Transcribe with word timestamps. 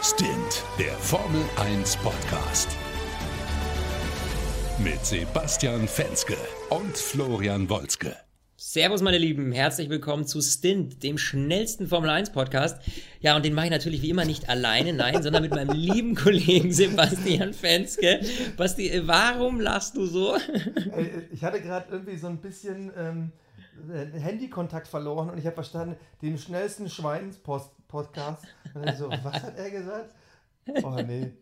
Stint, 0.00 0.62
der 0.78 0.92
Formel 0.92 1.42
1 1.56 1.96
Podcast. 1.96 2.68
Mit 4.78 5.04
Sebastian 5.04 5.88
Fenske 5.88 6.36
und 6.70 6.96
Florian 6.96 7.68
Wolzke. 7.68 8.14
Servus, 8.56 9.02
meine 9.02 9.18
Lieben, 9.18 9.50
herzlich 9.50 9.90
willkommen 9.90 10.24
zu 10.24 10.40
Stint, 10.40 11.02
dem 11.02 11.18
schnellsten 11.18 11.88
Formel 11.88 12.10
1 12.10 12.30
Podcast. 12.30 12.80
Ja, 13.18 13.34
und 13.34 13.44
den 13.44 13.54
mache 13.54 13.66
ich 13.66 13.72
natürlich 13.72 14.00
wie 14.02 14.10
immer 14.10 14.24
nicht 14.24 14.48
alleine, 14.48 14.92
nein, 14.92 15.20
sondern 15.20 15.42
mit 15.42 15.50
meinem 15.50 15.70
lieben 15.76 16.14
Kollegen 16.14 16.72
Sebastian 16.72 17.52
Fenske. 17.52 18.20
Basti, 18.56 19.02
warum 19.04 19.60
lachst 19.60 19.96
du 19.96 20.06
so? 20.06 20.36
Ich 21.32 21.42
hatte 21.42 21.60
gerade 21.60 21.86
irgendwie 21.90 22.16
so 22.16 22.28
ein 22.28 22.38
bisschen 22.38 22.92
ähm, 22.96 23.32
Handykontakt 24.12 24.86
verloren 24.86 25.28
und 25.30 25.38
ich 25.38 25.46
habe 25.46 25.54
verstanden, 25.54 25.96
den 26.22 26.38
schnellsten 26.38 26.88
Schweins-Podcast. 27.88 28.44
So, 28.96 29.10
was 29.10 29.42
hat 29.42 29.56
er 29.56 29.70
gesagt? 29.70 30.14
Oh 30.82 30.96
nee. 31.06 31.32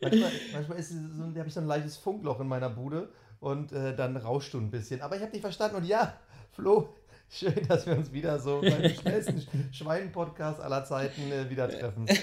Manchmal, 0.00 0.30
manchmal 0.52 0.78
ist 0.78 0.90
so, 0.90 1.24
habe 1.24 1.48
ich 1.48 1.54
so 1.54 1.60
ein 1.60 1.66
leichtes 1.66 1.96
Funkloch 1.96 2.40
in 2.40 2.46
meiner 2.46 2.70
Bude 2.70 3.08
und 3.40 3.72
äh, 3.72 3.94
dann 3.94 4.16
rauscht 4.16 4.54
du 4.54 4.58
ein 4.58 4.70
bisschen. 4.70 5.00
Aber 5.02 5.16
ich 5.16 5.22
habe 5.22 5.32
dich 5.32 5.40
verstanden 5.40 5.76
und 5.76 5.84
ja, 5.84 6.14
Flo, 6.52 6.94
schön, 7.30 7.54
dass 7.68 7.86
wir 7.86 7.96
uns 7.96 8.12
wieder 8.12 8.38
so 8.38 8.60
beim 8.60 8.88
schnellsten 9.00 9.46
Schwein-Podcast 9.72 10.60
aller 10.60 10.84
Zeiten 10.84 11.30
äh, 11.32 11.50
wieder 11.50 11.68
treffen. 11.68 12.06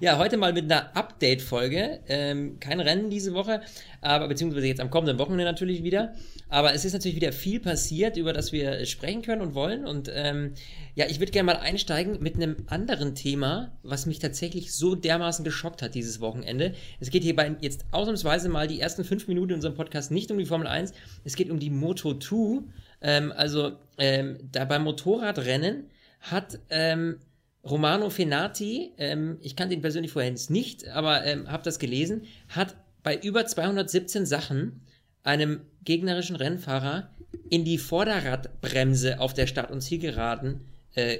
Ja, 0.00 0.18
heute 0.18 0.36
mal 0.36 0.52
mit 0.52 0.64
einer 0.64 0.96
Update-Folge. 0.96 2.00
Ähm, 2.08 2.58
kein 2.58 2.80
Rennen 2.80 3.08
diese 3.08 3.34
Woche, 3.34 3.60
aber 4.00 4.26
beziehungsweise 4.26 4.66
jetzt 4.66 4.80
am 4.80 4.90
kommenden 4.90 5.18
Wochenende 5.20 5.44
natürlich 5.44 5.84
wieder. 5.84 6.14
Aber 6.48 6.74
es 6.74 6.84
ist 6.84 6.92
natürlich 6.92 7.14
wieder 7.14 7.32
viel 7.32 7.60
passiert, 7.60 8.16
über 8.16 8.32
das 8.32 8.50
wir 8.50 8.84
sprechen 8.86 9.22
können 9.22 9.42
und 9.42 9.54
wollen. 9.54 9.86
Und 9.86 10.10
ähm, 10.12 10.54
ja, 10.96 11.06
ich 11.06 11.20
würde 11.20 11.30
gerne 11.30 11.46
mal 11.46 11.58
einsteigen 11.58 12.20
mit 12.20 12.34
einem 12.34 12.56
anderen 12.66 13.14
Thema, 13.14 13.70
was 13.84 14.06
mich 14.06 14.18
tatsächlich 14.18 14.72
so 14.72 14.96
dermaßen 14.96 15.44
geschockt 15.44 15.82
hat 15.82 15.94
dieses 15.94 16.20
Wochenende. 16.20 16.74
Es 16.98 17.10
geht 17.10 17.22
hierbei 17.22 17.54
jetzt 17.60 17.84
ausnahmsweise 17.92 18.48
mal 18.48 18.66
die 18.66 18.80
ersten 18.80 19.04
fünf 19.04 19.28
Minuten 19.28 19.50
in 19.50 19.56
unserem 19.56 19.76
Podcast 19.76 20.10
nicht 20.10 20.32
um 20.32 20.38
die 20.38 20.46
Formel 20.46 20.66
1, 20.66 20.92
es 21.22 21.36
geht 21.36 21.48
um 21.48 21.60
die 21.60 21.70
Moto 21.70 22.18
2. 22.18 22.62
Ähm, 23.00 23.32
also 23.32 23.72
ähm, 23.98 24.38
da 24.52 24.64
beim 24.64 24.84
Motorradrennen 24.84 25.90
hat 26.20 26.58
ähm, 26.68 27.18
Romano 27.64 28.10
Fenati, 28.10 28.92
ähm, 28.98 29.38
ich 29.40 29.56
kannte 29.56 29.74
ihn 29.74 29.82
persönlich 29.82 30.12
vorher 30.12 30.34
nicht, 30.48 30.88
aber 30.88 31.24
ähm, 31.24 31.50
habe 31.50 31.62
das 31.62 31.78
gelesen, 31.78 32.22
hat 32.48 32.76
bei 33.02 33.16
über 33.16 33.46
217 33.46 34.26
Sachen 34.26 34.80
einem 35.22 35.60
gegnerischen 35.84 36.36
Rennfahrer 36.36 37.10
in 37.48 37.64
die 37.64 37.78
Vorderradbremse 37.78 39.20
auf 39.20 39.34
der 39.34 39.46
Start- 39.46 39.70
und 39.70 39.82
Zielgeraden 39.82 40.62
äh, 40.94 41.18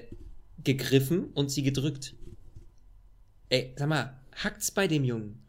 gegriffen 0.62 1.31
und 1.34 1.50
sie 1.50 1.62
gedrückt. 1.62 2.15
Ey, 3.48 3.72
sag 3.77 3.89
mal, 3.89 4.15
hackt's 4.37 4.70
bei 4.70 4.87
dem 4.87 5.05
Jungen? 5.05 5.42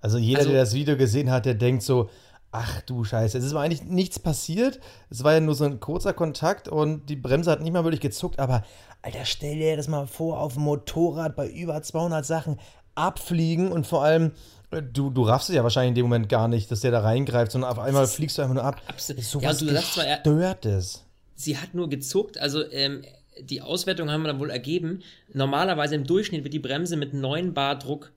Also 0.00 0.18
jeder, 0.18 0.40
also, 0.40 0.50
der 0.50 0.60
das 0.60 0.74
Video 0.74 0.96
gesehen 0.96 1.30
hat, 1.30 1.46
der 1.46 1.54
denkt 1.54 1.82
so, 1.82 2.10
ach 2.52 2.82
du 2.82 3.02
Scheiße, 3.02 3.36
es 3.36 3.44
ist 3.44 3.54
eigentlich 3.54 3.82
nichts 3.82 4.18
passiert. 4.18 4.78
Es 5.10 5.24
war 5.24 5.32
ja 5.32 5.40
nur 5.40 5.54
so 5.54 5.64
ein 5.64 5.80
kurzer 5.80 6.12
Kontakt 6.12 6.68
und 6.68 7.06
die 7.08 7.16
Bremse 7.16 7.50
hat 7.50 7.62
nicht 7.62 7.72
mal 7.72 7.84
wirklich 7.84 8.00
gezuckt, 8.00 8.38
aber 8.38 8.62
Alter, 9.00 9.24
stell 9.24 9.56
dir 9.56 9.76
das 9.76 9.88
mal 9.88 10.06
vor, 10.06 10.38
auf 10.38 10.54
dem 10.54 10.62
Motorrad 10.62 11.34
bei 11.34 11.48
über 11.48 11.82
200 11.82 12.24
Sachen 12.24 12.60
abfliegen 12.94 13.72
und 13.72 13.86
vor 13.86 14.04
allem, 14.04 14.32
äh, 14.70 14.82
du, 14.82 15.10
du 15.10 15.22
raffst 15.22 15.48
es 15.48 15.56
ja 15.56 15.62
wahrscheinlich 15.62 15.88
in 15.88 15.94
dem 15.96 16.04
Moment 16.04 16.28
gar 16.28 16.46
nicht, 16.46 16.70
dass 16.70 16.80
der 16.80 16.90
da 16.90 17.00
reingreift, 17.00 17.52
sondern 17.52 17.70
auf 17.70 17.78
einmal 17.78 18.06
fliegst 18.06 18.38
du 18.38 18.42
einfach 18.42 18.54
nur 18.54 18.64
ab. 18.64 18.80
Absolut. 18.86 19.24
So 19.24 19.40
ja, 19.40 19.48
was 19.48 19.58
du 19.58 19.68
sagst 19.68 19.94
zwar, 19.94 20.04
Gestörtes. 20.04 21.04
Sie 21.34 21.58
hat 21.58 21.74
nur 21.74 21.88
gezuckt, 21.88 22.38
also 22.38 22.70
ähm, 22.70 23.02
die 23.40 23.62
Auswertung 23.62 24.10
haben 24.10 24.22
wir 24.22 24.28
dann 24.28 24.40
wohl 24.40 24.50
ergeben. 24.50 25.02
Normalerweise 25.32 25.94
im 25.94 26.04
Durchschnitt 26.04 26.44
wird 26.44 26.52
die 26.52 26.58
Bremse 26.58 26.96
mit 26.96 27.14
9 27.14 27.54
Bar 27.54 27.78
Druck 27.78 28.12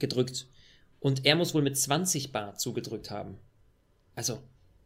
gedrückt. 0.00 0.48
Und 0.98 1.24
er 1.24 1.36
muss 1.36 1.54
wohl 1.54 1.62
mit 1.62 1.78
20 1.78 2.32
Bar 2.32 2.56
zugedrückt 2.56 3.10
haben. 3.10 3.38
Also, 4.14 4.40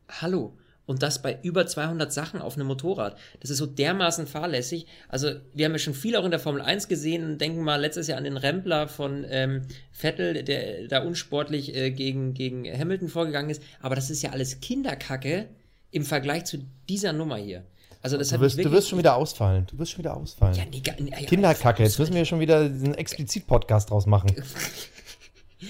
hallo 0.08 0.57
und 0.86 1.02
das 1.02 1.23
bei 1.23 1.39
über 1.42 1.67
200 1.67 2.12
Sachen 2.12 2.40
auf 2.40 2.57
einem 2.57 2.67
Motorrad. 2.67 3.17
Das 3.40 3.51
ist 3.51 3.58
so 3.58 3.67
dermaßen 3.67 4.27
fahrlässig. 4.27 4.86
Also 5.08 5.30
wir 5.55 5.64
haben 5.64 5.73
ja 5.73 5.79
schon 5.79 5.95
viel 5.95 6.17
auch 6.17 6.24
in 6.24 6.30
der 6.30 6.40
Formel 6.40 6.61
1 6.61 6.89
gesehen 6.89 7.39
denken 7.39 7.62
mal 7.62 7.80
letztes 7.80 8.07
Jahr 8.07 8.18
an 8.18 8.24
den 8.24 8.36
Rempler 8.36 8.89
von 8.89 9.24
ähm, 9.29 9.62
Vettel, 9.92 10.42
der 10.42 10.89
da 10.89 11.02
unsportlich 11.02 11.74
äh, 11.74 11.90
gegen, 11.90 12.35
gegen 12.35 12.67
Hamilton 12.67 13.08
vorgegangen 13.08 13.51
ist. 13.51 13.62
Aber 13.80 13.95
das 13.95 14.11
ist 14.11 14.23
ja 14.23 14.30
alles 14.30 14.61
Kinderkacke 14.61 15.48
im 15.91 16.05
Vergleich 16.05 16.45
zu 16.45 16.58
dieser 16.89 17.12
Nummer 17.12 17.36
hier. 17.36 17.64
Also 18.02 18.18
das 18.18 18.29
du, 18.29 18.41
wirst, 18.41 18.58
du 18.58 18.70
wirst 18.70 18.91
schon 18.91 18.98
wieder 18.98 19.17
ausfallen. 19.17 19.67
Du 19.70 19.79
wirst 19.79 19.92
schon 19.92 20.01
wieder 20.01 20.14
ausfallen. 20.14 20.55
Ja, 20.55 20.64
nee, 20.70 20.83
ja, 20.85 21.17
Kinderkacke. 21.27 21.83
Jetzt 21.83 21.98
müssen 21.98 22.14
wir 22.14 22.27
schon 22.27 22.41
wieder 22.41 22.68
diesen 22.68 22.95
Explizit-Podcast 22.95 23.91
draus 23.91 24.05
machen. 24.05 24.30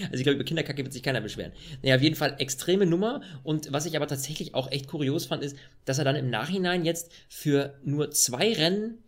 Also 0.05 0.17
ich 0.17 0.22
glaube, 0.22 0.37
über 0.37 0.45
Kinderkacke 0.45 0.83
wird 0.83 0.93
sich 0.93 1.03
keiner 1.03 1.21
beschweren. 1.21 1.53
Naja, 1.83 1.97
auf 1.97 2.03
jeden 2.03 2.17
Fall 2.17 2.37
extreme 2.39 2.87
Nummer. 2.87 3.21
Und 3.43 3.72
was 3.72 3.87
ich 3.87 3.97
aber 3.97 4.06
tatsächlich 4.06 4.55
auch 4.55 4.71
echt 4.71 4.89
kurios 4.89 5.27
fand, 5.27 5.43
ist, 5.43 5.56
dass 5.84 5.99
er 5.99 6.05
dann 6.05 6.17
im 6.17 6.31
Nachhinein 6.31 6.84
jetzt 6.84 7.12
für 7.28 7.75
nur 7.84 8.11
zwei 8.11 8.53
Rennen 8.53 8.99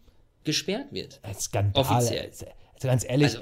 gesperrt 0.45 0.93
wird. 0.93 1.21
Skandal. 1.39 1.83
Offiziell. 1.83 2.31
Also 2.75 2.89
ganz 2.89 3.05
ehrlich, 3.09 3.29
also, 3.29 3.41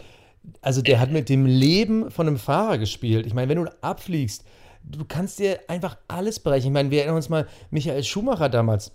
also 0.60 0.82
der 0.82 0.96
äh, 0.96 0.98
hat 0.98 1.10
mit 1.10 1.28
dem 1.28 1.46
Leben 1.46 2.10
von 2.10 2.26
einem 2.26 2.38
Fahrer 2.38 2.78
gespielt. 2.78 3.26
Ich 3.26 3.34
meine, 3.34 3.48
wenn 3.48 3.62
du 3.62 3.70
abfliegst, 3.82 4.44
du 4.84 5.04
kannst 5.04 5.38
dir 5.38 5.60
einfach 5.68 5.96
alles 6.08 6.40
brechen. 6.40 6.68
Ich 6.68 6.72
meine, 6.72 6.90
wir 6.90 6.98
erinnern 6.98 7.16
uns 7.16 7.28
mal, 7.28 7.46
Michael 7.70 8.04
Schumacher 8.04 8.48
damals, 8.48 8.92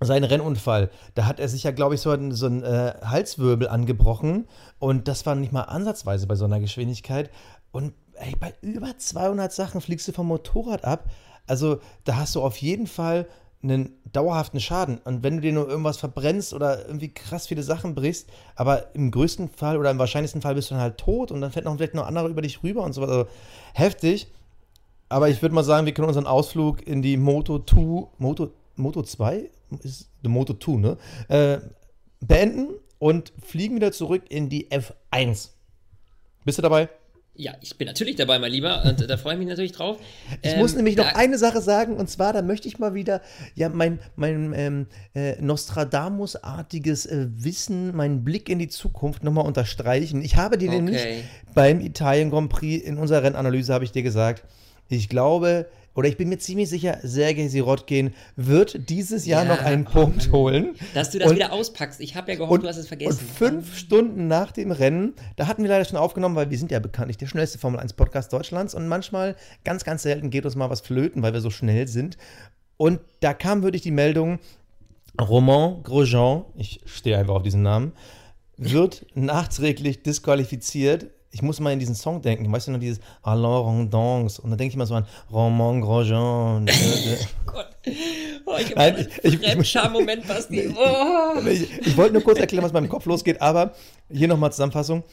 sein 0.00 0.24
Rennunfall, 0.24 0.90
da 1.14 1.24
hat 1.26 1.40
er 1.40 1.48
sich 1.48 1.62
ja, 1.62 1.70
glaube 1.70 1.94
ich, 1.94 2.02
so 2.02 2.10
einen, 2.10 2.32
so 2.32 2.46
einen 2.46 2.62
äh, 2.62 2.94
Halswirbel 3.02 3.68
angebrochen 3.68 4.46
und 4.78 5.08
das 5.08 5.24
war 5.24 5.34
nicht 5.34 5.52
mal 5.52 5.62
ansatzweise 5.62 6.26
bei 6.26 6.34
so 6.34 6.44
einer 6.44 6.60
Geschwindigkeit. 6.60 7.30
Und 7.76 7.92
ey, 8.14 8.34
bei 8.40 8.54
über 8.62 8.96
200 8.96 9.52
Sachen 9.52 9.82
fliegst 9.82 10.08
du 10.08 10.12
vom 10.12 10.28
Motorrad 10.28 10.86
ab. 10.86 11.10
Also 11.46 11.78
da 12.04 12.16
hast 12.16 12.34
du 12.34 12.40
auf 12.40 12.56
jeden 12.56 12.86
Fall 12.86 13.28
einen 13.62 13.92
dauerhaften 14.10 14.60
Schaden. 14.60 14.96
Und 15.04 15.22
wenn 15.22 15.36
du 15.36 15.42
dir 15.42 15.52
nur 15.52 15.68
irgendwas 15.68 15.98
verbrennst 15.98 16.54
oder 16.54 16.86
irgendwie 16.86 17.12
krass 17.12 17.46
viele 17.46 17.62
Sachen 17.62 17.94
brichst, 17.94 18.30
aber 18.54 18.94
im 18.94 19.10
größten 19.10 19.50
Fall 19.50 19.76
oder 19.76 19.90
im 19.90 19.98
wahrscheinlichsten 19.98 20.40
Fall 20.40 20.54
bist 20.54 20.70
du 20.70 20.74
dann 20.74 20.82
halt 20.82 20.96
tot 20.96 21.30
und 21.30 21.42
dann 21.42 21.52
fällt 21.52 21.66
noch 21.66 21.76
vielleicht 21.76 21.92
noch 21.92 22.06
andere 22.06 22.28
über 22.28 22.40
dich 22.40 22.62
rüber 22.62 22.82
und 22.82 22.94
so 22.94 23.02
weiter. 23.02 23.12
Also 23.12 23.28
heftig. 23.74 24.32
Aber 25.10 25.28
ich 25.28 25.42
würde 25.42 25.54
mal 25.54 25.62
sagen, 25.62 25.84
wir 25.84 25.92
können 25.92 26.08
unseren 26.08 26.26
Ausflug 26.26 26.86
in 26.86 27.02
die 27.02 27.18
Moto 27.18 27.58
2, 27.58 28.08
Moto, 28.16 28.52
Moto 28.76 29.02
2 29.02 29.50
ist 29.82 30.08
die 30.24 30.28
Moto 30.30 30.54
2, 30.54 30.72
ne? 30.76 30.96
Äh, 31.28 31.58
beenden 32.20 32.68
und 32.98 33.34
fliegen 33.44 33.76
wieder 33.76 33.92
zurück 33.92 34.22
in 34.30 34.48
die 34.48 34.70
F1. 34.70 35.50
Bist 36.46 36.56
du 36.56 36.62
dabei? 36.62 36.88
Ja, 37.38 37.54
ich 37.60 37.76
bin 37.76 37.86
natürlich 37.86 38.16
dabei, 38.16 38.38
mein 38.38 38.50
Lieber, 38.50 38.82
und 38.84 39.08
da 39.08 39.16
freue 39.16 39.34
ich 39.34 39.38
mich 39.38 39.48
natürlich 39.48 39.72
drauf. 39.72 39.98
Ich 40.42 40.52
ähm, 40.52 40.58
muss 40.58 40.74
nämlich 40.74 40.96
noch 40.96 41.14
eine 41.14 41.36
Sache 41.36 41.60
sagen, 41.60 41.96
und 41.96 42.08
zwar, 42.08 42.32
da 42.32 42.40
möchte 42.40 42.66
ich 42.66 42.78
mal 42.78 42.94
wieder 42.94 43.20
ja 43.54 43.68
mein, 43.68 43.98
mein 44.16 44.52
ähm, 44.54 44.86
äh, 45.14 45.40
Nostradamus-artiges 45.42 47.06
äh, 47.06 47.26
Wissen, 47.30 47.94
meinen 47.94 48.24
Blick 48.24 48.48
in 48.48 48.58
die 48.58 48.68
Zukunft 48.68 49.22
nochmal 49.22 49.46
unterstreichen. 49.46 50.22
Ich 50.22 50.36
habe 50.36 50.56
dir 50.56 50.68
okay. 50.68 50.76
nämlich 50.76 51.02
beim 51.54 51.80
Italien 51.80 52.30
Grand 52.30 52.48
Prix 52.48 52.84
in 52.84 52.96
unserer 52.96 53.22
Rennanalyse, 53.22 53.74
habe 53.74 53.84
ich 53.84 53.92
dir 53.92 54.02
gesagt, 54.02 54.44
ich 54.88 55.08
glaube, 55.08 55.66
oder 55.96 56.08
ich 56.08 56.18
bin 56.18 56.28
mir 56.28 56.38
ziemlich 56.38 56.68
sicher, 56.68 56.98
Sergei 57.02 57.48
Sirotkin 57.48 58.12
wird 58.36 58.90
dieses 58.90 59.24
Jahr 59.24 59.44
ja, 59.44 59.54
noch 59.54 59.62
einen 59.62 59.86
oh 59.86 59.90
Punkt 59.90 60.30
holen. 60.30 60.74
Dass 60.92 61.10
du 61.10 61.18
das 61.18 61.30
und, 61.30 61.36
wieder 61.36 61.52
auspackst. 61.52 62.00
Ich 62.00 62.14
habe 62.14 62.30
ja 62.30 62.36
gehofft, 62.36 62.52
und, 62.52 62.62
du 62.64 62.68
hast 62.68 62.76
es 62.76 62.86
vergessen. 62.86 63.18
Und 63.18 63.30
fünf 63.30 63.76
Stunden 63.76 64.28
nach 64.28 64.52
dem 64.52 64.70
Rennen, 64.70 65.14
da 65.36 65.46
hatten 65.46 65.62
wir 65.62 65.70
leider 65.70 65.86
schon 65.86 65.96
aufgenommen, 65.96 66.36
weil 66.36 66.50
wir 66.50 66.58
sind 66.58 66.70
ja 66.70 66.80
bekanntlich 66.80 67.16
der 67.16 67.26
schnellste 67.26 67.58
Formel 67.58 67.80
1 67.80 67.94
Podcast 67.94 68.30
Deutschlands 68.32 68.74
und 68.74 68.86
manchmal, 68.88 69.36
ganz, 69.64 69.84
ganz 69.84 70.02
selten 70.02 70.28
geht 70.28 70.44
uns 70.44 70.54
mal 70.54 70.68
was 70.68 70.82
flöten, 70.82 71.22
weil 71.22 71.32
wir 71.32 71.40
so 71.40 71.50
schnell 71.50 71.88
sind. 71.88 72.18
Und 72.76 73.00
da 73.20 73.32
kam 73.32 73.62
wirklich 73.62 73.82
die 73.82 73.90
Meldung, 73.90 74.38
Roman 75.18 75.82
Grosjean, 75.82 76.44
ich 76.56 76.82
stehe 76.84 77.16
einfach 77.16 77.36
auf 77.36 77.42
diesen 77.42 77.62
Namen, 77.62 77.92
wird 78.58 79.06
nachträglich 79.14 80.02
disqualifiziert 80.02 81.06
ich 81.36 81.42
muss 81.42 81.60
mal 81.60 81.70
in 81.70 81.78
diesen 81.78 81.94
Song 81.94 82.22
denken. 82.22 82.50
Weißt 82.50 82.66
du 82.66 82.72
noch 82.72 82.80
dieses 82.80 82.98
Alors 83.22 83.66
on 83.66 83.90
danse? 83.90 84.40
Und 84.40 84.48
dann 84.48 84.56
denke 84.56 84.72
ich 84.72 84.76
mal 84.78 84.86
so 84.86 84.94
an 84.94 85.04
Roman 85.30 85.82
Grosjean. 85.82 86.66
oh 86.66 87.46
Gott. 87.46 87.68
Oh, 88.46 88.56
ich 88.58 88.70
habe 88.70 88.80
einen 88.80 89.38
Fremdscham-Moment, 89.38 90.26
Basti. 90.26 90.74
Oh. 90.74 91.46
Ich, 91.46 91.70
ich 91.86 91.94
wollte 91.94 92.14
nur 92.14 92.22
kurz 92.22 92.38
erklären, 92.38 92.64
was 92.64 92.70
in 92.70 92.74
meinem 92.76 92.88
Kopf 92.88 93.04
losgeht, 93.04 93.42
aber 93.42 93.74
hier 94.10 94.28
nochmal 94.28 94.50
Zusammenfassung. 94.50 95.04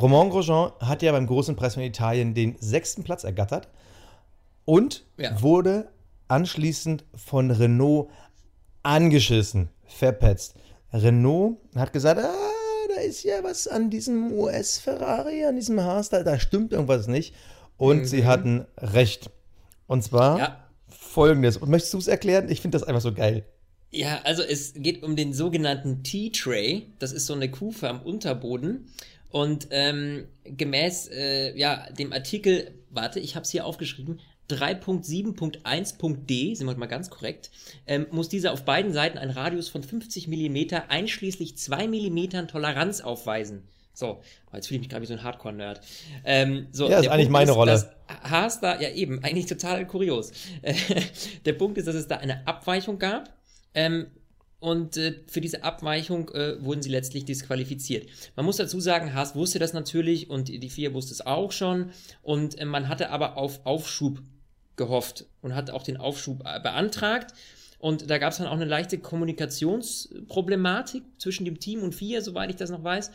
Roman 0.00 0.30
Grosjean 0.30 0.72
hat 0.80 1.02
ja 1.02 1.12
beim 1.12 1.26
großen 1.26 1.56
Preis 1.56 1.74
von 1.74 1.82
Italien 1.82 2.32
den 2.32 2.56
sechsten 2.58 3.04
Platz 3.04 3.24
ergattert 3.24 3.68
und 4.64 5.04
ja. 5.18 5.42
wurde 5.42 5.90
anschließend 6.28 7.04
von 7.14 7.50
Renault 7.50 8.08
angeschissen, 8.82 9.68
verpetzt. 9.84 10.54
Renault 10.90 11.58
hat 11.74 11.92
gesagt, 11.92 12.18
ah, 12.22 12.45
da 12.96 13.02
ist 13.02 13.24
ja 13.24 13.44
was 13.44 13.68
an 13.68 13.90
diesem 13.90 14.32
US-Ferrari, 14.32 15.44
an 15.44 15.56
diesem 15.56 15.76
da, 15.76 16.02
da 16.02 16.40
stimmt 16.40 16.72
irgendwas 16.72 17.06
nicht. 17.06 17.34
Und 17.76 17.98
mhm. 17.98 18.04
sie 18.06 18.24
hatten 18.24 18.66
recht. 18.78 19.30
Und 19.86 20.02
zwar 20.02 20.38
ja. 20.38 20.68
folgendes. 20.88 21.58
Und 21.58 21.68
möchtest 21.68 21.92
du 21.92 21.98
es 21.98 22.08
erklären? 22.08 22.48
Ich 22.48 22.62
finde 22.62 22.78
das 22.78 22.88
einfach 22.88 23.02
so 23.02 23.12
geil. 23.12 23.44
Ja, 23.90 24.20
also 24.24 24.42
es 24.42 24.72
geht 24.74 25.02
um 25.02 25.14
den 25.14 25.34
sogenannten 25.34 26.02
T-Tray. 26.02 26.86
Das 26.98 27.12
ist 27.12 27.26
so 27.26 27.34
eine 27.34 27.50
Kufe 27.50 27.88
am 27.88 28.00
Unterboden. 28.00 28.88
Und 29.30 29.68
ähm, 29.70 30.26
gemäß 30.44 31.08
äh, 31.12 31.56
ja, 31.56 31.86
dem 31.92 32.14
Artikel, 32.14 32.72
warte, 32.88 33.20
ich 33.20 33.34
habe 33.34 33.44
es 33.44 33.50
hier 33.50 33.66
aufgeschrieben, 33.66 34.20
3.7.1.d, 34.50 36.54
sind 36.54 36.66
wir 36.66 36.76
mal 36.76 36.86
ganz 36.86 37.10
korrekt, 37.10 37.50
ähm, 37.86 38.06
muss 38.10 38.28
dieser 38.28 38.52
auf 38.52 38.64
beiden 38.64 38.92
Seiten 38.92 39.18
einen 39.18 39.32
Radius 39.32 39.68
von 39.68 39.82
50 39.82 40.28
mm 40.28 40.74
einschließlich 40.88 41.56
2 41.56 41.88
mm 41.88 42.48
Toleranz 42.48 43.00
aufweisen. 43.00 43.62
So, 43.96 44.20
jetzt 44.52 44.68
fühle 44.68 44.76
ich 44.76 44.82
mich 44.82 44.88
gerade 44.90 45.02
wie 45.02 45.06
so 45.06 45.14
ein 45.14 45.22
Hardcore-Nerd. 45.22 45.80
Ähm, 46.24 46.66
so, 46.70 46.88
ja, 46.88 46.98
ist 46.98 47.08
eigentlich 47.08 47.28
Punkt 47.28 47.32
meine 47.32 47.50
ist, 47.52 47.56
Rolle. 47.56 47.92
Haas 48.24 48.60
da, 48.60 48.78
ja 48.78 48.90
eben, 48.90 49.24
eigentlich 49.24 49.46
total 49.46 49.86
kurios. 49.86 50.32
der 51.46 51.54
Punkt 51.54 51.78
ist, 51.78 51.88
dass 51.88 51.94
es 51.94 52.06
da 52.06 52.18
eine 52.18 52.46
Abweichung 52.46 52.98
gab. 52.98 53.32
Ähm, 53.72 54.08
und 54.58 54.98
äh, 54.98 55.14
für 55.28 55.40
diese 55.40 55.64
Abweichung 55.64 56.28
äh, 56.30 56.62
wurden 56.62 56.82
sie 56.82 56.90
letztlich 56.90 57.24
disqualifiziert. 57.24 58.06
Man 58.36 58.44
muss 58.44 58.56
dazu 58.56 58.80
sagen, 58.80 59.14
Haas 59.14 59.34
wusste 59.34 59.58
das 59.58 59.72
natürlich 59.72 60.28
und 60.28 60.48
die 60.48 60.70
vier 60.70 60.92
wusste 60.92 61.12
es 61.12 61.24
auch 61.24 61.52
schon. 61.52 61.90
Und 62.22 62.58
äh, 62.58 62.66
man 62.66 62.88
hatte 62.88 63.10
aber 63.10 63.38
auf 63.38 63.64
Aufschub 63.64 64.20
gehofft 64.76 65.26
und 65.42 65.54
hat 65.54 65.70
auch 65.70 65.82
den 65.82 65.96
Aufschub 65.96 66.42
äh, 66.44 66.60
beantragt. 66.60 67.34
Und 67.78 68.10
da 68.10 68.18
gab 68.18 68.32
es 68.32 68.38
dann 68.38 68.46
auch 68.46 68.52
eine 68.52 68.64
leichte 68.64 68.98
Kommunikationsproblematik 68.98 71.02
zwischen 71.18 71.44
dem 71.44 71.60
Team 71.60 71.82
und 71.82 71.94
FIA, 71.94 72.20
soweit 72.20 72.50
ich 72.50 72.56
das 72.56 72.70
noch 72.70 72.82
weiß. 72.82 73.10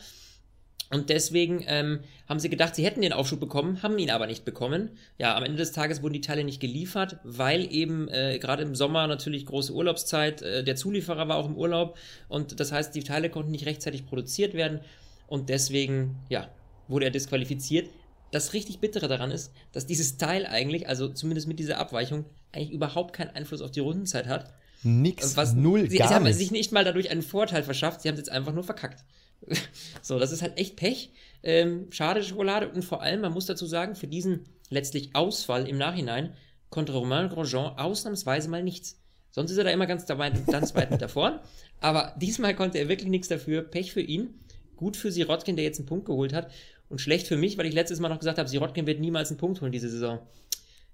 Und 0.92 1.08
deswegen 1.08 1.64
ähm, 1.66 2.00
haben 2.28 2.38
sie 2.38 2.50
gedacht, 2.50 2.74
sie 2.74 2.84
hätten 2.84 3.00
den 3.00 3.14
Aufschub 3.14 3.40
bekommen, 3.40 3.82
haben 3.82 3.98
ihn 3.98 4.10
aber 4.10 4.26
nicht 4.26 4.44
bekommen. 4.44 4.90
Ja, 5.18 5.34
am 5.34 5.42
Ende 5.42 5.56
des 5.56 5.72
Tages 5.72 6.02
wurden 6.02 6.12
die 6.12 6.20
Teile 6.20 6.44
nicht 6.44 6.60
geliefert, 6.60 7.16
weil 7.24 7.72
eben 7.72 8.08
äh, 8.08 8.38
gerade 8.38 8.62
im 8.62 8.74
Sommer 8.74 9.06
natürlich 9.06 9.46
große 9.46 9.72
Urlaubszeit, 9.72 10.42
äh, 10.42 10.62
der 10.62 10.76
Zulieferer 10.76 11.28
war 11.28 11.38
auch 11.38 11.46
im 11.46 11.56
Urlaub 11.56 11.96
und 12.28 12.60
das 12.60 12.72
heißt, 12.72 12.94
die 12.94 13.02
Teile 13.02 13.30
konnten 13.30 13.52
nicht 13.52 13.64
rechtzeitig 13.64 14.04
produziert 14.04 14.52
werden 14.52 14.80
und 15.28 15.48
deswegen, 15.48 16.16
ja, 16.28 16.48
wurde 16.88 17.06
er 17.06 17.10
disqualifiziert. 17.10 17.88
Das 18.32 18.52
richtig 18.54 18.80
Bittere 18.80 19.06
daran 19.06 19.30
ist, 19.30 19.52
dass 19.70 19.86
dieses 19.86 20.16
Teil 20.16 20.46
eigentlich, 20.46 20.88
also 20.88 21.08
zumindest 21.08 21.46
mit 21.46 21.60
dieser 21.60 21.78
Abweichung, 21.78 22.24
eigentlich 22.50 22.72
überhaupt 22.72 23.14
keinen 23.14 23.30
Einfluss 23.30 23.62
auf 23.62 23.70
die 23.70 23.80
Rundenzeit 23.80 24.26
hat. 24.26 24.52
Nix, 24.82 25.36
was, 25.36 25.54
null, 25.54 25.88
sie, 25.88 25.98
gar 25.98 26.08
sie 26.08 26.14
haben 26.14 26.24
nichts. 26.24 26.38
sich 26.38 26.50
nicht 26.50 26.72
mal 26.72 26.84
dadurch 26.84 27.10
einen 27.10 27.22
Vorteil 27.22 27.62
verschafft, 27.62 28.00
sie 28.00 28.08
haben 28.08 28.14
es 28.14 28.20
jetzt 28.20 28.32
einfach 28.32 28.52
nur 28.52 28.64
verkackt. 28.64 29.04
so, 30.02 30.18
das 30.18 30.32
ist 30.32 30.42
halt 30.42 30.58
echt 30.58 30.74
Pech. 30.74 31.12
Ähm, 31.44 31.86
schade 31.90 32.22
Schokolade 32.24 32.68
und 32.68 32.84
vor 32.84 33.02
allem, 33.02 33.20
man 33.20 33.32
muss 33.32 33.46
dazu 33.46 33.66
sagen, 33.66 33.94
für 33.94 34.08
diesen 34.08 34.46
letztlich 34.70 35.14
Ausfall 35.14 35.68
im 35.68 35.78
Nachhinein 35.78 36.34
konnte 36.70 36.92
Romain 36.92 37.28
Grosjean 37.28 37.78
ausnahmsweise 37.78 38.48
mal 38.48 38.62
nichts. 38.62 38.98
Sonst 39.30 39.50
ist 39.50 39.58
er 39.58 39.64
da 39.64 39.70
immer 39.70 39.86
ganz, 39.86 40.04
dabei, 40.04 40.30
ganz 40.30 40.74
weit 40.74 40.90
mit 40.90 41.00
davor. 41.00 41.42
Aber 41.80 42.14
diesmal 42.18 42.54
konnte 42.54 42.78
er 42.78 42.88
wirklich 42.88 43.08
nichts 43.08 43.28
dafür. 43.28 43.62
Pech 43.62 43.92
für 43.92 44.00
ihn. 44.00 44.34
Gut 44.76 44.96
für 44.96 45.10
Sirotkin, 45.10 45.56
der 45.56 45.64
jetzt 45.64 45.78
einen 45.78 45.86
Punkt 45.86 46.06
geholt 46.06 46.32
hat. 46.32 46.50
Und 46.92 47.00
schlecht 47.00 47.26
für 47.26 47.38
mich, 47.38 47.56
weil 47.56 47.64
ich 47.64 47.72
letztes 47.72 48.00
Mal 48.00 48.10
noch 48.10 48.18
gesagt 48.18 48.36
habe, 48.36 48.46
Sirotkin 48.46 48.86
wird 48.86 49.00
niemals 49.00 49.30
einen 49.30 49.38
Punkt 49.38 49.62
holen 49.62 49.72
diese 49.72 49.88
Saison. 49.88 50.18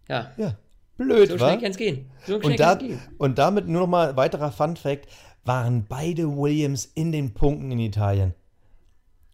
Ja. 0.08 0.30
Ja. 0.36 0.56
Blöd, 0.96 1.28
so 1.28 1.36
schnell 1.36 1.58
kann 1.58 1.72
es 1.72 1.76
gehen. 1.76 2.08
So 2.24 2.36
und, 2.36 2.60
da, 2.60 2.76
gehen. 2.76 3.00
und 3.18 3.36
damit 3.36 3.66
nur 3.66 3.80
noch 3.80 3.88
mal 3.88 4.16
weiterer 4.16 4.52
Fun 4.52 4.76
Fact: 4.76 5.08
waren 5.44 5.86
beide 5.88 6.36
Williams 6.36 6.84
in 6.84 7.10
den 7.10 7.34
Punkten 7.34 7.72
in 7.72 7.80
Italien. 7.80 8.32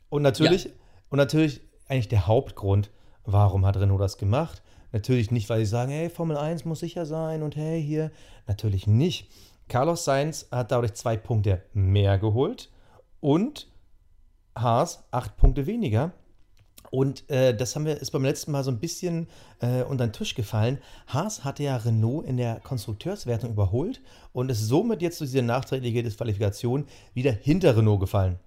Und 0.09 0.23
natürlich, 0.23 0.65
ja. 0.65 0.71
und 1.11 1.19
natürlich 1.19 1.61
eigentlich 1.87 2.09
der 2.09 2.27
Hauptgrund, 2.27 2.91
warum 3.27 3.67
hat 3.67 3.77
Renault 3.77 4.01
das 4.01 4.17
gemacht? 4.17 4.63
Natürlich 4.91 5.31
nicht, 5.31 5.51
weil 5.51 5.59
sie 5.59 5.71
sagen, 5.71 5.93
hey, 5.93 6.09
Formel 6.09 6.39
1 6.39 6.65
muss 6.65 6.81
sicher 6.81 7.05
sein 7.05 7.43
und 7.43 7.57
hey, 7.57 7.83
hier. 7.83 8.11
Natürlich 8.47 8.87
nicht. 8.87 9.31
Carlos 9.69 10.07
Sainz 10.07 10.49
hat 10.51 10.73
dadurch 10.73 10.95
zwei 10.95 11.19
Punkte 11.19 11.61
mehr 11.75 12.19
geholt 12.19 12.71
und 13.21 13.69
Haas 14.55 15.05
acht 15.11 15.37
Punkte 15.37 15.67
weniger. 15.67 16.13
Und 16.95 17.29
äh, 17.29 17.57
das 17.57 17.75
haben 17.75 17.87
wir, 17.87 18.01
ist 18.01 18.13
beim 18.13 18.23
letzten 18.23 18.53
Mal 18.53 18.63
so 18.63 18.71
ein 18.71 18.79
bisschen 18.79 19.27
äh, 19.61 19.83
unter 19.83 20.07
den 20.07 20.13
Tisch 20.13 20.37
gefallen. 20.37 20.79
Haas 21.09 21.43
hatte 21.43 21.65
ja 21.65 21.77
Renault 21.77 22.25
in 22.25 22.37
der 22.37 22.61
Konstrukteurswertung 22.61 23.51
überholt 23.51 24.01
und 24.33 24.49
ist 24.49 24.69
somit 24.69 25.03
jetzt 25.03 25.21
durch 25.21 25.31
diese 25.31 25.43
nachträgliche 25.43 26.05
Disqualifikation 26.05 26.87
wieder 27.13 27.33
hinter 27.33 27.77
Renault 27.77 27.99
gefallen. 27.99 28.39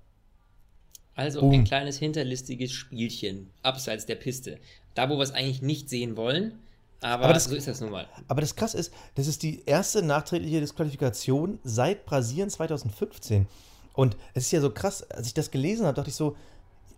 Also 1.13 1.41
Boom. 1.41 1.51
ein 1.51 1.63
kleines 1.65 1.99
hinterlistiges 1.99 2.71
Spielchen 2.71 3.49
abseits 3.63 4.05
der 4.05 4.15
Piste. 4.15 4.59
Da, 4.93 5.09
wo 5.09 5.17
wir 5.17 5.23
es 5.23 5.31
eigentlich 5.31 5.61
nicht 5.61 5.89
sehen 5.89 6.15
wollen, 6.15 6.53
aber, 7.01 7.25
aber 7.25 7.33
das, 7.33 7.45
so 7.45 7.55
ist 7.55 7.67
das 7.67 7.81
nun 7.81 7.91
mal. 7.91 8.07
Aber 8.29 8.39
das 8.39 8.55
krass 8.55 8.75
ist, 8.75 8.93
das 9.15 9.27
ist 9.27 9.43
die 9.43 9.63
erste 9.65 10.01
nachträgliche 10.03 10.61
Disqualifikation 10.61 11.59
seit 11.65 12.05
Brasilien 12.05 12.49
2015. 12.49 13.45
Und 13.93 14.15
es 14.33 14.45
ist 14.45 14.51
ja 14.51 14.61
so 14.61 14.69
krass, 14.69 15.03
als 15.11 15.27
ich 15.27 15.33
das 15.33 15.51
gelesen 15.51 15.85
habe, 15.85 15.95
dachte 15.95 16.11
ich 16.11 16.15
so, 16.15 16.37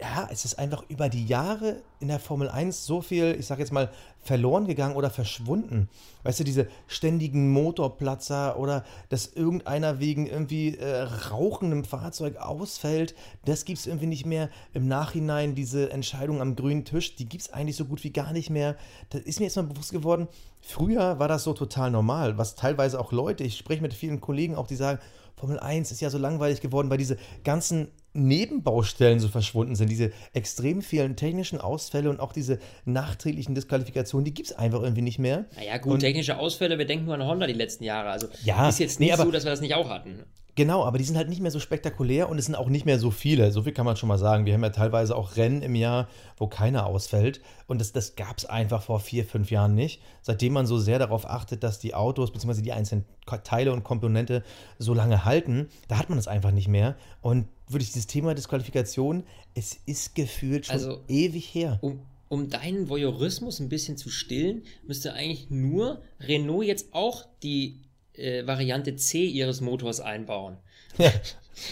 ja, 0.02 0.30
es 0.32 0.46
ist 0.46 0.58
einfach 0.58 0.84
über 0.88 1.10
die 1.10 1.26
Jahre 1.26 1.82
in 2.00 2.08
der 2.08 2.20
Formel 2.20 2.48
1 2.48 2.86
so 2.86 3.02
viel, 3.02 3.36
ich 3.38 3.48
sag 3.48 3.60
jetzt 3.60 3.74
mal, 3.74 3.90
verloren 4.22 4.66
gegangen 4.66 4.96
oder 4.96 5.10
verschwunden. 5.10 5.90
Weißt 6.24 6.40
du, 6.40 6.46
diese 6.46 6.68
ständigen 6.88 7.52
Motorplatzer 7.52 8.58
oder 8.58 8.86
dass 9.10 9.28
irgendeiner 9.28 10.00
wegen 10.00 10.26
irgendwie 10.26 10.78
äh, 10.78 11.02
rauchendem 11.02 11.84
Fahrzeug 11.84 12.38
ausfällt, 12.38 13.14
das 13.44 13.66
gibt 13.66 13.80
es 13.80 13.88
irgendwie 13.88 14.08
nicht 14.08 14.26
mehr. 14.26 14.50
Im 14.74 14.88
Nachhinein 14.88 15.54
diese 15.54 15.92
Entscheidung 15.92 16.40
am 16.40 16.56
grünen 16.56 16.86
Tisch, 16.86 17.18
die 17.18 17.28
gibt 17.28 17.44
es 17.44 17.54
eigentlich 17.54 17.76
so 17.76 17.84
gut 17.84 18.02
wie 18.06 18.12
gar 18.12 18.32
nicht 18.32 18.50
mehr. 18.50 18.78
Das 19.10 19.22
ist 19.24 19.40
mir 19.40 19.48
jetzt 19.48 19.58
mal 19.58 19.64
bewusst 19.64 19.92
geworden. 19.92 20.30
Früher 20.62 21.20
war 21.20 21.28
das 21.28 21.44
so 21.44 21.54
total 21.54 21.92
normal, 21.92 22.38
was 22.38 22.56
teilweise 22.56 23.00
auch 23.00 23.12
Leute, 23.12 23.44
ich 23.44 23.58
spreche 23.58 23.82
mit 23.82 23.94
vielen 23.94 24.22
Kollegen 24.22 24.56
auch, 24.56 24.68
die 24.68 24.76
sagen, 24.76 25.00
Formel 25.36 25.60
1 25.60 25.92
ist 25.92 26.02
ja 26.02 26.10
so 26.10 26.18
langweilig 26.18 26.62
geworden, 26.62 26.90
weil 26.90 26.98
diese 26.98 27.18
ganzen 27.44 27.90
Nebenbaustellen 28.14 29.20
so 29.20 29.28
verschwunden 29.28 29.76
sind, 29.76 29.90
diese 29.90 30.12
extrem 30.34 30.82
vielen 30.82 31.16
technischen 31.16 31.60
Ausfälle 31.60 32.10
und 32.10 32.20
auch 32.20 32.34
diese 32.34 32.60
nachträglichen 32.86 33.56
Disqualifikationen, 33.56 34.26
die 34.26 34.34
gibt 34.34 34.50
es 34.50 34.58
einfach 34.58 34.82
irgendwie 34.82 35.02
nicht 35.02 35.20
mehr. 35.20 35.46
Naja, 35.56 35.78
gut, 35.78 35.94
und, 35.94 36.00
technische 36.00 36.38
Ausfälle, 36.38 36.78
wir 36.78 36.86
denken 36.86 37.06
nur 37.06 37.16
an 37.16 37.26
Honda 37.26 37.48
die 37.48 37.54
letzten 37.54 37.84
Jahre. 37.84 38.10
Also 38.10 38.28
ja, 38.44 38.70
ist 38.70 38.80
jetzt 38.80 39.00
nicht 39.00 39.10
nee, 39.10 39.14
aber, 39.14 39.26
so, 39.26 39.32
dass 39.32 39.44
wir 39.44 39.52
das 39.52 39.62
nicht 39.62 39.76
auch 39.76 39.90
hatten. 39.90 40.24
Genau, 40.60 40.84
aber 40.84 40.98
die 40.98 41.06
sind 41.06 41.16
halt 41.16 41.30
nicht 41.30 41.40
mehr 41.40 41.52
so 41.52 41.60
spektakulär 41.62 42.28
und 42.28 42.38
es 42.38 42.48
sind 42.48 42.56
auch 42.56 42.68
nicht 42.68 42.86
mehr 42.86 43.00
so 43.00 43.12
viele. 43.12 43.54
So 43.54 43.64
viel 43.64 43.72
kann 43.72 43.86
man 43.86 43.96
schon 43.96 44.10
mal 44.10 44.18
sagen. 44.18 44.46
Wir 44.46 44.54
haben 44.56 44.62
ja 44.62 44.72
teilweise 44.72 45.16
auch 45.16 45.38
Rennen 45.38 45.62
im 45.62 45.74
Jahr, 45.74 46.10
wo 46.36 46.48
keiner 46.48 46.86
ausfällt. 46.86 47.40
Und 47.68 47.80
das, 47.80 47.94
das 47.94 48.18
gab 48.18 48.38
es 48.38 48.44
einfach 48.44 48.82
vor 48.82 49.00
vier, 49.00 49.24
fünf 49.24 49.52
Jahren 49.52 49.74
nicht. 49.74 50.02
Seitdem 50.22 50.52
man 50.52 50.66
so 50.66 50.78
sehr 50.78 51.00
darauf 51.00 51.26
achtet, 51.26 51.64
dass 51.64 51.80
die 51.80 51.96
Autos 51.96 52.34
bzw. 52.34 52.62
die 52.62 52.74
einzelnen 52.74 53.06
Teile 53.46 53.72
und 53.72 53.86
Komponente 53.86 54.44
so 54.78 54.94
lange 54.94 55.24
halten, 55.24 55.70
da 55.88 55.98
hat 55.98 56.10
man 56.10 56.18
das 56.18 56.28
einfach 56.28 56.52
nicht 56.52 56.68
mehr. 56.68 56.98
Und 57.22 57.48
würde 57.70 57.84
ich 57.84 57.94
dieses 57.94 58.08
Thema 58.08 58.36
Disqualifikation, 58.36 59.24
es 59.56 59.80
ist 59.86 60.14
gefühlt 60.14 60.66
schon 60.66 60.74
also, 60.74 61.00
ewig 61.08 61.56
her. 61.56 61.80
Um, 61.80 62.02
um 62.28 62.50
deinen 62.50 62.90
Voyeurismus 62.90 63.62
ein 63.62 63.70
bisschen 63.70 63.96
zu 63.96 64.10
stillen, 64.10 64.64
müsste 64.86 65.14
eigentlich 65.14 65.50
nur 65.50 66.02
Renault 66.20 66.66
jetzt 66.66 66.94
auch 66.94 67.28
die 67.44 67.80
äh, 68.20 68.46
Variante 68.46 68.96
C 68.96 69.26
ihres 69.26 69.62
Motors 69.62 70.00
einbauen. 70.00 70.58
Ja. 70.98 71.12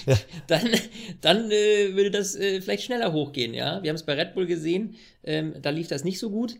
Ja. 0.06 0.16
Dann, 0.48 0.70
dann 1.22 1.52
äh, 1.52 1.94
würde 1.96 2.12
das 2.12 2.36
äh, 2.36 2.62
vielleicht 2.62 2.84
schneller 2.84 3.14
hochgehen, 3.14 3.54
ja. 3.54 3.82
Wir 3.84 3.90
haben 3.90 3.96
es 3.96 4.04
bei 4.04 4.14
Red 4.14 4.34
Bull 4.34 4.46
gesehen, 4.46 4.96
ähm, 5.24 5.56
da 5.62 5.70
lief 5.70 5.88
das 5.88 6.04
nicht 6.04 6.20
so 6.20 6.30
gut, 6.30 6.56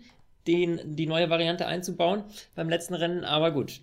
den, 0.48 0.96
die 0.96 1.06
neue 1.06 1.30
Variante 1.30 1.68
einzubauen 1.68 2.24
beim 2.56 2.70
letzten 2.70 2.94
Rennen, 2.94 3.24
aber 3.24 3.52
gut. 3.52 3.82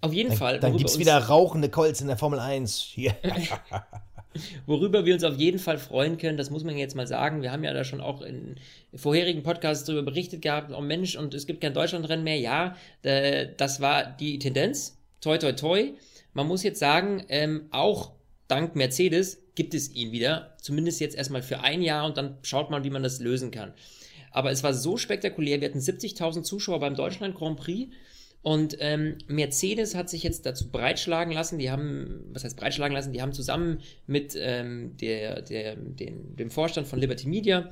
Auf 0.00 0.12
jeden 0.12 0.30
dann, 0.30 0.38
Fall. 0.38 0.60
Dann 0.60 0.76
gibt 0.76 0.88
es 0.88 0.98
wieder 0.98 1.18
rauchende 1.18 1.68
Colts 1.70 2.00
in 2.00 2.06
der 2.06 2.16
Formel 2.16 2.38
1. 2.38 2.94
Worüber 4.66 5.04
wir 5.04 5.14
uns 5.14 5.24
auf 5.24 5.36
jeden 5.36 5.58
Fall 5.58 5.78
freuen 5.78 6.18
können, 6.18 6.36
das 6.36 6.50
muss 6.50 6.62
man 6.62 6.76
jetzt 6.76 6.94
mal 6.94 7.06
sagen. 7.06 7.42
Wir 7.42 7.50
haben 7.50 7.64
ja 7.64 7.72
da 7.72 7.82
schon 7.82 8.00
auch 8.00 8.20
in 8.22 8.56
vorherigen 8.94 9.42
Podcasts 9.42 9.84
darüber 9.84 10.02
berichtet 10.02 10.42
gehabt, 10.42 10.70
oh 10.72 10.80
Mensch, 10.80 11.16
und 11.16 11.34
es 11.34 11.46
gibt 11.46 11.60
kein 11.60 11.74
Deutschlandrennen 11.74 12.22
mehr. 12.22 12.38
Ja, 12.38 12.76
das 13.02 13.80
war 13.80 14.04
die 14.04 14.38
Tendenz 14.38 14.97
toi, 15.20 15.38
toi, 15.38 15.52
toi. 15.52 15.92
Man 16.32 16.46
muss 16.46 16.62
jetzt 16.62 16.78
sagen, 16.78 17.24
ähm, 17.28 17.66
auch 17.70 18.12
dank 18.46 18.76
Mercedes 18.76 19.42
gibt 19.54 19.74
es 19.74 19.94
ihn 19.94 20.12
wieder. 20.12 20.56
Zumindest 20.60 21.00
jetzt 21.00 21.16
erstmal 21.16 21.42
für 21.42 21.60
ein 21.60 21.82
Jahr 21.82 22.06
und 22.06 22.16
dann 22.16 22.38
schaut 22.42 22.70
man, 22.70 22.84
wie 22.84 22.90
man 22.90 23.02
das 23.02 23.20
lösen 23.20 23.50
kann. 23.50 23.74
Aber 24.30 24.50
es 24.50 24.62
war 24.62 24.74
so 24.74 24.96
spektakulär. 24.96 25.60
Wir 25.60 25.68
hatten 25.68 25.80
70.000 25.80 26.42
Zuschauer 26.42 26.80
beim 26.80 26.94
Deutschland 26.94 27.34
Grand 27.34 27.58
Prix. 27.58 27.92
Und 28.42 28.76
ähm, 28.78 29.18
Mercedes 29.26 29.94
hat 29.94 30.08
sich 30.08 30.22
jetzt 30.22 30.46
dazu 30.46 30.70
breitschlagen 30.70 31.32
lassen. 31.32 31.58
Die 31.58 31.70
haben, 31.70 32.24
was 32.32 32.44
heißt 32.44 32.56
breitschlagen 32.56 32.94
lassen? 32.94 33.12
Die 33.12 33.20
haben 33.20 33.32
zusammen 33.32 33.80
mit 34.06 34.36
ähm, 34.38 34.96
der, 34.98 35.42
der, 35.42 35.76
den, 35.76 36.36
dem 36.36 36.50
Vorstand 36.50 36.86
von 36.86 37.00
Liberty 37.00 37.28
Media 37.28 37.70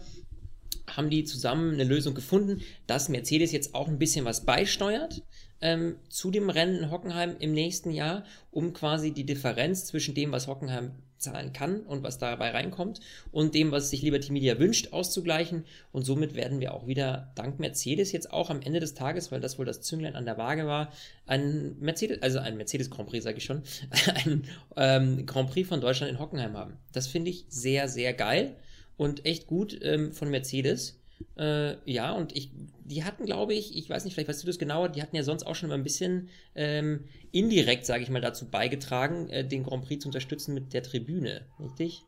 haben 0.89 1.11
die 1.11 1.25
zusammen 1.25 1.75
eine 1.75 1.85
Lösung 1.85 2.15
gefunden, 2.15 2.63
dass 2.87 3.09
Mercedes 3.09 3.53
jetzt 3.53 3.75
auch 3.75 3.89
ein 3.89 3.99
bisschen 3.99 4.25
was 4.25 4.45
beisteuert 4.45 5.23
ähm, 5.61 5.97
zu 6.09 6.31
dem 6.31 6.51
Rennen 6.51 6.77
in 6.77 6.91
Hockenheim 6.91 7.37
im 7.39 7.53
nächsten 7.53 7.91
Jahr, 7.91 8.25
um 8.51 8.73
quasi 8.73 9.13
die 9.13 9.25
Differenz 9.25 9.87
zwischen 9.87 10.15
dem, 10.15 10.33
was 10.33 10.47
Hockenheim 10.47 10.93
zahlen 11.19 11.53
kann 11.53 11.81
und 11.81 12.03
was 12.03 12.19
dabei 12.19 12.51
reinkommt 12.51 13.01
und 13.33 13.55
dem, 13.55 13.71
was 13.73 13.91
sich 13.91 14.03
Liberty 14.03 14.33
Media 14.33 14.59
wünscht, 14.59 14.93
auszugleichen. 14.93 15.65
Und 15.93 16.05
somit 16.05 16.35
werden 16.35 16.61
wir 16.61 16.75
auch 16.75 16.87
wieder 16.87 17.33
dank 17.35 17.59
Mercedes 17.59 18.13
jetzt 18.13 18.33
auch 18.33 18.51
am 18.51 18.61
Ende 18.61 18.81
des 18.81 18.95
Tages, 18.95 19.33
weil 19.33 19.41
das 19.41 19.59
wohl 19.59 19.65
das 19.65 19.81
Zünglein 19.81 20.15
an 20.15 20.27
der 20.27 20.39
Waage 20.39 20.67
war, 20.67 20.93
ein 21.27 21.77
Mercedes, 21.79 22.23
also 22.23 22.39
ein 22.39 22.57
Mercedes 22.57 22.91
Grand 22.91 23.09
Prix, 23.09 23.25
sage 23.25 23.39
ich 23.39 23.45
schon, 23.45 23.63
ein 24.15 24.45
ähm, 24.77 25.27
Grand 25.27 25.51
Prix 25.51 25.69
von 25.69 25.81
Deutschland 25.81 26.13
in 26.13 26.19
Hockenheim 26.19 26.57
haben. 26.57 26.77
Das 26.93 27.07
finde 27.07 27.31
ich 27.31 27.47
sehr, 27.49 27.89
sehr 27.89 28.13
geil. 28.13 28.57
und 28.97 29.27
echt 29.27 29.47
gut 29.47 29.79
ähm, 29.83 30.13
von 30.13 30.31
Mercedes. 30.31 30.99
Äh, 31.39 31.77
ja, 31.91 32.13
und 32.13 32.37
ich, 32.37 32.51
die 32.85 33.05
hatten, 33.05 33.25
glaube 33.25 33.55
ich, 33.55 33.77
ich 33.77 33.89
weiß 33.89 34.05
nicht, 34.05 34.15
vielleicht 34.15 34.29
weißt 34.29 34.43
du 34.43 34.47
das 34.47 34.59
genauer, 34.59 34.89
die 34.89 35.03
hatten 35.03 35.17
ja 35.17 35.23
sonst 35.23 35.47
auch 35.47 35.55
schon 35.55 35.69
mal 35.69 35.75
ein 35.75 35.85
bisschen 35.85 36.29
ähm, 36.55 37.05
indirekt, 37.33 37.87
sage 37.87 38.03
ich 38.03 38.11
mal, 38.11 38.21
dazu 38.21 38.47
beigetragen, 38.51 39.29
äh, 39.29 39.47
den 39.47 39.65
Grand 39.65 39.85
Prix 39.85 40.03
zu 40.03 40.09
unterstützen 40.09 40.55
mit 40.55 40.73
der 40.73 40.83
Tribüne, 40.83 41.43
richtig? 41.61 42.05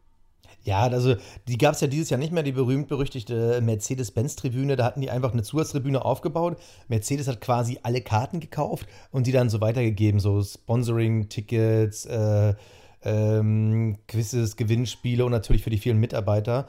Ja, 0.64 0.82
also 0.82 1.16
die 1.46 1.56
gab 1.56 1.74
es 1.74 1.80
ja 1.80 1.86
dieses 1.86 2.10
Jahr 2.10 2.18
nicht 2.18 2.32
mehr, 2.32 2.42
die 2.42 2.52
berühmt-berüchtigte 2.52 3.60
Mercedes-Benz-Tribüne. 3.60 4.76
Da 4.76 4.84
hatten 4.84 5.00
die 5.00 5.10
einfach 5.10 5.32
eine 5.32 5.42
Zusatztribüne 5.42 6.04
aufgebaut. 6.04 6.58
Mercedes 6.88 7.28
hat 7.28 7.40
quasi 7.40 7.78
alle 7.82 8.02
Karten 8.02 8.40
gekauft 8.40 8.86
und 9.10 9.26
die 9.26 9.32
dann 9.32 9.50
so 9.50 9.60
weitergegeben, 9.60 10.20
so 10.20 10.42
Sponsoring-Tickets, 10.42 12.06
äh, 12.06 12.54
ähm, 13.02 13.98
Quizzes, 14.08 14.56
Gewinnspiele 14.56 15.24
und 15.24 15.32
natürlich 15.32 15.62
für 15.62 15.70
die 15.70 15.78
vielen 15.78 15.98
Mitarbeiter. 15.98 16.68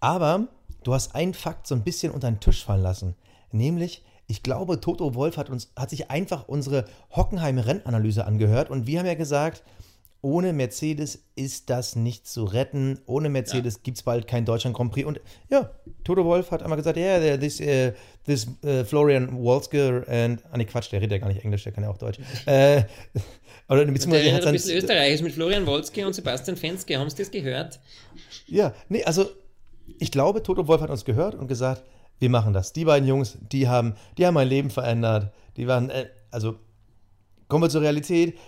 Aber 0.00 0.48
du 0.86 0.94
hast 0.94 1.14
einen 1.14 1.34
Fakt 1.34 1.66
so 1.66 1.74
ein 1.74 1.82
bisschen 1.82 2.12
unter 2.12 2.30
den 2.30 2.40
Tisch 2.40 2.64
fallen 2.64 2.82
lassen. 2.82 3.16
Nämlich, 3.50 4.04
ich 4.28 4.42
glaube, 4.42 4.80
Toto 4.80 5.14
Wolf 5.14 5.36
hat, 5.36 5.50
uns, 5.50 5.72
hat 5.76 5.90
sich 5.90 6.10
einfach 6.10 6.46
unsere 6.48 6.84
Hockenheim-Rennanalyse 7.14 8.24
angehört 8.24 8.70
und 8.70 8.86
wir 8.86 9.00
haben 9.00 9.06
ja 9.06 9.14
gesagt, 9.14 9.64
ohne 10.22 10.52
Mercedes 10.52 11.24
ist 11.36 11.70
das 11.70 11.94
nicht 11.94 12.26
zu 12.26 12.44
retten. 12.44 12.98
Ohne 13.06 13.28
Mercedes 13.28 13.74
ja. 13.74 13.80
gibt 13.84 13.98
es 13.98 14.02
bald 14.02 14.26
kein 14.26 14.44
Deutschland 14.44 14.74
Grand 14.74 14.90
Prix. 14.90 15.06
Und 15.06 15.20
ja, 15.50 15.70
Toto 16.02 16.24
Wolf 16.24 16.50
hat 16.50 16.62
einmal 16.62 16.78
gesagt, 16.78 16.96
ja, 16.96 17.18
yeah, 17.18 17.36
this, 17.36 17.60
uh, 17.60 17.92
this 18.24 18.48
uh, 18.64 18.82
Florian 18.82 19.38
Wolsker 19.38 20.04
and, 20.08 20.42
ah 20.50 20.56
ne 20.56 20.64
Quatsch, 20.64 20.90
der 20.90 21.00
redet 21.00 21.12
ja 21.12 21.18
gar 21.18 21.28
nicht 21.28 21.44
Englisch, 21.44 21.62
der 21.62 21.72
kann 21.72 21.84
ja 21.84 21.90
auch 21.90 21.98
Deutsch. 21.98 22.18
äh, 22.46 22.82
oder 23.68 23.84
beziehungsweise 23.84 24.24
der 24.24 24.34
hat 24.34 24.46
ein 24.46 24.52
bisschen 24.52 24.78
Österreichisch 24.78 25.22
mit 25.22 25.32
Florian 25.32 25.66
Wolski 25.66 26.04
und 26.04 26.14
Sebastian 26.14 26.56
Fenske, 26.56 26.98
haben 26.98 27.10
Sie 27.10 27.16
das 27.16 27.30
gehört? 27.30 27.78
Ja, 28.48 28.74
nee, 28.88 29.04
also 29.04 29.28
ich 29.98 30.10
glaube, 30.10 30.42
Toto 30.42 30.66
Wolf 30.68 30.80
hat 30.80 30.90
uns 30.90 31.04
gehört 31.04 31.34
und 31.34 31.48
gesagt, 31.48 31.84
wir 32.18 32.30
machen 32.30 32.52
das. 32.52 32.72
Die 32.72 32.84
beiden 32.84 33.08
Jungs, 33.08 33.38
die 33.40 33.68
haben, 33.68 33.94
die 34.16 34.26
haben 34.26 34.34
mein 34.34 34.48
Leben 34.48 34.70
verändert. 34.70 35.32
Die 35.56 35.66
waren, 35.66 35.90
äh, 35.90 36.08
also 36.30 36.56
kommen 37.48 37.64
wir 37.64 37.70
zur 37.70 37.82
Realität. 37.82 38.38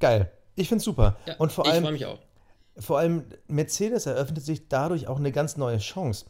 Geil. 0.00 0.30
Ich 0.54 0.68
finde 0.68 0.78
es 0.78 0.84
super. 0.84 1.16
Ja, 1.26 1.36
und 1.38 1.52
vor 1.52 1.66
allem. 1.66 1.98
Vor 2.80 2.98
allem 2.98 3.24
Mercedes 3.48 4.06
eröffnet 4.06 4.44
sich 4.44 4.68
dadurch 4.68 5.08
auch 5.08 5.18
eine 5.18 5.32
ganz 5.32 5.56
neue 5.56 5.78
Chance. 5.78 6.26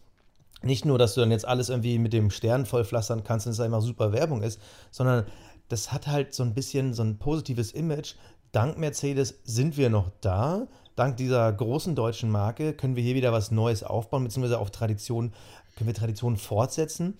Nicht 0.63 0.87
nur, 0.87 0.97
dass 0.97 1.13
du 1.13 1.21
dann 1.21 1.31
jetzt 1.31 1.47
alles 1.47 1.69
irgendwie 1.69 1.99
mit 1.99 2.15
dem 2.15 2.31
Stern 2.31 2.65
vollpflastern 2.65 3.23
kannst 3.23 3.47
und 3.47 3.53
es 3.53 3.61
einfach 3.61 3.83
super 3.83 4.13
Werbung 4.13 4.43
ist, 4.43 4.59
sondern 4.91 5.27
das 5.69 5.93
hat 5.93 6.07
halt 6.07 6.33
so 6.33 6.43
ein 6.43 6.55
bisschen 6.55 6.95
so 6.95 7.03
ein 7.03 7.19
positives 7.19 7.73
Image. 7.73 8.15
Dank 8.53 8.79
Mercedes 8.79 9.41
sind 9.45 9.77
wir 9.77 9.91
noch 9.91 10.11
da. 10.21 10.67
Dank 10.97 11.17
dieser 11.17 11.53
großen 11.53 11.95
deutschen 11.95 12.31
Marke 12.31 12.73
können 12.73 12.97
wir 12.97 13.03
hier 13.03 13.15
wieder 13.15 13.33
was 13.33 13.51
Neues 13.51 13.83
aufbauen, 13.83 14.25
beziehungsweise 14.25 14.59
auf 14.59 14.71
Tradition, 14.71 15.33
können 15.77 15.89
wir 15.89 15.95
Traditionen 15.95 16.37
fortsetzen. 16.37 17.19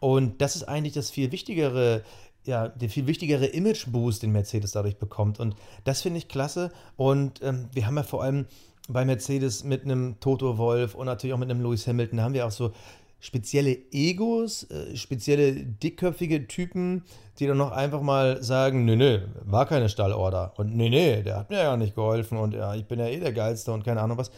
Und 0.00 0.40
das 0.40 0.56
ist 0.56 0.64
eigentlich 0.64 0.94
das 0.94 1.10
viel 1.10 1.30
wichtigere 1.30 2.02
ja, 2.44 2.68
der 2.68 2.88
viel 2.88 3.06
wichtigere 3.06 3.46
Image-Boost, 3.46 4.22
den 4.22 4.32
Mercedes 4.32 4.72
dadurch 4.72 4.98
bekommt. 4.98 5.40
Und 5.40 5.56
das 5.84 6.02
finde 6.02 6.18
ich 6.18 6.28
klasse. 6.28 6.70
Und 6.96 7.42
ähm, 7.42 7.68
wir 7.72 7.86
haben 7.86 7.96
ja 7.96 8.02
vor 8.02 8.22
allem 8.22 8.46
bei 8.88 9.04
Mercedes 9.04 9.62
mit 9.62 9.84
einem 9.84 10.18
Toto 10.20 10.58
Wolf 10.58 10.94
und 10.94 11.06
natürlich 11.06 11.34
auch 11.34 11.38
mit 11.38 11.50
einem 11.50 11.62
Lewis 11.62 11.86
Hamilton, 11.86 12.20
haben 12.20 12.34
wir 12.34 12.46
auch 12.46 12.50
so 12.50 12.72
spezielle 13.20 13.76
Egos, 13.92 14.64
äh, 14.70 14.96
spezielle 14.96 15.52
dickköpfige 15.52 16.48
Typen, 16.48 17.04
die 17.38 17.46
dann 17.46 17.58
noch 17.58 17.70
einfach 17.70 18.02
mal 18.02 18.42
sagen, 18.42 18.84
nö, 18.84 18.96
nö, 18.96 19.20
war 19.44 19.66
keine 19.66 19.88
Stallorder 19.88 20.54
und 20.56 20.76
nö, 20.76 20.88
nö, 20.88 21.22
der 21.22 21.36
hat 21.36 21.50
mir 21.50 21.62
ja 21.62 21.76
nicht 21.76 21.94
geholfen 21.94 22.38
und 22.38 22.54
ja, 22.54 22.74
ich 22.74 22.86
bin 22.86 22.98
ja 22.98 23.06
eh 23.06 23.20
der 23.20 23.32
Geilste 23.32 23.72
und 23.72 23.84
keine 23.84 24.00
Ahnung 24.00 24.18
was. 24.18 24.30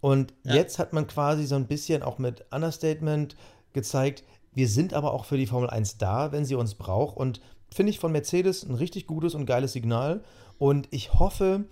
Und 0.00 0.34
ja. 0.44 0.54
jetzt 0.54 0.78
hat 0.78 0.92
man 0.92 1.06
quasi 1.06 1.46
so 1.46 1.54
ein 1.54 1.66
bisschen 1.66 2.02
auch 2.02 2.18
mit 2.18 2.44
Understatement 2.52 3.36
gezeigt, 3.72 4.24
wir 4.56 4.68
sind 4.68 4.94
aber 4.94 5.12
auch 5.12 5.26
für 5.26 5.36
die 5.36 5.46
Formel 5.46 5.68
1 5.68 5.98
da, 5.98 6.32
wenn 6.32 6.46
sie 6.46 6.54
uns 6.54 6.74
braucht. 6.74 7.16
Und 7.16 7.42
finde 7.70 7.90
ich 7.90 7.98
von 7.98 8.10
Mercedes 8.10 8.64
ein 8.64 8.74
richtig 8.74 9.06
gutes 9.06 9.34
und 9.34 9.44
geiles 9.44 9.74
Signal. 9.74 10.24
Und 10.56 10.88
ich 10.90 11.12
hoffe, 11.12 11.66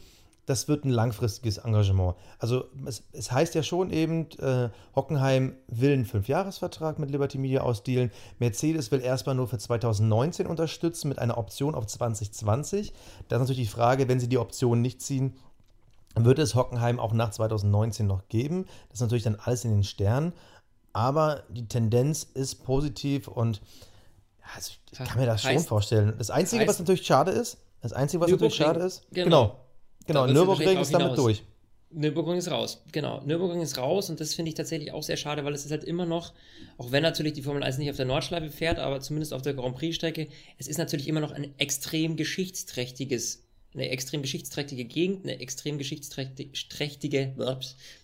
das 0.46 0.68
wird 0.68 0.84
ein 0.84 0.90
langfristiges 0.90 1.58
Engagement. 1.58 2.16
Also 2.38 2.64
es, 2.86 3.02
es 3.12 3.32
heißt 3.32 3.54
ja 3.54 3.62
schon 3.62 3.90
eben, 3.90 4.30
äh, 4.38 4.70
Hockenheim 4.94 5.56
will 5.68 5.92
einen 5.92 6.04
Fünfjahresvertrag 6.04 6.98
mit 6.98 7.10
Liberty 7.10 7.38
Media 7.38 7.62
ausdealen. 7.62 8.10
Mercedes 8.38 8.90
will 8.90 9.00
erstmal 9.00 9.34
nur 9.34 9.48
für 9.48 9.58
2019 9.58 10.46
unterstützen 10.46 11.08
mit 11.08 11.18
einer 11.18 11.38
Option 11.38 11.74
auf 11.74 11.86
2020. 11.86 12.92
Da 13.28 13.36
ist 13.36 13.40
natürlich 13.40 13.68
die 13.68 13.74
Frage, 13.74 14.08
wenn 14.08 14.20
sie 14.20 14.28
die 14.28 14.38
Option 14.38 14.82
nicht 14.82 15.00
ziehen, 15.02 15.36
wird 16.16 16.38
es 16.38 16.54
Hockenheim 16.54 17.00
auch 17.00 17.12
nach 17.12 17.30
2019 17.30 18.06
noch 18.06 18.28
geben. 18.28 18.66
Das 18.88 18.98
ist 18.98 19.00
natürlich 19.00 19.24
dann 19.24 19.36
alles 19.36 19.64
in 19.64 19.72
den 19.72 19.84
Sternen 19.84 20.32
aber 20.94 21.42
die 21.50 21.68
Tendenz 21.68 22.22
ist 22.22 22.64
positiv 22.64 23.28
und 23.28 23.60
also 24.54 24.72
ich 24.90 24.98
kann 24.98 25.18
mir 25.18 25.26
das 25.26 25.44
heißt, 25.44 25.54
schon 25.54 25.68
vorstellen. 25.68 26.14
Das 26.16 26.30
Einzige, 26.30 26.60
heißt, 26.60 26.68
was 26.68 26.78
natürlich 26.78 27.04
schade 27.04 27.32
ist, 27.32 27.58
das 27.82 27.92
Einzige, 27.92 28.22
was 28.22 28.30
natürlich 28.30 28.54
schade 28.54 28.80
ist, 28.80 29.02
genau, 29.10 29.24
genau, 29.24 29.63
genau 30.06 30.26
Nürburgring 30.26 30.78
ist 30.78 30.92
damit 30.92 31.16
durch. 31.18 31.42
Nürburgring 31.94 32.38
ist 32.38 32.50
raus, 32.50 32.82
genau. 32.90 33.22
Nürburgring 33.24 33.60
ist 33.60 33.78
raus 33.78 34.10
und 34.10 34.18
das 34.18 34.34
finde 34.34 34.48
ich 34.48 34.56
tatsächlich 34.56 34.92
auch 34.92 35.02
sehr 35.02 35.16
schade, 35.16 35.44
weil 35.44 35.54
es 35.54 35.64
ist 35.64 35.70
halt 35.70 35.84
immer 35.84 36.06
noch, 36.06 36.32
auch 36.76 36.90
wenn 36.90 37.04
natürlich 37.04 37.34
die 37.34 37.42
Formel 37.42 37.62
1 37.62 37.78
nicht 37.78 37.88
auf 37.90 37.96
der 37.96 38.04
Nordschleife 38.04 38.50
fährt, 38.50 38.80
aber 38.80 39.00
zumindest 39.00 39.32
auf 39.32 39.42
der 39.42 39.54
Grand 39.54 39.76
Prix-Strecke, 39.76 40.26
es 40.58 40.66
ist 40.66 40.78
natürlich 40.78 41.06
immer 41.06 41.20
noch 41.20 41.30
ein 41.30 41.54
extrem 41.58 42.16
geschichtsträchtiges, 42.16 43.44
eine 43.74 43.90
extrem 43.90 44.22
geschichtsträchtige 44.22 44.84
Gegend, 44.84 45.24
eine 45.24 45.40
extrem 45.40 45.78
geschichtsträchtige 45.78 47.34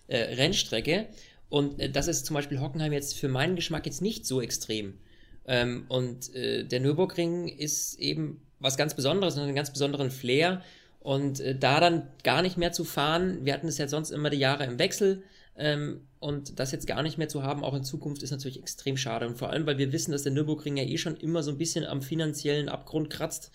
äh, 0.07 0.17
Rennstrecke. 0.17 1.07
Und 1.49 1.79
äh, 1.79 1.89
das 1.89 2.07
ist 2.07 2.25
zum 2.25 2.35
Beispiel 2.35 2.61
Hockenheim 2.61 2.93
jetzt 2.93 3.17
für 3.17 3.27
meinen 3.27 3.57
Geschmack 3.57 3.85
jetzt 3.85 4.01
nicht 4.01 4.25
so 4.25 4.41
extrem. 4.41 4.99
Ähm, 5.45 5.85
und 5.89 6.33
äh, 6.33 6.63
der 6.63 6.79
Nürburgring 6.79 7.49
ist 7.49 7.95
eben 7.99 8.41
was 8.59 8.77
ganz 8.77 8.93
Besonderes 8.95 9.35
und 9.35 9.43
einen 9.43 9.55
ganz 9.55 9.71
besonderen 9.71 10.11
Flair. 10.11 10.61
Und 11.01 11.39
äh, 11.39 11.55
da 11.55 11.79
dann 11.79 12.07
gar 12.23 12.41
nicht 12.41 12.57
mehr 12.57 12.71
zu 12.71 12.83
fahren, 12.83 13.43
wir 13.43 13.53
hatten 13.53 13.67
es 13.67 13.77
ja 13.77 13.87
sonst 13.87 14.11
immer 14.11 14.29
die 14.29 14.37
Jahre 14.37 14.65
im 14.65 14.79
Wechsel. 14.79 15.23
Ähm, 15.57 16.01
und 16.19 16.59
das 16.59 16.71
jetzt 16.71 16.85
gar 16.85 17.01
nicht 17.01 17.17
mehr 17.17 17.27
zu 17.27 17.43
haben, 17.43 17.63
auch 17.63 17.73
in 17.73 17.83
Zukunft, 17.83 18.21
ist 18.21 18.31
natürlich 18.31 18.59
extrem 18.59 18.95
schade. 18.97 19.27
Und 19.27 19.37
vor 19.37 19.49
allem, 19.49 19.65
weil 19.65 19.79
wir 19.79 19.91
wissen, 19.91 20.11
dass 20.11 20.23
der 20.23 20.31
Nürburgring 20.31 20.77
ja 20.77 20.83
eh 20.83 20.97
schon 20.97 21.17
immer 21.17 21.41
so 21.41 21.51
ein 21.51 21.57
bisschen 21.57 21.85
am 21.85 22.03
finanziellen 22.03 22.69
Abgrund 22.69 23.09
kratzt. 23.09 23.51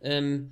Ähm, 0.00 0.50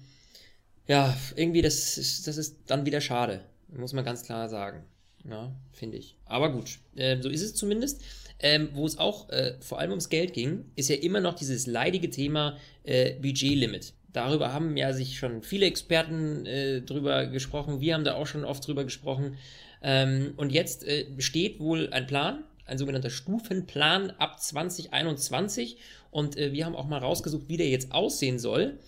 ja, 0.86 1.16
irgendwie, 1.34 1.62
das 1.62 1.96
ist, 1.96 2.26
das 2.26 2.36
ist 2.36 2.58
dann 2.66 2.84
wieder 2.84 3.00
schade. 3.00 3.40
Muss 3.68 3.94
man 3.94 4.04
ganz 4.04 4.22
klar 4.22 4.48
sagen. 4.50 4.84
Ja, 5.28 5.50
finde 5.72 5.96
ich. 5.96 6.18
Aber 6.26 6.52
gut, 6.52 6.78
äh, 6.96 7.20
so 7.22 7.30
ist 7.30 7.42
es 7.42 7.54
zumindest. 7.54 8.02
Ähm, 8.40 8.68
wo 8.74 8.84
es 8.84 8.98
auch 8.98 9.30
äh, 9.30 9.54
vor 9.60 9.78
allem 9.78 9.90
ums 9.92 10.10
Geld 10.10 10.34
ging, 10.34 10.66
ist 10.76 10.90
ja 10.90 10.96
immer 10.96 11.20
noch 11.20 11.34
dieses 11.34 11.66
leidige 11.66 12.10
Thema 12.10 12.58
äh, 12.82 13.14
Budgetlimit. 13.14 13.94
Darüber 14.14 14.52
haben 14.52 14.76
ja 14.76 14.92
sich 14.92 15.18
schon 15.18 15.42
viele 15.42 15.66
Experten 15.66 16.46
äh, 16.46 16.80
drüber 16.82 17.26
gesprochen. 17.26 17.80
Wir 17.80 17.94
haben 17.94 18.04
da 18.04 18.14
auch 18.14 18.28
schon 18.28 18.44
oft 18.44 18.66
drüber 18.66 18.84
gesprochen. 18.84 19.36
Ähm, 19.82 20.34
und 20.36 20.52
jetzt 20.52 20.84
äh, 20.84 21.04
besteht 21.04 21.58
wohl 21.58 21.90
ein 21.90 22.06
Plan, 22.06 22.44
ein 22.64 22.78
sogenannter 22.78 23.10
Stufenplan 23.10 24.12
ab 24.12 24.40
2021. 24.40 25.78
Und 26.12 26.36
äh, 26.36 26.52
wir 26.52 26.64
haben 26.64 26.76
auch 26.76 26.86
mal 26.86 26.98
rausgesucht, 26.98 27.48
wie 27.48 27.56
der 27.56 27.68
jetzt 27.68 27.90
aussehen 27.90 28.38
soll. 28.38 28.78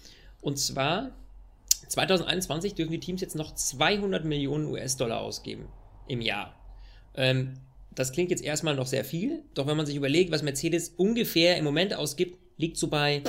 Und 0.42 0.61
zwar 0.61 1.11
2021 1.88 2.75
dürfen 2.75 2.92
die 2.92 3.00
Teams 3.00 3.21
jetzt 3.21 3.35
noch 3.35 3.52
200 3.52 4.25
Millionen 4.25 4.66
US-Dollar 4.66 5.21
ausgeben 5.21 5.66
im 6.06 6.21
Jahr. 6.21 6.54
Ähm, 7.16 7.54
das 7.97 8.12
klingt 8.12 8.30
jetzt 8.30 8.45
erstmal 8.45 8.76
noch 8.76 8.87
sehr 8.87 9.04
viel, 9.04 9.42
doch 9.54 9.66
wenn 9.66 9.76
man 9.76 9.87
sich 9.87 9.97
überlegt, 9.97 10.30
was 10.30 10.45
Mercedes 10.45 10.90
ungefähr 10.90 11.56
im 11.56 11.64
Moment 11.64 11.95
ausgibt, 11.95 12.38
liegt 12.59 12.76
so 12.76 12.87
bei 12.87 13.23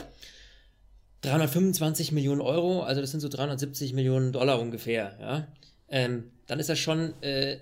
325 1.21 2.11
Millionen 2.11 2.41
Euro, 2.41 2.83
also 2.83 3.01
das 3.01 3.11
sind 3.11 3.21
so 3.21 3.29
370 3.29 3.93
Millionen 3.93 4.31
Dollar 4.31 4.59
ungefähr, 4.59 5.17
ja. 5.19 5.47
Ähm, 5.89 6.31
dann 6.47 6.59
ist 6.59 6.69
das 6.69 6.79
schon 6.79 7.13
äh, 7.21 7.57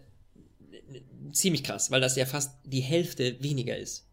ziemlich 1.31 1.63
krass, 1.63 1.91
weil 1.91 2.01
das 2.01 2.15
ja 2.15 2.25
fast 2.25 2.57
die 2.63 2.81
Hälfte 2.81 3.41
weniger 3.41 3.77
ist. 3.77 4.07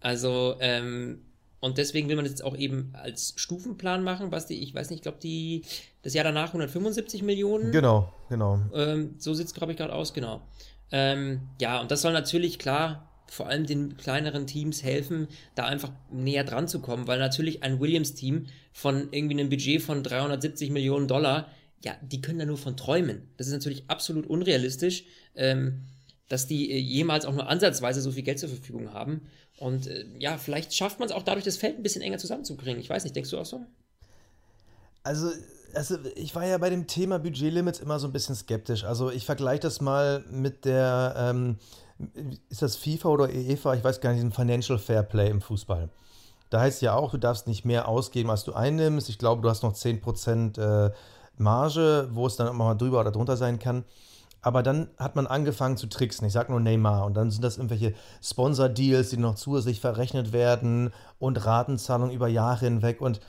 Also, 0.00 0.56
ähm, 0.60 1.22
und 1.60 1.78
deswegen 1.78 2.08
will 2.08 2.16
man 2.16 2.26
das 2.26 2.32
jetzt 2.32 2.44
auch 2.44 2.56
eben 2.56 2.90
als 2.92 3.32
Stufenplan 3.36 4.04
machen, 4.04 4.30
Basti. 4.30 4.54
Ich 4.54 4.74
weiß 4.74 4.90
nicht, 4.90 4.98
ich 4.98 5.02
glaube, 5.02 5.18
die 5.22 5.62
das 6.02 6.12
Jahr 6.12 6.24
danach 6.24 6.48
175 6.48 7.22
Millionen. 7.22 7.72
Genau, 7.72 8.12
genau. 8.28 8.60
Ähm, 8.74 9.14
so 9.18 9.32
sieht 9.32 9.46
es, 9.46 9.54
glaube 9.54 9.72
ich, 9.72 9.78
gerade 9.78 9.94
aus, 9.94 10.12
genau. 10.12 10.42
Ähm, 10.92 11.48
ja, 11.60 11.80
und 11.80 11.90
das 11.90 12.02
soll 12.02 12.12
natürlich 12.12 12.58
klar 12.58 13.10
vor 13.26 13.48
allem 13.48 13.66
den 13.66 13.96
kleineren 13.96 14.46
Teams 14.46 14.82
helfen, 14.82 15.28
da 15.54 15.64
einfach 15.64 15.90
näher 16.10 16.44
dran 16.44 16.68
zu 16.68 16.80
kommen, 16.80 17.06
weil 17.06 17.18
natürlich 17.18 17.62
ein 17.62 17.80
Williams-Team 17.80 18.46
von 18.72 19.08
irgendwie 19.10 19.38
einem 19.38 19.48
Budget 19.48 19.82
von 19.82 20.02
370 20.02 20.70
Millionen 20.70 21.08
Dollar, 21.08 21.48
ja, 21.82 21.96
die 22.02 22.20
können 22.20 22.38
da 22.38 22.46
nur 22.46 22.58
von 22.58 22.76
träumen. 22.76 23.22
Das 23.36 23.46
ist 23.46 23.52
natürlich 23.52 23.84
absolut 23.88 24.26
unrealistisch, 24.26 25.04
ähm, 25.34 25.82
dass 26.28 26.46
die 26.46 26.70
äh, 26.70 26.78
jemals 26.78 27.26
auch 27.26 27.34
nur 27.34 27.48
ansatzweise 27.48 28.00
so 28.00 28.12
viel 28.12 28.22
Geld 28.22 28.38
zur 28.38 28.48
Verfügung 28.48 28.92
haben. 28.92 29.22
Und 29.58 29.86
äh, 29.86 30.06
ja, 30.18 30.38
vielleicht 30.38 30.74
schafft 30.74 30.98
man 30.98 31.08
es 31.08 31.14
auch 31.14 31.22
dadurch, 31.22 31.44
das 31.44 31.56
Feld 31.56 31.76
ein 31.76 31.82
bisschen 31.82 32.02
enger 32.02 32.18
zusammenzubringen. 32.18 32.80
Ich 32.80 32.90
weiß 32.90 33.04
nicht, 33.04 33.14
denkst 33.14 33.30
du 33.30 33.38
auch 33.38 33.46
so? 33.46 33.64
Also, 35.02 35.30
also 35.74 35.98
ich 36.16 36.34
war 36.34 36.46
ja 36.46 36.58
bei 36.58 36.70
dem 36.70 36.86
Thema 36.86 37.18
Budgetlimits 37.18 37.80
immer 37.80 37.98
so 37.98 38.06
ein 38.08 38.12
bisschen 38.12 38.34
skeptisch. 38.34 38.84
Also 38.84 39.10
ich 39.10 39.26
vergleiche 39.26 39.60
das 39.60 39.80
mal 39.80 40.24
mit 40.30 40.64
der, 40.64 41.14
ähm, 41.18 41.58
ist 42.48 42.62
das 42.62 42.76
FIFA 42.76 43.08
oder 43.08 43.32
EFA, 43.32 43.74
ich 43.74 43.84
weiß 43.84 44.00
gar 44.00 44.10
nicht, 44.10 44.18
diesen 44.18 44.32
Financial 44.32 44.78
Fair 44.78 45.02
Play 45.02 45.30
im 45.30 45.40
Fußball. 45.40 45.88
Da 46.50 46.60
heißt 46.60 46.82
ja 46.82 46.94
auch, 46.94 47.12
du 47.12 47.18
darfst 47.18 47.46
nicht 47.46 47.64
mehr 47.64 47.88
ausgeben, 47.88 48.30
als 48.30 48.44
du 48.44 48.52
einnimmst. 48.52 49.08
Ich 49.08 49.18
glaube, 49.18 49.42
du 49.42 49.48
hast 49.48 49.62
noch 49.62 49.74
10% 49.74 50.58
äh, 50.58 50.92
Marge, 51.36 52.08
wo 52.12 52.26
es 52.26 52.36
dann 52.36 52.48
auch 52.48 52.52
mal 52.52 52.74
drüber 52.74 53.00
oder 53.00 53.10
drunter 53.10 53.36
sein 53.36 53.58
kann. 53.58 53.84
Aber 54.42 54.62
dann 54.62 54.88
hat 54.98 55.16
man 55.16 55.26
angefangen 55.26 55.78
zu 55.78 55.86
tricksen. 55.86 56.26
Ich 56.26 56.34
sage 56.34 56.52
nur 56.52 56.60
Neymar. 56.60 57.06
Und 57.06 57.14
dann 57.14 57.30
sind 57.30 57.42
das 57.42 57.56
irgendwelche 57.56 57.94
Sponsor-Deals, 58.22 59.08
die 59.08 59.16
noch 59.16 59.36
zusätzlich 59.36 59.80
verrechnet 59.80 60.32
werden 60.32 60.92
und 61.18 61.44
Ratenzahlungen 61.44 62.14
über 62.14 62.28
Jahre 62.28 62.66
hinweg. 62.66 63.00
Und 63.00 63.20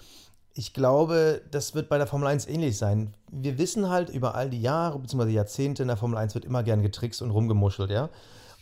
ich 0.53 0.73
glaube, 0.73 1.41
das 1.51 1.73
wird 1.73 1.87
bei 1.87 1.97
der 1.97 2.07
Formel 2.07 2.27
1 2.27 2.47
ähnlich 2.47 2.77
sein. 2.77 3.15
Wir 3.31 3.57
wissen 3.57 3.89
halt 3.89 4.09
über 4.09 4.35
all 4.35 4.49
die 4.49 4.61
Jahre 4.61 4.99
bzw. 4.99 5.29
Jahrzehnte 5.29 5.83
in 5.83 5.87
der 5.87 5.97
Formel 5.97 6.17
1 6.17 6.35
wird 6.35 6.45
immer 6.45 6.63
gern 6.63 6.81
getrickst 6.81 7.21
und 7.21 7.31
rumgemuschelt, 7.31 7.91
ja. 7.91 8.09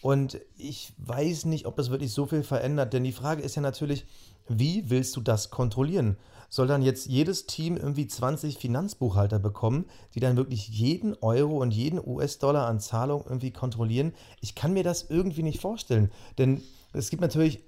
Und 0.03 0.41
ich 0.57 0.91
weiß 0.97 1.45
nicht, 1.45 1.65
ob 1.65 1.77
das 1.77 1.89
wirklich 1.89 2.11
so 2.11 2.25
viel 2.25 2.43
verändert, 2.43 2.91
denn 2.91 3.05
die 3.05 3.13
Frage 3.13 3.41
ist 3.41 3.55
ja 3.55 3.61
natürlich, 3.61 4.05
wie 4.49 4.89
willst 4.89 5.15
du 5.15 5.21
das 5.21 5.49
kontrollieren? 5.49 6.17
Soll 6.49 6.67
dann 6.67 6.81
jetzt 6.81 7.05
jedes 7.05 7.45
Team 7.45 7.77
irgendwie 7.77 8.05
20 8.05 8.57
Finanzbuchhalter 8.57 9.39
bekommen, 9.39 9.85
die 10.13 10.19
dann 10.19 10.35
wirklich 10.35 10.67
jeden 10.67 11.15
Euro 11.21 11.61
und 11.61 11.71
jeden 11.71 12.05
US-Dollar 12.05 12.67
an 12.67 12.81
Zahlung 12.81 13.23
irgendwie 13.23 13.51
kontrollieren? 13.51 14.11
Ich 14.41 14.55
kann 14.55 14.73
mir 14.73 14.83
das 14.83 15.09
irgendwie 15.09 15.41
nicht 15.41 15.61
vorstellen, 15.61 16.11
denn 16.37 16.61
es 16.91 17.09
gibt 17.09 17.21
natürlich 17.21 17.63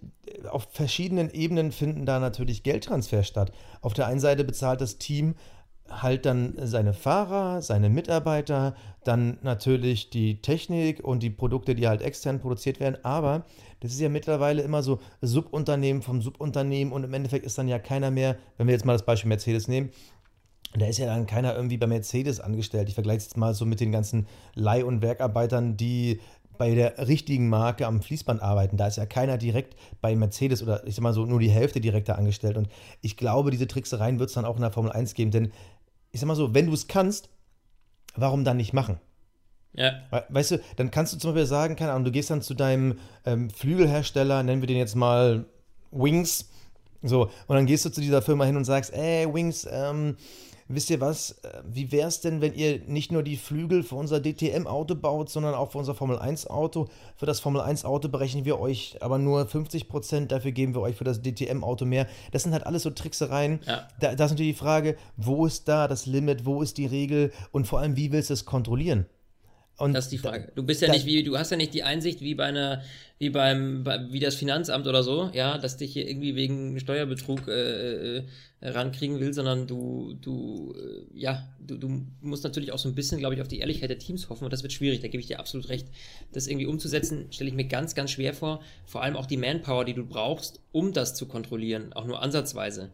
auf 0.49 0.67
verschiedenen 0.71 1.29
Ebenen 1.31 1.71
finden 1.71 2.05
da 2.05 2.19
natürlich 2.19 2.63
Geldtransfer 2.63 3.23
statt. 3.23 3.53
Auf 3.79 3.93
der 3.93 4.07
einen 4.07 4.19
Seite 4.19 4.43
bezahlt 4.43 4.81
das 4.81 4.97
Team 4.97 5.35
halt 5.89 6.25
dann 6.25 6.55
seine 6.61 6.93
Fahrer, 6.93 7.61
seine 7.61 7.89
Mitarbeiter, 7.89 8.75
dann 9.03 9.37
natürlich 9.43 10.09
die 10.09 10.41
Technik 10.41 11.03
und 11.03 11.21
die 11.21 11.29
Produkte, 11.29 11.75
die 11.75 11.87
halt 11.87 12.01
extern 12.01 12.39
produziert 12.39 12.79
werden. 12.79 12.97
Aber 13.03 13.45
das 13.79 13.91
ist 13.91 13.99
ja 13.99 14.09
mittlerweile 14.09 14.63
immer 14.63 14.81
so 14.81 14.99
Subunternehmen 15.21 16.01
vom 16.01 16.21
Subunternehmen 16.21 16.91
und 16.91 17.03
im 17.03 17.13
Endeffekt 17.13 17.45
ist 17.45 17.57
dann 17.57 17.67
ja 17.67 17.79
keiner 17.79 18.11
mehr, 18.11 18.37
wenn 18.57 18.67
wir 18.67 18.73
jetzt 18.73 18.85
mal 18.85 18.93
das 18.93 19.05
Beispiel 19.05 19.29
Mercedes 19.29 19.67
nehmen, 19.67 19.91
da 20.77 20.87
ist 20.87 20.97
ja 20.97 21.05
dann 21.05 21.25
keiner 21.25 21.55
irgendwie 21.55 21.77
bei 21.77 21.87
Mercedes 21.87 22.39
angestellt. 22.39 22.89
Ich 22.89 22.95
vergleiche 22.95 23.17
es 23.17 23.25
jetzt 23.25 23.37
mal 23.37 23.53
so 23.53 23.65
mit 23.65 23.79
den 23.79 23.91
ganzen 23.91 24.27
Leih- 24.55 24.83
und 24.83 25.01
Werkarbeitern, 25.01 25.77
die 25.77 26.19
bei 26.57 26.73
der 26.73 27.07
richtigen 27.07 27.49
Marke 27.49 27.85
am 27.85 28.01
Fließband 28.01 28.41
arbeiten. 28.41 28.77
Da 28.77 28.87
ist 28.87 28.97
ja 28.97 29.05
keiner 29.05 29.37
direkt 29.37 29.75
bei 30.01 30.15
Mercedes 30.15 30.63
oder 30.63 30.85
ich 30.87 30.95
sag 30.95 31.03
mal 31.03 31.13
so 31.13 31.25
nur 31.25 31.39
die 31.39 31.49
Hälfte 31.49 31.81
direkter 31.81 32.17
angestellt. 32.17 32.57
Und 32.57 32.69
ich 33.01 33.17
glaube, 33.17 33.51
diese 33.51 33.67
Tricksereien 33.67 34.19
wird 34.19 34.29
es 34.29 34.35
dann 34.35 34.45
auch 34.45 34.55
in 34.55 34.61
der 34.61 34.71
Formel 34.71 34.91
1 34.91 35.13
geben, 35.13 35.31
denn 35.31 35.51
ich 36.15 36.21
sag 36.21 36.27
mal 36.27 36.35
so, 36.35 36.53
wenn 36.53 36.67
du 36.67 36.73
es 36.73 36.87
kannst, 36.87 37.27
warum 38.15 38.45
dann 38.45 38.55
nicht 38.55 38.71
machen? 38.71 39.01
Ja. 39.73 39.91
Weißt 40.29 40.51
du, 40.51 40.61
dann 40.77 40.89
kannst 40.89 41.11
du 41.11 41.17
zum 41.17 41.31
Beispiel 41.31 41.45
sagen, 41.45 41.75
keine 41.75 41.91
Ahnung, 41.91 42.05
du 42.05 42.11
gehst 42.11 42.29
dann 42.29 42.41
zu 42.41 42.53
deinem 42.53 42.99
ähm, 43.25 43.49
Flügelhersteller, 43.49 44.41
nennen 44.41 44.61
wir 44.61 44.67
den 44.67 44.77
jetzt 44.77 44.95
mal 44.95 45.43
Wings, 45.91 46.49
so, 47.01 47.23
und 47.47 47.55
dann 47.55 47.65
gehst 47.65 47.83
du 47.83 47.89
zu 47.89 47.99
dieser 47.99 48.21
Firma 48.21 48.45
hin 48.45 48.55
und 48.55 48.63
sagst, 48.63 48.93
ey, 48.93 49.31
Wings, 49.31 49.67
ähm, 49.69 50.15
wisst 50.67 50.89
ihr 50.89 51.01
was, 51.01 51.31
äh, 51.43 51.61
wie 51.65 51.91
wäre 51.91 52.07
es 52.07 52.21
denn, 52.21 52.41
wenn 52.41 52.53
ihr 52.53 52.81
nicht 52.87 53.11
nur 53.11 53.23
die 53.23 53.37
Flügel 53.37 53.83
für 53.83 53.95
unser 53.95 54.21
DTM-Auto 54.21 54.95
baut, 54.95 55.29
sondern 55.29 55.53
auch 55.53 55.71
für 55.71 55.77
unser 55.77 55.95
Formel-1-Auto? 55.95 56.87
Für 57.15 57.25
das 57.25 57.39
Formel-1-Auto 57.39 58.09
berechnen 58.09 58.45
wir 58.45 58.59
euch 58.59 58.97
aber 59.01 59.17
nur 59.17 59.43
50%, 59.43 60.27
dafür 60.27 60.51
geben 60.51 60.73
wir 60.73 60.81
euch 60.81 60.95
für 60.95 61.03
das 61.03 61.21
DTM-Auto 61.21 61.85
mehr. 61.85 62.07
Das 62.31 62.43
sind 62.43 62.53
halt 62.53 62.65
alles 62.65 62.83
so 62.83 62.89
Tricksereien. 62.89 63.59
Ja. 63.65 63.87
Da, 63.99 64.15
da 64.15 64.25
ist 64.25 64.31
natürlich 64.31 64.53
die 64.53 64.59
Frage, 64.59 64.97
wo 65.17 65.45
ist 65.45 65.67
da 65.67 65.87
das 65.87 66.05
Limit, 66.05 66.45
wo 66.45 66.61
ist 66.61 66.77
die 66.77 66.85
Regel 66.85 67.31
und 67.51 67.67
vor 67.67 67.79
allem, 67.79 67.95
wie 67.95 68.11
willst 68.11 68.29
du 68.29 68.33
es 68.33 68.45
kontrollieren? 68.45 69.05
Und 69.77 69.93
das 69.93 70.05
ist 70.05 70.11
die 70.11 70.17
Frage. 70.17 70.51
Du 70.55 70.63
bist 70.63 70.81
ja 70.81 70.89
nicht 70.89 71.05
wie, 71.05 71.21
du 71.23 71.37
hast 71.37 71.51
ja 71.51 71.57
nicht 71.57 71.73
die 71.73 71.83
Einsicht 71.83 72.21
wie 72.21 72.33
bei 72.33 72.45
einer, 72.45 72.81
wie 73.19 73.29
beim, 73.29 73.83
bei, 73.83 74.09
wie 74.09 74.21
das 74.21 74.35
Finanzamt 74.35 74.87
oder 74.87 75.03
so, 75.03 75.29
ja, 75.33 75.57
dass 75.57 75.75
dich 75.75 75.91
hier 75.91 76.07
irgendwie 76.07 76.35
wegen 76.35 76.79
Steuerbetrug 76.79 77.49
äh, 77.49 78.17
äh, 78.19 78.23
rankriegen 78.61 79.19
will, 79.19 79.33
sondern 79.33 79.67
du, 79.67 80.15
du, 80.21 80.73
äh, 80.77 81.19
ja, 81.19 81.45
du, 81.59 81.77
du 81.77 82.05
musst 82.21 82.45
natürlich 82.45 82.71
auch 82.71 82.79
so 82.79 82.87
ein 82.87 82.95
bisschen, 82.95 83.19
glaube 83.19 83.35
ich, 83.35 83.41
auf 83.41 83.49
die 83.49 83.59
Ehrlichkeit 83.59 83.89
der 83.89 83.99
Teams 83.99 84.29
hoffen 84.29 84.45
und 84.45 84.53
das 84.53 84.63
wird 84.63 84.71
schwierig. 84.71 85.01
Da 85.01 85.09
gebe 85.09 85.19
ich 85.19 85.27
dir 85.27 85.39
absolut 85.39 85.67
recht. 85.67 85.87
Das 86.31 86.47
irgendwie 86.47 86.67
umzusetzen, 86.67 87.27
stelle 87.31 87.49
ich 87.49 87.55
mir 87.55 87.65
ganz, 87.65 87.95
ganz 87.95 88.11
schwer 88.11 88.33
vor. 88.33 88.61
Vor 88.85 89.03
allem 89.03 89.17
auch 89.17 89.25
die 89.25 89.37
Manpower, 89.37 89.83
die 89.83 89.93
du 89.93 90.05
brauchst, 90.05 90.61
um 90.71 90.93
das 90.93 91.15
zu 91.15 91.25
kontrollieren, 91.25 91.91
auch 91.91 92.05
nur 92.05 92.21
ansatzweise. 92.21 92.91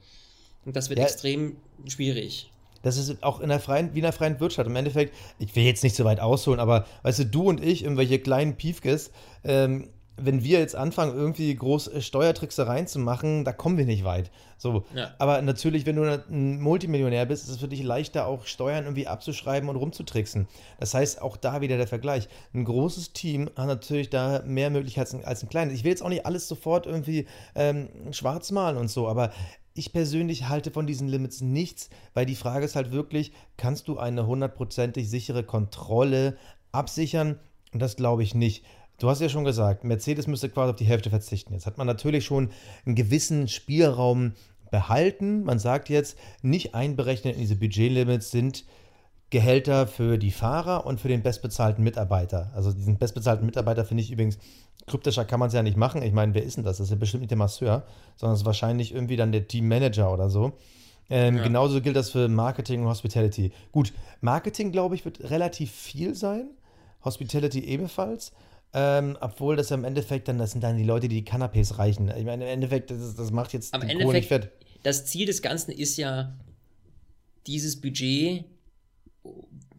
Und 0.66 0.76
das 0.76 0.90
wird 0.90 1.00
ja. 1.00 1.06
extrem 1.06 1.58
schwierig. 1.88 2.50
Das 2.82 2.98
ist 2.98 3.24
auch 3.24 3.40
in 3.40 3.50
der 3.50 3.60
freien, 3.60 3.94
wie 3.94 4.00
in 4.00 4.04
der 4.04 4.14
freien 4.14 4.40
Wirtschaft. 4.40 4.68
Im 4.68 4.76
Endeffekt, 4.76 5.16
ich 5.40 5.56
will 5.56 5.64
jetzt 5.64 5.84
nicht 5.84 5.96
so 5.96 6.06
weit 6.06 6.20
ausholen, 6.20 6.60
aber 6.60 6.86
weißt 7.04 7.20
du, 7.20 7.26
du 7.26 7.44
und 7.44 7.64
ich, 7.64 7.84
irgendwelche 7.84 8.20
kleinen 8.20 8.56
Piefkes, 8.56 9.12
ähm, 9.44 9.90
wenn 10.18 10.44
wir 10.44 10.60
jetzt 10.60 10.76
anfangen, 10.76 11.16
irgendwie 11.16 11.54
groß 11.56 11.88
äh, 11.88 12.02
Steuertricksereien 12.02 12.88
zu 12.88 13.00
machen, 13.00 13.44
da 13.44 13.54
kommen 13.54 13.78
wir 13.78 13.86
nicht 13.86 14.04
weit. 14.04 14.32
So. 14.58 14.86
Ja. 14.94 15.12
Aber 15.18 15.42
natürlich, 15.42 15.86
wenn 15.86 15.96
du 15.96 16.04
ein 16.04 16.62
Multimillionär 16.62 17.26
bist, 17.26 17.46
ist 17.46 17.50
es 17.50 17.58
für 17.58 17.68
dich 17.68 17.82
leichter, 17.82 18.28
auch 18.28 18.46
Steuern 18.46 18.84
irgendwie 18.84 19.08
abzuschreiben 19.08 19.70
und 19.70 19.76
rumzutricksen. 19.76 20.48
Das 20.80 20.94
heißt, 20.94 21.22
auch 21.22 21.38
da 21.38 21.62
wieder 21.62 21.78
der 21.78 21.88
Vergleich. 21.88 22.30
Ein 22.54 22.66
großes 22.66 23.14
Team 23.14 23.50
hat 23.56 23.68
natürlich 23.68 24.10
da 24.10 24.44
mehr 24.46 24.70
Möglichkeiten 24.70 25.24
als 25.24 25.42
ein 25.42 25.50
kleines. 25.50 25.74
Ich 25.74 25.84
will 25.84 25.92
jetzt 25.92 26.04
auch 26.04 26.10
nicht 26.10 26.26
alles 26.26 26.48
sofort 26.48 26.86
irgendwie 26.86 27.28
ähm, 27.56 27.90
schwarz 28.12 28.52
malen 28.52 28.78
und 28.78 28.90
so, 28.90 29.08
aber 29.08 29.32
ich 29.74 29.94
persönlich 29.94 30.50
halte 30.50 30.72
von 30.72 30.88
diesen 30.88 31.08
Limits 31.08 31.42
nichts, 31.42 31.90
weil 32.14 32.26
die 32.26 32.36
Frage 32.36 32.66
ist 32.66 32.76
halt 32.76 32.92
wirklich, 32.92 33.32
kannst 33.58 33.88
du 33.88 33.98
eine 33.98 34.28
hundertprozentig 34.28 35.10
sichere 35.10 35.44
Kontrolle 35.44 36.38
absichern? 36.72 37.40
Und 37.74 37.82
das 37.82 37.96
glaube 37.96 38.24
ich 38.24 38.36
nicht. 38.36 38.66
Du 39.00 39.10
hast 39.10 39.22
ja 39.22 39.30
schon 39.30 39.46
gesagt, 39.46 39.84
Mercedes 39.84 40.28
müsste 40.28 40.50
quasi 40.50 40.72
auf 40.72 40.76
die 40.76 40.86
Hälfte 40.86 41.10
verzichten. 41.10 41.54
Jetzt 41.54 41.66
hat 41.66 41.78
man 41.78 41.88
natürlich 41.88 42.26
schon 42.26 42.52
einen 42.86 42.96
gewissen 42.96 43.48
Spielraum 43.48 44.34
behalten. 44.70 45.44
Man 45.44 45.60
sagt 45.60 45.90
jetzt, 45.90 46.18
nicht 46.42 46.76
einberechnet 46.76 47.36
in 47.36 47.42
diese 47.42 47.56
Budgetlimits 47.56 48.32
sind 48.32 48.66
Gehälter 49.32 49.88
für 49.88 50.18
die 50.18 50.32
Fahrer 50.32 50.86
und 50.86 51.00
für 51.00 51.08
den 51.08 51.24
bestbezahlten 51.24 51.84
Mitarbeiter. 51.84 52.52
Also 52.54 52.74
diesen 52.74 52.98
bestbezahlten 52.98 53.46
Mitarbeiter 53.46 53.86
finde 53.86 54.04
ich 54.04 54.12
übrigens 54.12 54.38
kryptischer 54.88 55.26
kann 55.26 55.40
man 55.40 55.48
es 55.48 55.54
ja 55.54 55.64
nicht 55.64 55.78
machen. 55.78 56.02
Ich 56.02 56.14
meine, 56.14 56.34
wer 56.34 56.44
ist 56.44 56.58
denn 56.58 56.64
das? 56.64 56.78
Das 56.78 56.86
ist 56.86 56.92
ja 56.92 56.98
bestimmt 56.98 57.22
nicht 57.22 57.32
der 57.32 57.38
Masseur, 57.38 57.86
sondern 58.16 58.34
es 58.36 58.42
ist 58.42 58.46
wahrscheinlich 58.46 58.94
irgendwie 58.94 59.16
dann 59.16 59.32
der 59.32 59.48
Teammanager 59.48 60.12
oder 60.12 60.30
so. 60.30 60.54
Ähm, 61.10 61.38
ja. 61.38 61.44
Genauso 61.44 61.82
gilt 61.82 61.96
das 61.96 62.10
für 62.10 62.28
Marketing 62.28 62.82
und 62.82 62.88
Hospitality. 62.88 63.52
Gut, 63.72 63.94
Marketing, 64.22 64.72
glaube 64.72 64.96
ich, 64.96 65.04
wird 65.04 65.30
relativ 65.30 65.72
viel 65.72 66.16
sein. 66.16 66.50
Hospitality 67.04 67.60
ebenfalls. 67.60 68.32
Ähm, 68.74 69.18
obwohl 69.20 69.58
das 69.58 69.70
ja 69.70 69.76
im 69.76 69.84
Endeffekt 69.84 70.30
dann, 70.30 70.38
das 70.38 70.52
sind 70.52 70.64
dann 70.64 70.78
die 70.78 70.86
Leute, 70.86 71.10
die 71.10 71.22
die 71.22 71.30
Canapés 71.30 71.78
reichen. 71.78 72.10
Ich 72.18 72.24
meine, 72.24 72.46
im 72.46 72.50
Endeffekt, 72.50 72.92
das, 72.92 73.16
das 73.16 73.32
macht 73.32 73.52
jetzt 73.52 73.74
Am 73.74 73.82
Endeffekt, 73.82 74.14
nicht 74.14 74.28
fett. 74.28 74.52
Das 74.84 75.06
Ziel 75.06 75.26
des 75.26 75.42
Ganzen 75.42 75.72
ist 75.72 75.98
ja, 75.98 76.34
dieses 77.48 77.82
Budget, 77.82 78.46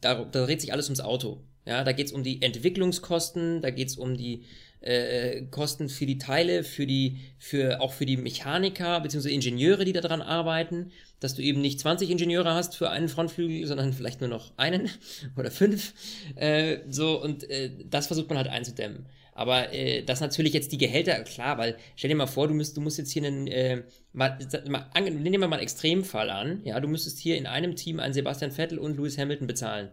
da, 0.01 0.25
da 0.25 0.45
dreht 0.45 0.61
sich 0.61 0.73
alles 0.73 0.89
ums 0.89 1.01
Auto. 1.01 1.41
Ja, 1.65 1.85
da 1.85 1.93
geht 1.93 2.09
es 2.09 2.13
um 2.13 2.23
die 2.23 2.43
Entwicklungskosten, 2.43 3.63
da 3.63 3.71
geht 3.71 3.89
es 3.89 3.97
um 3.97 4.17
die 4.17 4.45
äh, 4.83 5.43
Kosten 5.51 5.89
für 5.89 6.07
die 6.07 6.19
Teile, 6.19 6.65
für 6.65 6.87
die, 6.87 7.21
für 7.39 7.81
auch 7.81 7.93
für 7.93 8.07
die 8.07 8.17
Mechaniker 8.17 9.01
bzw. 9.01 9.33
Ingenieure, 9.33 9.85
die 9.85 9.93
daran 9.93 10.23
arbeiten, 10.23 10.91
dass 11.21 11.35
du 11.35 11.43
eben 11.43 11.61
nicht 11.61 11.81
20 11.81 12.11
Ingenieure 12.11 12.53
hast 12.53 12.77
für 12.77 12.91
einen 12.91 13.09
Frontflügel, 13.09 13.67
sondern 13.67 13.93
vielleicht 13.93 14.21
nur 14.21 14.29
noch 14.29 14.53
einen 14.57 14.91
oder 15.37 15.51
fünf. 15.51 15.95
Äh, 16.35 16.79
so, 16.89 17.23
und 17.23 17.49
äh, 17.49 17.71
das 17.89 18.09
versucht 18.09 18.29
man 18.29 18.39
halt 18.39 18.49
einzudämmen. 18.49 19.07
Aber 19.35 19.73
äh, 19.73 20.03
das 20.03 20.21
natürlich 20.21 20.53
jetzt 20.53 20.73
die 20.73 20.79
Gehälter, 20.79 21.23
klar, 21.23 21.57
weil 21.57 21.77
stell 21.97 22.09
dir 22.09 22.17
mal 22.17 22.27
vor, 22.27 22.49
du 22.49 22.55
musst, 22.55 22.77
du 22.77 22.83
musst 22.83 22.99
jetzt 22.99 23.13
hier 23.13 23.25
einen, 23.25 23.47
äh, 23.47 23.85
mal, 24.13 24.39
mal 24.69 24.85
nehmen 25.01 25.41
wir 25.41 25.49
mal 25.49 25.57
einen 25.57 25.63
Extremfall 25.63 26.29
an, 26.29 26.61
ja, 26.65 26.79
du 26.81 26.89
müsstest 26.89 27.19
hier 27.19 27.39
in 27.39 27.47
einem 27.47 27.77
Team 27.77 27.99
einen 27.99 28.13
Sebastian 28.13 28.51
Vettel 28.51 28.79
und 28.79 28.97
Lewis 28.97 29.17
Hamilton 29.17 29.47
bezahlen. 29.47 29.89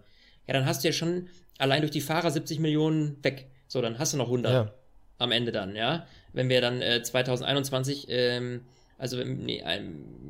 Ja, 0.46 0.54
dann 0.56 0.66
hast 0.66 0.84
du 0.84 0.90
ja 0.90 0.94
schon 0.94 1.30
allein 1.58 1.82
durch 1.82 1.92
die 1.92 2.02
Fahrer 2.02 2.32
70 2.32 2.60
Millionen 2.60 3.24
weg. 3.24 3.50
So, 3.68 3.82
dann 3.82 3.98
hast 4.00 4.14
du 4.14 4.18
noch 4.18 4.26
100. 4.26 4.52
Ja 4.52 4.79
am 5.20 5.32
Ende 5.32 5.52
dann, 5.52 5.76
ja. 5.76 6.08
Wenn 6.34 6.50
wir 6.50 6.62
dann 6.62 6.82
äh, 6.82 7.04
2021, 7.04 8.08
ähm, 8.10 8.62
also 8.98 9.18
nee, 9.24 9.64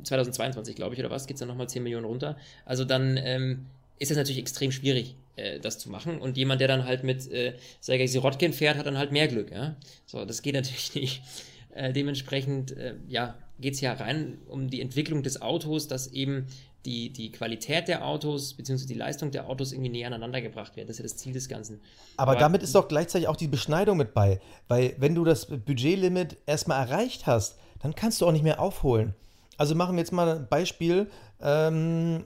2022, 0.04 0.76
glaube 0.76 0.94
ich, 0.94 1.00
oder 1.00 1.10
was, 1.10 1.26
geht 1.26 1.34
es 1.36 1.40
dann 1.40 1.48
nochmal 1.48 1.68
10 1.68 1.82
Millionen 1.82 2.04
runter. 2.04 2.36
Also 2.64 2.84
dann 2.84 3.16
ähm, 3.16 3.66
ist 3.98 4.10
es 4.10 4.16
natürlich 4.16 4.38
extrem 4.38 4.72
schwierig, 4.72 5.14
äh, 5.36 5.58
das 5.60 5.78
zu 5.78 5.90
machen. 5.90 6.20
Und 6.20 6.36
jemand, 6.36 6.60
der 6.60 6.68
dann 6.68 6.84
halt 6.84 7.04
mit 7.04 7.30
äh, 7.30 7.54
Sergei 7.80 8.06
Sirotkin 8.06 8.52
fährt, 8.52 8.76
hat 8.76 8.86
dann 8.86 8.98
halt 8.98 9.12
mehr 9.12 9.28
Glück, 9.28 9.50
ja. 9.50 9.76
So, 10.06 10.24
das 10.24 10.42
geht 10.42 10.54
natürlich 10.54 10.94
nicht. 10.94 11.22
Äh, 11.74 11.92
dementsprechend, 11.92 12.76
äh, 12.76 12.94
ja, 13.08 13.36
geht 13.60 13.74
es 13.74 13.80
ja 13.80 13.92
rein 13.92 14.38
um 14.48 14.70
die 14.70 14.80
Entwicklung 14.80 15.22
des 15.22 15.42
Autos, 15.42 15.86
dass 15.86 16.12
eben 16.12 16.46
die, 16.84 17.12
die 17.12 17.30
Qualität 17.30 17.88
der 17.88 18.06
Autos 18.06 18.54
bzw. 18.54 18.86
die 18.86 18.94
Leistung 18.94 19.30
der 19.30 19.48
Autos 19.48 19.72
irgendwie 19.72 19.90
näher 19.90 20.06
aneinander 20.06 20.40
gebracht 20.40 20.76
werden. 20.76 20.88
Das 20.88 20.96
ist 20.96 21.00
ja 21.00 21.02
das 21.04 21.16
Ziel 21.16 21.32
des 21.32 21.48
Ganzen. 21.48 21.80
Aber, 22.16 22.32
Aber 22.32 22.40
damit 22.40 22.62
ist 22.62 22.74
doch 22.74 22.88
gleichzeitig 22.88 23.28
auch 23.28 23.36
die 23.36 23.48
Beschneidung 23.48 23.96
mit 23.96 24.14
bei. 24.14 24.40
Weil 24.68 24.94
wenn 24.98 25.14
du 25.14 25.24
das 25.24 25.46
Budgetlimit 25.46 26.38
erstmal 26.46 26.86
erreicht 26.86 27.26
hast, 27.26 27.58
dann 27.80 27.94
kannst 27.94 28.20
du 28.20 28.26
auch 28.26 28.32
nicht 28.32 28.44
mehr 28.44 28.60
aufholen. 28.60 29.14
Also 29.56 29.74
machen 29.74 29.96
wir 29.96 30.00
jetzt 30.00 30.12
mal 30.12 30.28
ein 30.28 30.48
Beispiel. 30.48 31.10
Ähm, 31.40 32.24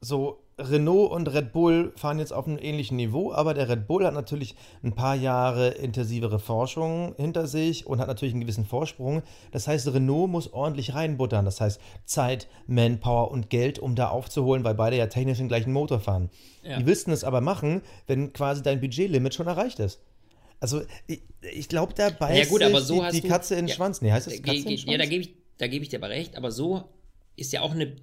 so, 0.00 0.42
Renault 0.58 1.10
und 1.10 1.28
Red 1.28 1.52
Bull 1.52 1.92
fahren 1.96 2.18
jetzt 2.18 2.32
auf 2.32 2.46
einem 2.46 2.58
ähnlichen 2.58 2.96
Niveau, 2.96 3.30
aber 3.30 3.52
der 3.52 3.68
Red 3.68 3.86
Bull 3.86 4.06
hat 4.06 4.14
natürlich 4.14 4.54
ein 4.82 4.94
paar 4.94 5.14
Jahre 5.14 5.68
intensivere 5.68 6.38
Forschung 6.38 7.14
hinter 7.18 7.46
sich 7.46 7.86
und 7.86 7.98
hat 7.98 8.08
natürlich 8.08 8.32
einen 8.32 8.40
gewissen 8.40 8.64
Vorsprung. 8.64 9.22
Das 9.52 9.68
heißt, 9.68 9.92
Renault 9.92 10.30
muss 10.30 10.54
ordentlich 10.54 10.94
reinbuttern. 10.94 11.44
Das 11.44 11.60
heißt, 11.60 11.78
Zeit, 12.06 12.48
Manpower 12.66 13.30
und 13.30 13.50
Geld, 13.50 13.78
um 13.78 13.96
da 13.96 14.08
aufzuholen, 14.08 14.64
weil 14.64 14.74
beide 14.74 14.96
ja 14.96 15.08
technisch 15.08 15.36
den 15.36 15.48
gleichen 15.48 15.74
Motor 15.74 16.00
fahren. 16.00 16.30
Ja. 16.62 16.78
Die 16.78 16.86
willst 16.86 17.06
es 17.06 17.22
aber 17.22 17.42
machen, 17.42 17.82
wenn 18.06 18.32
quasi 18.32 18.62
dein 18.62 18.80
Budgetlimit 18.80 19.34
schon 19.34 19.48
erreicht 19.48 19.78
ist. 19.78 20.00
Also, 20.58 20.80
ich, 21.06 21.20
ich 21.52 21.68
glaube, 21.68 21.92
da 21.92 22.08
beißt 22.08 22.38
ja, 22.38 22.46
gut, 22.46 22.62
aber 22.62 22.80
so 22.80 23.04
die, 23.10 23.20
die 23.20 23.28
Katze 23.28 23.56
in 23.56 23.64
den 23.64 23.68
ja, 23.68 23.74
Schwanz. 23.74 24.00
Nee, 24.00 24.10
heißt 24.10 24.26
das 24.26 24.40
Katze 24.40 24.56
in 24.56 24.64
den 24.64 24.78
Schwanz? 24.78 24.92
Ja, 24.92 24.96
da 24.96 25.04
gebe 25.04 25.22
ich, 25.22 25.34
geb 25.58 25.82
ich 25.82 25.90
dir 25.90 25.98
aber 25.98 26.08
recht, 26.08 26.34
aber 26.34 26.50
so 26.50 26.84
ist 27.36 27.52
ja 27.52 27.60
auch 27.60 27.72
eine 27.72 27.94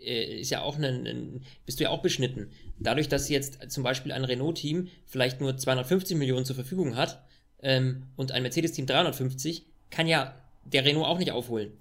ist 0.00 0.50
ja 0.50 0.62
auch 0.62 0.76
ein, 0.76 1.06
ein, 1.06 1.42
bist 1.66 1.80
du 1.80 1.84
ja 1.84 1.90
auch 1.90 2.02
beschnitten. 2.02 2.50
Dadurch, 2.78 3.08
dass 3.08 3.28
jetzt 3.28 3.70
zum 3.70 3.82
Beispiel 3.82 4.12
ein 4.12 4.24
Renault-Team 4.24 4.88
vielleicht 5.06 5.40
nur 5.40 5.56
250 5.56 6.16
Millionen 6.16 6.44
zur 6.44 6.56
Verfügung 6.56 6.96
hat 6.96 7.24
ähm, 7.62 8.04
und 8.16 8.32
ein 8.32 8.42
Mercedes-Team 8.42 8.86
350, 8.86 9.66
kann 9.90 10.06
ja 10.06 10.34
der 10.64 10.84
Renault 10.84 11.06
auch 11.06 11.18
nicht 11.18 11.32
aufholen. 11.32 11.72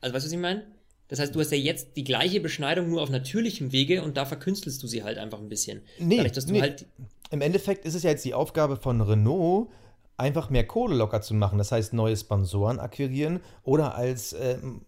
Also 0.00 0.14
weißt 0.14 0.24
du, 0.24 0.28
was 0.28 0.32
ich 0.32 0.38
meine? 0.38 0.64
Das 1.08 1.18
heißt, 1.18 1.34
du 1.34 1.40
hast 1.40 1.52
ja 1.52 1.58
jetzt 1.58 1.96
die 1.96 2.04
gleiche 2.04 2.40
Beschneidung 2.40 2.88
nur 2.88 3.02
auf 3.02 3.10
natürlichem 3.10 3.72
Wege 3.72 4.02
und 4.02 4.16
da 4.16 4.24
verkünstelst 4.24 4.82
du 4.82 4.86
sie 4.86 5.02
halt 5.02 5.18
einfach 5.18 5.38
ein 5.38 5.48
bisschen. 5.48 5.82
Nee, 5.98 6.16
Dadurch, 6.16 6.46
nee. 6.46 6.60
Halt 6.60 6.86
im 7.30 7.40
Endeffekt 7.40 7.84
ist 7.84 7.94
es 7.94 8.02
ja 8.02 8.10
jetzt 8.10 8.24
die 8.24 8.34
Aufgabe 8.34 8.76
von 8.76 9.00
Renault, 9.00 9.68
einfach 10.16 10.50
mehr 10.50 10.66
Kohle 10.66 10.94
locker 10.96 11.20
zu 11.20 11.34
machen. 11.34 11.58
Das 11.58 11.72
heißt, 11.72 11.92
neue 11.92 12.16
Sponsoren 12.16 12.78
akquirieren 12.78 13.40
oder 13.62 13.94
als 13.94 14.32
ähm, 14.32 14.82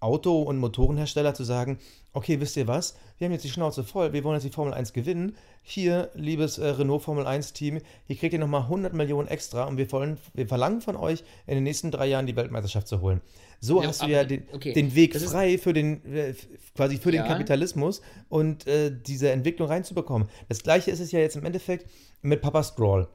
Auto- 0.00 0.42
und 0.42 0.58
Motorenhersteller 0.58 1.34
zu 1.34 1.44
sagen, 1.44 1.78
okay, 2.12 2.40
wisst 2.40 2.56
ihr 2.56 2.66
was, 2.66 2.96
wir 3.18 3.26
haben 3.26 3.32
jetzt 3.32 3.44
die 3.44 3.50
Schnauze 3.50 3.84
voll, 3.84 4.12
wir 4.12 4.24
wollen 4.24 4.34
jetzt 4.34 4.44
die 4.44 4.54
Formel 4.54 4.74
1 4.74 4.92
gewinnen. 4.92 5.36
Hier, 5.62 6.10
liebes 6.14 6.58
äh, 6.58 6.66
Renault 6.66 7.02
Formel 7.02 7.26
1 7.26 7.52
Team, 7.52 7.80
hier 8.06 8.16
kriegt 8.16 8.32
ihr 8.32 8.38
nochmal 8.38 8.62
100 8.62 8.94
Millionen 8.94 9.28
extra 9.28 9.64
und 9.64 9.76
wir, 9.76 9.92
wollen, 9.92 10.16
wir 10.32 10.48
verlangen 10.48 10.80
von 10.80 10.96
euch, 10.96 11.22
in 11.46 11.54
den 11.54 11.64
nächsten 11.64 11.90
drei 11.90 12.06
Jahren 12.06 12.26
die 12.26 12.34
Weltmeisterschaft 12.34 12.88
zu 12.88 13.00
holen. 13.00 13.20
So 13.60 13.82
ja, 13.82 13.88
hast 13.88 14.02
du 14.02 14.06
ja 14.06 14.24
den, 14.24 14.44
okay. 14.52 14.72
den 14.72 14.94
Weg 14.94 15.12
das 15.12 15.24
frei 15.24 15.58
für 15.58 15.74
den, 15.74 16.02
äh, 16.12 16.34
quasi 16.74 16.96
für 16.96 17.12
ja. 17.14 17.22
den 17.22 17.28
Kapitalismus 17.28 18.00
und 18.30 18.66
äh, 18.66 18.90
diese 18.90 19.30
Entwicklung 19.30 19.68
reinzubekommen. 19.68 20.28
Das 20.48 20.62
gleiche 20.62 20.90
ist 20.90 21.00
es 21.00 21.12
ja 21.12 21.20
jetzt 21.20 21.36
im 21.36 21.44
Endeffekt 21.44 21.86
mit 22.22 22.40
Papa 22.40 22.64
Stroll. 22.64 23.06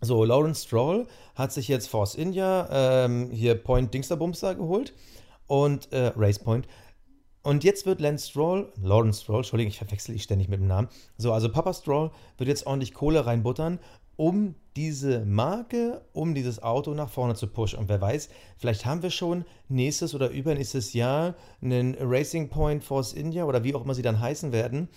So, 0.00 0.24
Lawrence 0.24 0.64
Stroll 0.64 1.06
hat 1.34 1.52
sich 1.52 1.66
jetzt 1.68 1.88
Force 1.88 2.14
India, 2.14 2.68
ähm, 3.04 3.30
hier 3.32 3.54
Point 3.56 3.92
Dingsterbumster 3.92 4.54
geholt 4.54 4.92
und 5.48 5.92
äh, 5.92 6.12
Race 6.16 6.38
Point. 6.38 6.68
Und 7.42 7.64
jetzt 7.64 7.86
wird 7.86 8.00
Lance 8.00 8.28
Stroll, 8.28 8.72
Lawrence 8.80 9.22
Stroll, 9.22 9.38
Entschuldigung, 9.38 9.70
ich 9.70 9.78
verwechsel 9.78 10.14
ich 10.14 10.22
ständig 10.22 10.48
mit 10.48 10.60
dem 10.60 10.66
Namen. 10.66 10.88
So, 11.16 11.32
also 11.32 11.50
Papa 11.50 11.72
Stroll 11.72 12.10
wird 12.36 12.48
jetzt 12.48 12.66
ordentlich 12.66 12.94
Kohle 12.94 13.26
reinbuttern, 13.26 13.78
um 14.16 14.54
diese 14.76 15.24
Marke, 15.24 16.02
um 16.12 16.34
dieses 16.34 16.62
Auto 16.62 16.92
nach 16.92 17.08
vorne 17.08 17.36
zu 17.36 17.46
pushen. 17.46 17.78
Und 17.78 17.88
wer 17.88 18.00
weiß, 18.00 18.28
vielleicht 18.58 18.84
haben 18.84 19.02
wir 19.02 19.10
schon 19.10 19.44
nächstes 19.68 20.14
oder 20.14 20.30
übernächstes 20.30 20.92
Jahr 20.92 21.36
einen 21.62 21.96
Racing 21.98 22.48
Point 22.48 22.84
Force 22.84 23.12
India 23.12 23.44
oder 23.44 23.64
wie 23.64 23.74
auch 23.74 23.84
immer 23.84 23.94
sie 23.94 24.02
dann 24.02 24.20
heißen 24.20 24.52
werden, 24.52 24.88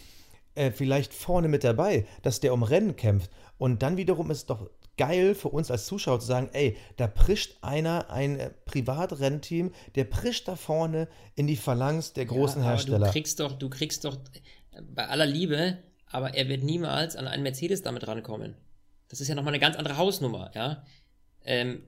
äh, 0.55 0.71
vielleicht 0.71 1.13
vorne 1.13 1.47
mit 1.47 1.63
dabei, 1.63 2.05
dass 2.23 2.39
der 2.39 2.53
um 2.53 2.63
Rennen 2.63 2.95
kämpft. 2.95 3.31
Und 3.61 3.83
dann 3.83 3.95
wiederum 3.95 4.31
ist 4.31 4.37
es 4.37 4.45
doch 4.47 4.71
geil 4.97 5.35
für 5.35 5.49
uns 5.49 5.69
als 5.69 5.85
Zuschauer 5.85 6.19
zu 6.19 6.25
sagen, 6.25 6.49
ey, 6.51 6.77
da 6.97 7.05
prischt 7.05 7.59
einer, 7.61 8.09
ein 8.09 8.39
äh, 8.39 8.49
Privatrennteam, 8.65 9.71
der 9.93 10.05
prischt 10.05 10.47
da 10.47 10.55
vorne 10.55 11.07
in 11.35 11.45
die 11.45 11.57
Phalanx 11.57 12.13
der 12.13 12.25
großen 12.25 12.63
ja, 12.63 12.69
Hersteller. 12.69 13.05
Du 13.05 13.11
kriegst 13.11 13.39
doch, 13.39 13.51
du 13.51 13.69
kriegst 13.69 14.03
doch 14.03 14.17
bei 14.95 15.07
aller 15.07 15.27
Liebe, 15.27 15.77
aber 16.07 16.33
er 16.33 16.49
wird 16.49 16.63
niemals 16.63 17.15
an 17.15 17.27
einen 17.27 17.43
Mercedes 17.43 17.83
damit 17.83 18.07
rankommen. 18.07 18.55
Das 19.09 19.21
ist 19.21 19.27
ja 19.27 19.35
nochmal 19.35 19.53
eine 19.53 19.61
ganz 19.61 19.75
andere 19.75 19.97
Hausnummer, 19.97 20.49
ja. 20.55 20.83
Ähm, 21.45 21.83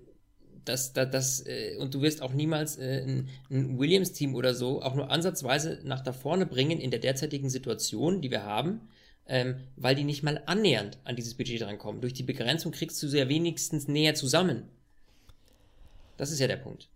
das, 0.63 0.93
das, 0.93 1.09
das, 1.09 1.47
äh, 1.47 1.77
und 1.79 1.95
du 1.95 2.03
wirst 2.03 2.21
auch 2.21 2.33
niemals 2.33 2.77
äh, 2.77 3.01
ein, 3.01 3.29
ein 3.49 3.79
Williams-Team 3.79 4.35
oder 4.35 4.53
so 4.53 4.83
auch 4.83 4.93
nur 4.93 5.09
ansatzweise 5.09 5.79
nach 5.83 6.01
da 6.01 6.13
vorne 6.13 6.45
bringen 6.45 6.79
in 6.79 6.91
der 6.91 6.99
derzeitigen 6.99 7.49
Situation, 7.49 8.21
die 8.21 8.29
wir 8.29 8.43
haben, 8.43 8.81
ähm, 9.27 9.55
weil 9.75 9.95
die 9.95 10.03
nicht 10.03 10.23
mal 10.23 10.41
annähernd 10.45 10.97
an 11.03 11.15
dieses 11.15 11.35
Budget 11.35 11.61
drankommen. 11.61 12.01
Durch 12.01 12.13
die 12.13 12.23
Begrenzung 12.23 12.71
kriegst 12.71 13.01
du 13.01 13.07
sie 13.07 13.19
ja 13.19 13.29
wenigstens 13.29 13.87
näher 13.87 14.15
zusammen. 14.15 14.63
Das 16.17 16.31
ist 16.31 16.39
ja 16.39 16.47
der 16.47 16.57
Punkt. 16.57 16.89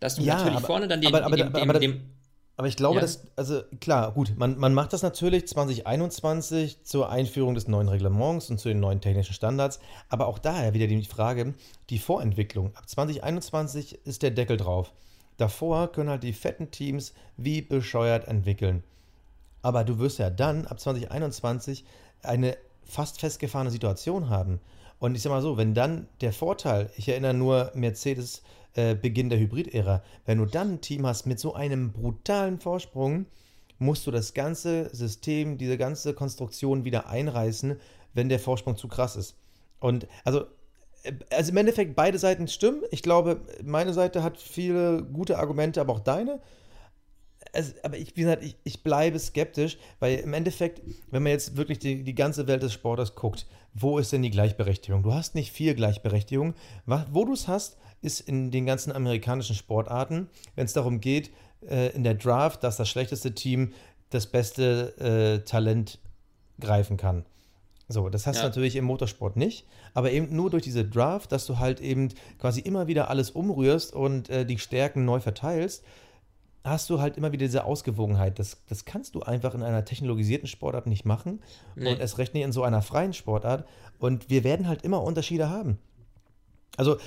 Dass 0.00 0.16
du 0.16 0.22
ja, 0.22 0.34
natürlich 0.36 0.58
aber, 0.58 0.66
vorne 0.66 0.88
dann 0.88 1.00
den, 1.00 1.14
aber, 1.14 1.24
aber, 1.24 1.36
dem, 1.36 1.52
dem, 1.52 1.80
dem, 1.80 2.00
aber 2.56 2.68
ich 2.68 2.76
glaube, 2.76 2.96
ja. 2.96 3.00
dass, 3.02 3.26
also 3.36 3.62
klar, 3.80 4.12
gut, 4.12 4.36
man, 4.36 4.58
man 4.58 4.72
macht 4.72 4.92
das 4.92 5.02
natürlich 5.02 5.46
2021 5.46 6.84
zur 6.84 7.10
Einführung 7.10 7.54
des 7.54 7.68
neuen 7.68 7.88
Reglements 7.88 8.50
und 8.50 8.58
zu 8.58 8.68
den 8.68 8.80
neuen 8.80 9.00
technischen 9.00 9.34
Standards, 9.34 9.78
aber 10.08 10.26
auch 10.26 10.38
daher 10.38 10.72
wieder 10.72 10.86
die 10.86 11.04
Frage, 11.04 11.54
die 11.90 11.98
Vorentwicklung. 11.98 12.74
Ab 12.74 12.88
2021 12.88 14.06
ist 14.06 14.22
der 14.22 14.30
Deckel 14.30 14.56
drauf. 14.56 14.92
Davor 15.36 15.92
können 15.92 16.08
halt 16.08 16.22
die 16.22 16.32
fetten 16.32 16.70
Teams 16.70 17.12
wie 17.36 17.60
bescheuert 17.60 18.26
entwickeln. 18.26 18.82
Aber 19.66 19.82
du 19.82 19.98
wirst 19.98 20.20
ja 20.20 20.30
dann 20.30 20.64
ab 20.68 20.78
2021 20.78 21.84
eine 22.22 22.56
fast 22.84 23.18
festgefahrene 23.18 23.72
Situation 23.72 24.30
haben. 24.30 24.60
Und 25.00 25.16
ich 25.16 25.22
sag 25.22 25.30
mal 25.30 25.42
so, 25.42 25.56
wenn 25.56 25.74
dann 25.74 26.06
der 26.20 26.32
Vorteil, 26.32 26.88
ich 26.96 27.08
erinnere 27.08 27.34
nur 27.34 27.72
Mercedes 27.74 28.44
äh, 28.74 28.94
Beginn 28.94 29.28
der 29.28 29.40
Hybrid-Ära, 29.40 30.04
wenn 30.24 30.38
du 30.38 30.44
dann 30.44 30.74
ein 30.74 30.80
Team 30.82 31.04
hast 31.04 31.26
mit 31.26 31.40
so 31.40 31.54
einem 31.54 31.90
brutalen 31.90 32.60
Vorsprung, 32.60 33.26
musst 33.80 34.06
du 34.06 34.12
das 34.12 34.34
ganze 34.34 34.88
System, 34.94 35.58
diese 35.58 35.76
ganze 35.76 36.14
Konstruktion 36.14 36.84
wieder 36.84 37.08
einreißen, 37.08 37.74
wenn 38.14 38.28
der 38.28 38.38
Vorsprung 38.38 38.76
zu 38.76 38.86
krass 38.86 39.16
ist. 39.16 39.34
Und 39.80 40.06
also, 40.22 40.44
äh, 41.02 41.14
also 41.32 41.50
im 41.50 41.56
Endeffekt 41.56 41.96
beide 41.96 42.20
Seiten 42.20 42.46
stimmen. 42.46 42.84
Ich 42.92 43.02
glaube, 43.02 43.40
meine 43.64 43.94
Seite 43.94 44.22
hat 44.22 44.38
viele 44.38 45.02
gute 45.02 45.40
Argumente, 45.40 45.80
aber 45.80 45.92
auch 45.92 45.98
deine 45.98 46.38
also, 47.52 47.72
aber 47.82 47.96
ich, 47.96 48.16
wie 48.16 48.22
gesagt, 48.22 48.44
ich, 48.44 48.56
ich 48.64 48.82
bleibe 48.82 49.18
skeptisch, 49.18 49.78
weil 50.00 50.18
im 50.18 50.34
Endeffekt, 50.34 50.82
wenn 51.10 51.22
man 51.22 51.32
jetzt 51.32 51.56
wirklich 51.56 51.78
die, 51.78 52.02
die 52.02 52.14
ganze 52.14 52.46
Welt 52.46 52.62
des 52.62 52.72
Sporters 52.72 53.14
guckt, 53.14 53.46
wo 53.74 53.98
ist 53.98 54.12
denn 54.12 54.22
die 54.22 54.30
Gleichberechtigung? 54.30 55.02
Du 55.02 55.12
hast 55.12 55.34
nicht 55.34 55.52
viel 55.52 55.74
Gleichberechtigung. 55.74 56.54
Wo 56.86 57.24
du 57.24 57.32
es 57.32 57.46
hast, 57.48 57.76
ist 58.00 58.20
in 58.20 58.50
den 58.50 58.66
ganzen 58.66 58.92
amerikanischen 58.92 59.56
Sportarten, 59.56 60.28
wenn 60.54 60.66
es 60.66 60.72
darum 60.72 61.00
geht, 61.00 61.30
äh, 61.68 61.88
in 61.94 62.04
der 62.04 62.14
Draft, 62.14 62.62
dass 62.64 62.76
das 62.76 62.88
schlechteste 62.88 63.34
Team 63.34 63.72
das 64.10 64.26
beste 64.26 64.96
äh, 64.98 65.44
Talent 65.44 65.98
greifen 66.60 66.96
kann. 66.96 67.26
So, 67.88 68.08
das 68.08 68.26
hast 68.26 68.36
ja. 68.36 68.42
du 68.42 68.48
natürlich 68.48 68.76
im 68.76 68.84
Motorsport 68.84 69.36
nicht, 69.36 69.66
aber 69.94 70.10
eben 70.10 70.34
nur 70.34 70.50
durch 70.50 70.64
diese 70.64 70.84
Draft, 70.84 71.30
dass 71.30 71.46
du 71.46 71.58
halt 71.58 71.80
eben 71.80 72.08
quasi 72.38 72.60
immer 72.60 72.88
wieder 72.88 73.10
alles 73.10 73.30
umrührst 73.30 73.94
und 73.94 74.28
äh, 74.28 74.44
die 74.44 74.58
Stärken 74.58 75.04
neu 75.04 75.20
verteilst 75.20 75.84
hast 76.66 76.90
du 76.90 77.00
halt 77.00 77.16
immer 77.16 77.32
wieder 77.32 77.46
diese 77.46 77.64
Ausgewogenheit. 77.64 78.38
Das, 78.38 78.62
das 78.68 78.84
kannst 78.84 79.14
du 79.14 79.22
einfach 79.22 79.54
in 79.54 79.62
einer 79.62 79.84
technologisierten 79.84 80.48
Sportart 80.48 80.86
nicht 80.86 81.04
machen 81.04 81.40
nee. 81.74 81.90
und 81.90 82.00
erst 82.00 82.18
recht 82.18 82.34
nicht 82.34 82.44
in 82.44 82.52
so 82.52 82.62
einer 82.62 82.82
freien 82.82 83.12
Sportart. 83.12 83.66
Und 83.98 84.28
wir 84.30 84.44
werden 84.44 84.68
halt 84.68 84.82
immer 84.82 85.02
Unterschiede 85.02 85.48
haben. 85.48 85.78
Also, 86.76 86.98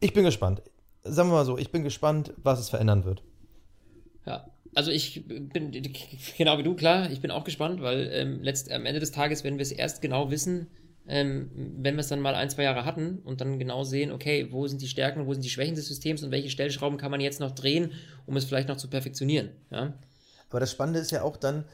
ich 0.00 0.12
bin 0.12 0.24
gespannt. 0.24 0.62
Sagen 1.02 1.28
wir 1.30 1.34
mal 1.34 1.44
so, 1.44 1.56
ich 1.56 1.70
bin 1.70 1.82
gespannt, 1.82 2.32
was 2.42 2.58
es 2.58 2.68
verändern 2.68 3.04
wird. 3.04 3.22
Ja, 4.26 4.46
also 4.74 4.90
ich 4.90 5.26
bin 5.26 5.72
genau 6.36 6.58
wie 6.58 6.62
du, 6.62 6.74
klar, 6.74 7.10
ich 7.10 7.20
bin 7.20 7.30
auch 7.30 7.44
gespannt, 7.44 7.80
weil 7.80 8.10
ähm, 8.12 8.42
letzt, 8.42 8.70
am 8.70 8.86
Ende 8.86 9.00
des 9.00 9.12
Tages 9.12 9.44
werden 9.44 9.58
wir 9.58 9.62
es 9.62 9.72
erst 9.72 10.02
genau 10.02 10.30
wissen, 10.30 10.68
ähm, 11.10 11.50
wenn 11.54 11.96
wir 11.96 12.02
es 12.02 12.08
dann 12.08 12.20
mal 12.20 12.36
ein, 12.36 12.48
zwei 12.50 12.62
Jahre 12.62 12.84
hatten 12.84 13.18
und 13.24 13.40
dann 13.40 13.58
genau 13.58 13.82
sehen, 13.82 14.12
okay, 14.12 14.46
wo 14.52 14.68
sind 14.68 14.80
die 14.80 14.86
Stärken, 14.86 15.26
wo 15.26 15.32
sind 15.32 15.44
die 15.44 15.50
Schwächen 15.50 15.74
des 15.74 15.88
Systems 15.88 16.22
und 16.22 16.30
welche 16.30 16.50
Stellschrauben 16.50 16.98
kann 16.98 17.10
man 17.10 17.20
jetzt 17.20 17.40
noch 17.40 17.50
drehen, 17.50 17.90
um 18.26 18.36
es 18.36 18.44
vielleicht 18.44 18.68
noch 18.68 18.76
zu 18.76 18.88
perfektionieren. 18.88 19.50
Ja? 19.72 19.92
Aber 20.48 20.60
das 20.60 20.70
Spannende 20.70 21.00
ist 21.00 21.10
ja 21.10 21.22
auch 21.22 21.36
dann, 21.36 21.64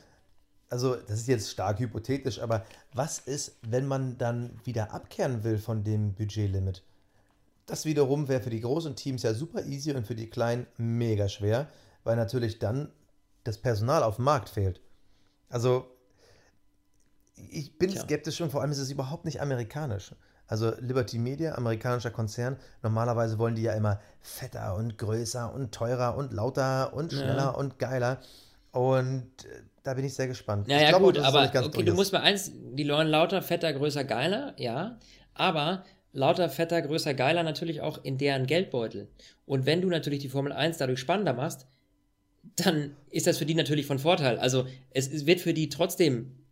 also 0.71 0.97
das 0.97 1.21
ist 1.21 1.29
jetzt 1.29 1.51
stark 1.51 1.81
hypothetisch, 1.81 2.41
aber 2.41 2.65
was 2.95 3.19
ist, 3.19 3.59
wenn 3.61 3.87
man 3.87 4.17
dann 4.17 4.59
wieder 4.65 4.95
abkehren 4.95 5.45
will 5.45 5.59
von 5.59 5.85
dem 5.85 6.15
Budgetlimit? 6.15 6.83
Das 7.67 7.85
wiederum 7.85 8.29
wäre 8.29 8.41
für 8.41 8.49
die 8.49 8.63
großen 8.63 8.97
Teams 8.97 9.23
ja 9.23 9.35
super 9.35 9.67
easy 9.67 9.93
und 9.93 10.07
für 10.07 10.15
die 10.15 10.31
kleinen 10.31 10.67
mega 10.79 11.29
schwer, 11.29 11.69
weil 12.05 12.17
natürlich 12.17 12.59
dann 12.59 12.89
das 13.45 13.59
Personal 13.59 14.03
auf 14.03 14.17
dem 14.17 14.25
Markt 14.25 14.49
fehlt. 14.49 14.81
Also 15.51 15.87
ich 17.37 17.79
bin 17.79 17.91
Tja. 17.91 18.03
skeptisch 18.03 18.41
und 18.41 18.51
vor 18.51 18.63
allem 18.63 18.71
ist 18.71 18.79
es 18.79 18.91
überhaupt 18.91 19.25
nicht 19.25 19.41
amerikanisch. 19.41 20.13
Also 20.49 20.73
Liberty 20.79 21.19
Media, 21.19 21.57
amerikanischer 21.57 22.11
Konzern, 22.11 22.57
normalerweise 22.83 23.39
wollen 23.39 23.57
die 23.57 23.63
ja 23.63 23.73
immer 23.73 24.01
fetter 24.21 24.77
und 24.77 24.97
größer 24.97 25.53
und 25.53 25.73
teurer 25.73 26.17
und 26.17 26.33
lauter 26.33 26.95
und 26.95 27.13
schneller 27.13 27.37
ja. 27.37 27.49
und 27.51 27.79
geiler. 27.79 28.21
Und 28.71 29.45
äh, 29.45 29.63
da 29.83 29.95
bin 29.95 30.05
ich 30.05 30.15
sehr 30.15 30.29
gespannt. 30.29 30.69
Ja, 30.69 30.81
ja, 30.81 30.91
glaube, 30.91 31.07
gut, 31.07 31.19
aber 31.19 31.51
okay, 31.65 31.83
du 31.83 31.95
musst 31.95 32.13
mal 32.13 32.21
eins, 32.21 32.53
die 32.55 32.89
wollen 32.89 33.09
lauter, 33.09 33.43
fetter, 33.43 33.73
größer, 33.73 34.05
geiler, 34.05 34.55
ja, 34.57 34.99
aber 35.35 35.85
lauter, 36.13 36.49
fetter, 36.49 36.81
größer, 36.83 37.15
geiler 37.15 37.43
natürlich 37.43 37.81
auch 37.81 38.03
in 38.05 38.19
deren 38.19 38.47
Geldbeutel. 38.47 39.09
Und 39.47 39.67
wenn 39.67 39.81
du 39.81 39.89
natürlich 39.89 40.21
die 40.21 40.29
Formel 40.29 40.53
1 40.53 40.79
dadurch 40.79 41.01
spannender 41.01 41.33
machst, 41.33 41.67
dann 42.57 42.97
ist 43.11 43.27
das 43.27 43.39
für 43.39 43.47
die 43.47 43.55
natürlich 43.55 43.87
von 43.87 43.99
Vorteil. 43.99 44.39
Also 44.39 44.67
es 44.91 45.27
wird 45.27 45.41
für 45.41 45.55
die 45.55 45.69
trotzdem 45.69 46.46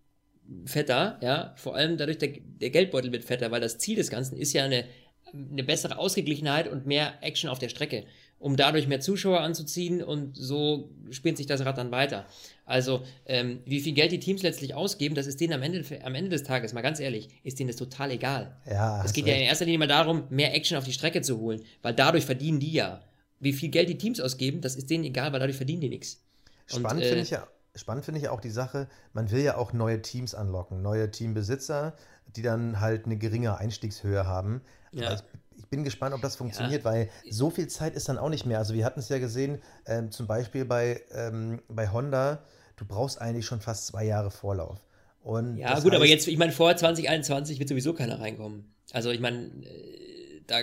fetter, 0.67 1.19
ja, 1.23 1.55
vor 1.57 1.75
allem 1.75 1.97
dadurch 1.97 2.19
der, 2.19 2.31
der 2.61 2.71
Geldbeutel 2.71 3.13
wird 3.13 3.25
fetter, 3.25 3.51
weil 3.51 3.61
das 3.61 3.79
Ziel 3.79 3.97
des 3.97 4.11
Ganzen 4.11 4.37
ist 4.37 4.53
ja 4.53 4.65
eine, 4.65 4.85
eine 5.33 5.65
bessere 5.65 5.99
Ausgeglichenheit 5.99 6.69
und 6.69 6.87
mehr 6.87 7.15
Action 7.23 7.49
auf 7.51 7.59
der 7.59 7.69
Strecke, 7.69 8.05
um 8.39 8.57
dadurch 8.57 8.87
mehr 8.87 9.01
Zuschauer 9.01 9.41
anzuziehen 9.41 10.03
und 10.03 10.37
so 10.37 10.91
spinnt 11.11 11.39
sich 11.39 11.47
das 11.47 11.65
Rad 11.65 11.79
dann 11.79 11.91
weiter. 11.91 12.27
Also, 12.67 13.03
ähm, 13.27 13.61
wie 13.65 13.81
viel 13.81 13.95
Geld 13.95 14.13
die 14.13 14.21
Teams 14.21 14.43
letztlich 14.43 14.75
ausgeben, 14.75 15.15
das 15.15 15.27
ist 15.27 15.41
denen 15.41 15.55
am 15.55 15.63
Ende, 15.63 15.83
am 16.03 16.15
Ende 16.15 16.31
des 16.31 16.43
Tages, 16.43 16.73
mal 16.73 16.83
ganz 16.83 17.01
ehrlich, 17.01 17.29
ist 17.43 17.59
denen 17.59 17.69
das 17.69 17.77
total 17.77 18.11
egal. 18.11 18.57
Ja, 18.67 19.03
es 19.05 19.13
geht 19.13 19.25
recht. 19.25 19.37
ja 19.37 19.43
in 19.43 19.49
erster 19.49 19.65
Linie 19.65 19.79
mal 19.79 19.89
darum, 19.89 20.25
mehr 20.31 20.55
Action 20.55 20.77
auf 20.77 20.85
die 20.85 20.93
Strecke 20.93 21.23
zu 21.23 21.39
holen, 21.39 21.63
weil 21.83 21.95
dadurch 21.95 22.25
verdienen 22.25 22.61
die 22.61 22.73
ja. 22.73 23.01
Wie 23.41 23.53
viel 23.53 23.71
Geld 23.71 23.89
die 23.89 23.99
Teams 23.99 24.21
ausgeben, 24.21 24.61
das 24.61 24.77
ist 24.77 24.89
denen 24.91 25.05
egal, 25.05 25.33
weil 25.33 25.41
dadurch 25.41 25.57
verdienen 25.57 25.81
die 25.81 25.89
nichts. 25.89 26.23
Spannend 26.67 27.03
äh, 27.03 27.09
finde 27.09 27.23
ich 27.23 27.31
ja. 27.31 27.47
Spannend 27.77 28.05
finde 28.05 28.19
ich 28.19 28.25
ja 28.25 28.31
auch 28.31 28.41
die 28.41 28.51
Sache, 28.51 28.89
man 29.13 29.31
will 29.31 29.43
ja 29.43 29.57
auch 29.57 29.73
neue 29.73 30.01
Teams 30.01 30.35
anlocken, 30.35 30.81
neue 30.81 31.11
Teambesitzer, 31.11 31.95
die 32.37 32.43
dann 32.43 32.81
halt 32.81 33.07
eine 33.07 33.17
geringe 33.17 33.59
Einstiegshöhe 33.59 34.27
haben. 34.27 34.63
Ja. 34.93 35.07
Aber 35.09 35.23
ich, 35.57 35.67
bin 35.71 35.83
gespannt, 35.83 36.15
ob 36.15 36.23
das 36.23 36.37
funktioniert, 36.37 36.85
weil 36.85 37.11
so 37.31 37.51
viel 37.51 37.67
Zeit 37.67 37.97
ist 37.97 38.09
dann 38.09 38.17
auch 38.19 38.29
nicht 38.29 38.47
mehr. 38.47 38.59
Also 38.59 38.75
wir 38.75 38.85
hatten 38.85 39.01
es 39.01 39.09
ja 39.09 39.19
gesehen, 39.19 39.61
ähm, 39.87 40.13
zum 40.13 40.29
Beispiel 40.29 40.65
bei, 40.65 41.03
ähm, 41.13 41.63
bei 41.69 41.91
Honda, 41.91 42.45
du 42.77 42.85
brauchst 42.85 43.21
eigentlich 43.21 43.47
schon 43.47 43.61
fast 43.61 43.87
zwei 43.87 44.05
Jahre 44.05 44.31
Vorlauf. 44.31 44.79
Und 45.23 45.57
Ja, 45.57 45.81
gut, 45.81 45.95
aber 45.95 46.05
heißt- 46.05 46.09
jetzt, 46.09 46.29
ich 46.29 46.37
meine, 46.37 46.53
vor 46.53 46.77
2021 46.77 47.59
wird 47.59 47.69
sowieso 47.69 47.93
keiner 47.93 48.21
reinkommen. 48.21 48.73
Also, 48.93 49.11
ich 49.11 49.21
meine, 49.21 49.47
äh, 49.47 50.43
da, 50.47 50.63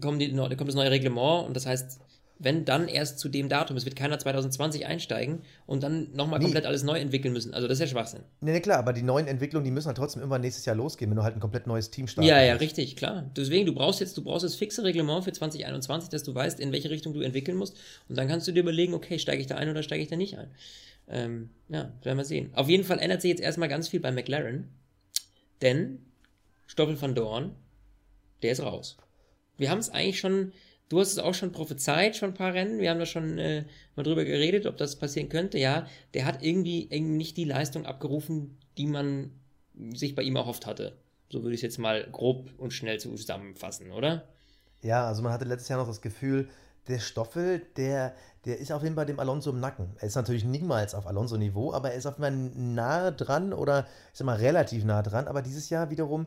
kommen 0.00 0.18
die, 0.18 0.34
da 0.34 0.48
kommt 0.56 0.68
das 0.68 0.74
neue 0.74 0.90
Reglement 0.90 1.46
und 1.46 1.54
das 1.54 1.66
heißt, 1.66 2.00
wenn 2.38 2.64
dann 2.64 2.88
erst 2.88 3.18
zu 3.20 3.28
dem 3.28 3.48
Datum, 3.48 3.76
es 3.76 3.84
wird 3.84 3.94
keiner 3.94 4.18
2020 4.18 4.86
einsteigen 4.86 5.42
und 5.66 5.82
dann 5.82 6.12
nochmal 6.12 6.38
Nee. 6.40 6.46
komplett 6.46 6.66
alles 6.66 6.82
neu 6.82 6.98
entwickeln 6.98 7.32
müssen. 7.32 7.54
Also, 7.54 7.68
das 7.68 7.76
ist 7.76 7.80
ja 7.80 7.86
Schwachsinn. 7.86 8.22
Nee, 8.40 8.52
nee, 8.52 8.60
klar, 8.60 8.78
aber 8.78 8.92
die 8.92 9.02
neuen 9.02 9.26
Entwicklungen, 9.28 9.64
die 9.64 9.70
müssen 9.70 9.86
halt 9.86 9.96
trotzdem 9.96 10.20
irgendwann 10.22 10.40
nächstes 10.40 10.64
Jahr 10.64 10.74
losgehen, 10.74 11.10
wenn 11.10 11.16
du 11.16 11.22
halt 11.22 11.34
ein 11.36 11.40
komplett 11.40 11.66
neues 11.66 11.90
Team 11.90 12.08
startest. 12.08 12.30
Ja, 12.30 12.42
ja, 12.42 12.54
richtig, 12.54 12.96
klar. 12.96 13.30
Deswegen, 13.36 13.66
du 13.66 13.74
brauchst 13.74 14.00
jetzt, 14.00 14.16
du 14.16 14.24
brauchst 14.24 14.44
das 14.44 14.56
fixe 14.56 14.82
Reglement 14.82 15.24
für 15.24 15.32
2021, 15.32 16.08
dass 16.10 16.24
du 16.24 16.34
weißt, 16.34 16.58
in 16.58 16.72
welche 16.72 16.90
Richtung 16.90 17.12
du 17.14 17.20
entwickeln 17.20 17.56
musst. 17.56 17.76
Und 18.08 18.18
dann 18.18 18.26
kannst 18.28 18.48
du 18.48 18.52
dir 18.52 18.60
überlegen, 18.60 18.94
okay, 18.94 19.18
steige 19.18 19.40
ich 19.40 19.46
da 19.46 19.56
ein 19.56 19.68
oder 19.68 19.82
steige 19.82 20.02
ich 20.02 20.08
da 20.08 20.16
nicht 20.16 20.36
ein. 20.36 20.50
Ähm, 21.08 21.50
ja, 21.68 21.92
werden 22.02 22.18
wir 22.18 22.24
sehen. 22.24 22.50
Auf 22.54 22.68
jeden 22.68 22.84
Fall 22.84 22.98
ändert 22.98 23.22
sich 23.22 23.28
jetzt 23.30 23.40
erstmal 23.42 23.68
ganz 23.68 23.88
viel 23.88 24.00
bei 24.00 24.10
McLaren, 24.12 24.68
denn 25.60 25.98
Stoffel 26.66 27.00
van 27.00 27.14
Dorn, 27.14 27.54
der 28.42 28.52
ist 28.52 28.62
raus. 28.62 28.96
Wir 29.58 29.70
haben 29.70 29.78
es 29.78 29.90
eigentlich 29.90 30.18
schon, 30.18 30.52
du 30.92 31.00
hast 31.00 31.12
es 31.12 31.18
auch 31.18 31.32
schon 31.32 31.52
prophezeit, 31.52 32.16
schon 32.16 32.30
ein 32.30 32.34
paar 32.34 32.52
Rennen, 32.52 32.78
wir 32.78 32.90
haben 32.90 32.98
da 32.98 33.06
schon 33.06 33.38
äh, 33.38 33.64
mal 33.96 34.02
drüber 34.02 34.24
geredet, 34.24 34.66
ob 34.66 34.76
das 34.76 34.96
passieren 34.96 35.30
könnte. 35.30 35.58
Ja, 35.58 35.86
der 36.12 36.26
hat 36.26 36.42
irgendwie, 36.42 36.88
irgendwie 36.90 37.16
nicht 37.16 37.36
die 37.38 37.44
Leistung 37.44 37.86
abgerufen, 37.86 38.58
die 38.76 38.86
man 38.86 39.30
sich 39.94 40.14
bei 40.14 40.22
ihm 40.22 40.36
erhofft 40.36 40.66
hatte. 40.66 40.98
So 41.30 41.42
würde 41.42 41.54
ich 41.54 41.60
es 41.60 41.62
jetzt 41.62 41.78
mal 41.78 42.06
grob 42.12 42.50
und 42.58 42.74
schnell 42.74 43.00
zusammenfassen, 43.00 43.90
oder? 43.90 44.28
Ja, 44.82 45.06
also 45.06 45.22
man 45.22 45.32
hatte 45.32 45.46
letztes 45.46 45.70
Jahr 45.70 45.78
noch 45.78 45.86
das 45.86 46.02
Gefühl, 46.02 46.50
der 46.88 46.98
Stoffel, 46.98 47.62
der, 47.76 48.14
der 48.44 48.58
ist 48.58 48.70
auf 48.70 48.82
jeden 48.82 48.96
Fall 48.96 49.06
dem 49.06 49.18
Alonso 49.18 49.50
im 49.50 49.60
Nacken. 49.60 49.94
Er 49.98 50.08
ist 50.08 50.16
natürlich 50.16 50.44
niemals 50.44 50.94
auf 50.94 51.06
Alonso-Niveau, 51.06 51.72
aber 51.72 51.92
er 51.92 51.96
ist 51.96 52.06
auf 52.06 52.18
jeden 52.18 52.52
Fall 52.52 52.60
nahe 52.60 53.12
dran 53.12 53.54
oder 53.54 53.86
ich 54.12 54.18
sag 54.18 54.26
mal 54.26 54.36
relativ 54.36 54.84
nah 54.84 55.00
dran. 55.00 55.26
Aber 55.26 55.40
dieses 55.40 55.70
Jahr 55.70 55.90
wiederum 55.90 56.26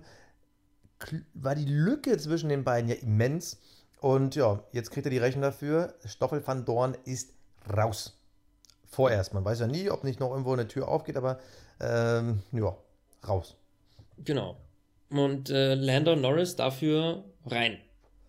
war 1.34 1.54
die 1.54 1.66
Lücke 1.66 2.18
zwischen 2.18 2.50
den 2.50 2.64
beiden 2.64 2.90
ja 2.90 2.96
immens. 2.96 3.60
Und 4.06 4.36
ja, 4.36 4.64
jetzt 4.72 4.92
kriegt 4.92 5.08
er 5.08 5.10
die 5.10 5.18
Rechnung 5.18 5.42
dafür. 5.42 5.96
Stoffel 6.06 6.46
van 6.46 6.64
Dorn 6.64 6.96
ist 7.06 7.34
raus. 7.76 8.16
Vorerst. 8.86 9.34
Man 9.34 9.44
weiß 9.44 9.62
ja 9.62 9.66
nie, 9.66 9.90
ob 9.90 10.04
nicht 10.04 10.20
noch 10.20 10.30
irgendwo 10.30 10.54
eine 10.54 10.68
Tür 10.68 10.90
aufgeht, 10.90 11.18
aber 11.18 11.40
ähm, 11.80 12.44
ja, 12.52 12.78
raus. 13.28 13.56
Genau. 14.24 14.58
Und 15.10 15.50
äh, 15.50 15.74
Lando 15.74 16.16
Norris 16.16 16.56
dafür 16.56 17.24
rein. 17.48 17.80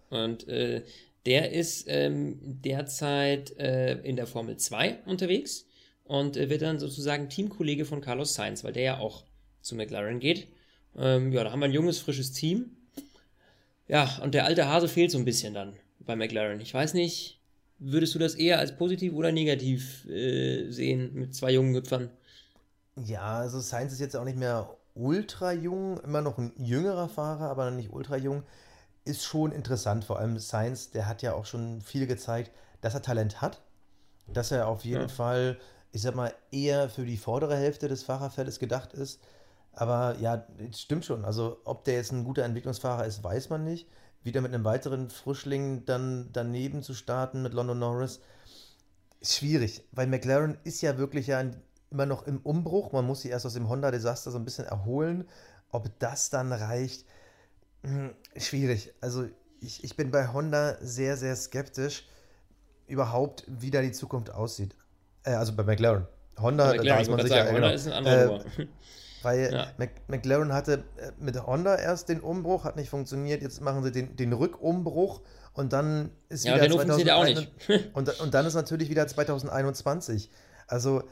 Und 0.09 0.49
äh, 0.49 0.83
der 1.27 1.53
ist 1.53 1.85
ähm, 1.89 2.39
derzeit 2.41 3.55
äh, 3.59 3.99
in 3.99 4.17
der 4.17 4.27
Formel 4.27 4.57
2 4.57 5.01
unterwegs 5.05 5.67
und 6.05 6.39
äh, 6.39 6.49
wird 6.49 6.63
dann 6.63 6.79
sozusagen 6.79 7.29
Teamkollege 7.29 7.85
von 7.85 8.01
Carlos 8.01 8.33
Sainz, 8.33 8.65
weil 8.65 8.73
der 8.73 8.83
ja 8.83 8.99
auch 8.99 9.25
zu 9.61 9.75
McLaren 9.75 10.21
geht. 10.21 10.49
Ähm, 10.97 11.33
ja, 11.33 11.45
da 11.45 11.53
haben 11.53 11.61
wir 11.61 11.67
ein 11.67 11.73
junges, 11.73 11.99
frisches 11.99 12.33
Team. 12.33 12.76
Ja, 13.89 14.19
und 14.23 14.35
der 14.35 14.45
alte 14.45 14.67
Hase 14.69 14.89
fehlt 14.89 15.11
so 15.11 15.19
ein 15.19 15.25
bisschen 15.25 15.55
dann 15.55 15.77
bei 16.01 16.17
McLaren. 16.17 16.61
Ich 16.61 16.75
weiß 16.75 16.95
nicht, 16.95 17.41
würdest 17.79 18.15
du 18.15 18.19
das 18.19 18.35
eher 18.35 18.59
als 18.59 18.77
positiv 18.77 19.13
oder 19.15 19.33
negativ 19.33 20.07
äh, 20.07 20.71
sehen 20.71 21.15
mit 21.15 21.35
zwei 21.35 21.53
jungen 21.53 21.75
Hüpfern? 21.75 22.11
Ja, 22.97 23.39
also 23.41 23.61
Sainz 23.61 23.93
ist 23.93 24.01
jetzt 24.01 24.17
auch 24.17 24.25
nicht 24.25 24.39
mehr 24.39 24.77
ultra 24.95 25.53
jung, 25.53 25.99
immer 26.01 26.23
noch 26.23 26.39
ein 26.39 26.53
jüngerer 26.57 27.09
Fahrer, 27.09 27.51
aber 27.51 27.71
nicht 27.71 27.93
ultra 27.93 28.17
jung. 28.17 28.43
Ist 29.05 29.25
schon 29.25 29.53
interessant, 29.53 30.05
vor 30.05 30.19
allem 30.19 30.39
Sainz, 30.39 30.91
der 30.91 31.07
hat 31.07 31.23
ja 31.23 31.35
auch 31.35 31.47
schon 31.47 31.81
viel 31.83 32.07
gezeigt, 32.07 32.51
dass 32.81 32.95
er 32.95 33.03
Talent 33.03 33.41
hat, 33.43 33.63
dass 34.33 34.51
er 34.53 34.69
auf 34.69 34.85
jeden 34.85 35.09
Ja. 35.09 35.09
Fall, 35.09 35.59
ich 35.93 36.03
sag 36.03 36.15
mal, 36.15 36.35
eher 36.53 36.89
für 36.91 37.05
die 37.07 37.19
vordere 37.19 37.57
Hälfte 37.57 37.89
des 37.89 38.03
Fahrerfeldes 38.05 38.59
gedacht 38.59 38.95
ist. 38.95 39.21
Aber 39.77 40.17
ja, 40.19 40.47
stimmt 40.75 41.05
schon. 41.05 41.25
Also, 41.25 41.61
ob 41.65 41.85
der 41.85 41.95
jetzt 41.95 42.11
ein 42.11 42.25
guter 42.25 42.45
Entwicklungsfahrer 42.45 43.05
ist, 43.05 43.23
weiß 43.23 43.51
man 43.51 43.63
nicht. 43.63 43.87
Wieder 44.23 44.41
mit 44.41 44.53
einem 44.53 44.65
weiteren 44.65 45.11
Frischling 45.11 45.85
dann 45.85 46.31
daneben 46.33 46.83
zu 46.83 46.95
starten 46.95 47.43
mit 47.43 47.53
London 47.53 47.79
Norris, 47.79 48.21
ist 49.21 49.37
schwierig, 49.37 49.85
weil 49.93 50.07
McLaren 50.09 50.59
ist 50.65 50.81
ja 50.81 50.99
wirklich 50.99 51.29
ja 51.29 51.45
immer 51.91 52.07
noch 52.07 52.27
im 52.27 52.39
Umbruch. 52.39 52.93
Man 52.93 53.07
muss 53.07 53.23
sich 53.23 53.31
erst 53.31 53.47
aus 53.47 53.55
dem 53.55 53.69
Honda-Desaster 53.69 54.31
so 54.31 54.39
ein 54.39 54.45
bisschen 54.45 54.65
erholen. 54.65 55.29
Ob 55.71 55.91
das 55.99 56.31
dann 56.31 56.53
reicht, 56.53 57.05
hm, 57.83 58.15
schwierig. 58.37 58.95
Also 59.01 59.27
ich, 59.61 59.85
ich 59.85 59.95
bin 59.95 60.11
bei 60.11 60.33
Honda 60.33 60.79
sehr, 60.81 61.17
sehr 61.17 61.37
skeptisch, 61.37 62.09
überhaupt, 62.87 63.45
wie 63.47 63.71
da 63.71 63.83
die 63.83 63.93
Zukunft 63.93 64.31
aussieht. 64.31 64.75
Äh, 65.23 65.33
also 65.33 65.55
bei 65.55 65.65
McLaren. 65.65 66.07
Honda, 66.41 66.69
McLaren, 66.69 66.87
da 66.87 66.99
ist 67.01 67.11
man 67.11 67.21
sicher. 67.21 67.35
sagen, 67.37 67.49
Honda 67.49 67.61
genau. 67.61 67.75
ist 67.75 67.87
ein 67.87 67.93
anderer 67.93 68.41
Äh. 68.59 68.67
Weil 69.27 69.53
Ja. 69.53 69.67
McLaren 70.07 70.53
hatte 70.53 70.85
äh, 70.99 71.11
mit 71.19 71.45
Honda 71.45 71.75
erst 71.75 72.09
den 72.09 72.21
Umbruch, 72.21 72.63
hat 72.63 72.77
nicht 72.77 72.91
funktioniert. 72.91 73.43
Jetzt 73.43 73.61
machen 73.61 73.83
sie 73.83 73.91
den, 73.91 74.15
den 74.15 74.33
Rückumbruch 74.33 75.21
und 75.53 75.73
dann 75.73 76.11
ist 76.29 76.45
Ja, 76.45 76.55
wieder 76.55 76.63
Renault 76.63 76.83
funktioniert 76.83 77.09
ja 77.09 77.17
auch 77.17 77.25
2021 77.25 77.91
Und, 77.95 78.21
und 78.21 78.35
dann 78.35 78.47
ist 78.47 78.55
natürlich 78.55 78.89
wieder 78.89 79.05
2021. 79.09 80.31
Also, 80.69 81.03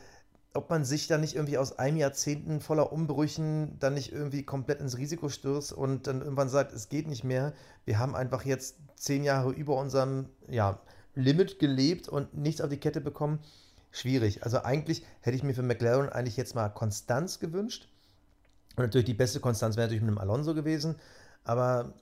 ob 0.52 0.70
man 0.70 0.84
sich 0.84 1.08
da 1.08 1.18
nicht 1.18 1.34
irgendwie 1.34 1.58
aus 1.58 1.76
einem 1.76 1.96
Jahrzehnten 1.96 2.60
voller 2.60 2.92
Umbrüchen 2.92 3.76
dann 3.80 3.94
nicht 3.94 4.12
irgendwie 4.12 4.44
komplett 4.44 4.80
ins 4.80 4.96
Risiko 4.96 5.28
stürzt 5.28 5.72
und 5.72 6.06
dann 6.06 6.20
irgendwann 6.20 6.48
sagt, 6.48 6.72
es 6.72 6.88
geht 6.88 7.08
nicht 7.08 7.24
mehr. 7.24 7.52
Wir 7.84 7.98
haben 7.98 8.14
einfach 8.14 8.44
jetzt 8.44 8.76
zehn 8.94 9.24
Jahre 9.24 9.50
über 9.50 9.76
unserem 9.76 10.28
ja, 10.48 10.78
Limit 11.16 11.58
gelebt 11.58 12.08
und 12.08 12.32
nichts 12.36 12.60
auf 12.60 12.68
die 12.70 12.76
Kette 12.78 13.00
bekommen. 13.00 13.40
Schwierig. 13.90 14.44
Also 14.44 14.62
eigentlich 14.62 15.04
hätte 15.20 15.36
ich 15.36 15.42
mir 15.42 15.54
für 15.54 15.62
McLaren 15.62 16.08
eigentlich 16.08 16.36
jetzt 16.36 16.54
mal 16.54 16.68
Konstanz 16.68 17.40
gewünscht. 17.40 17.88
Und 18.76 18.84
natürlich 18.84 19.06
die 19.06 19.14
beste 19.14 19.40
Konstanz 19.40 19.76
wäre 19.76 19.86
natürlich 19.86 20.02
mit 20.02 20.10
einem 20.10 20.18
Alonso 20.18 20.54
gewesen. 20.54 20.96
Aber 21.44 21.92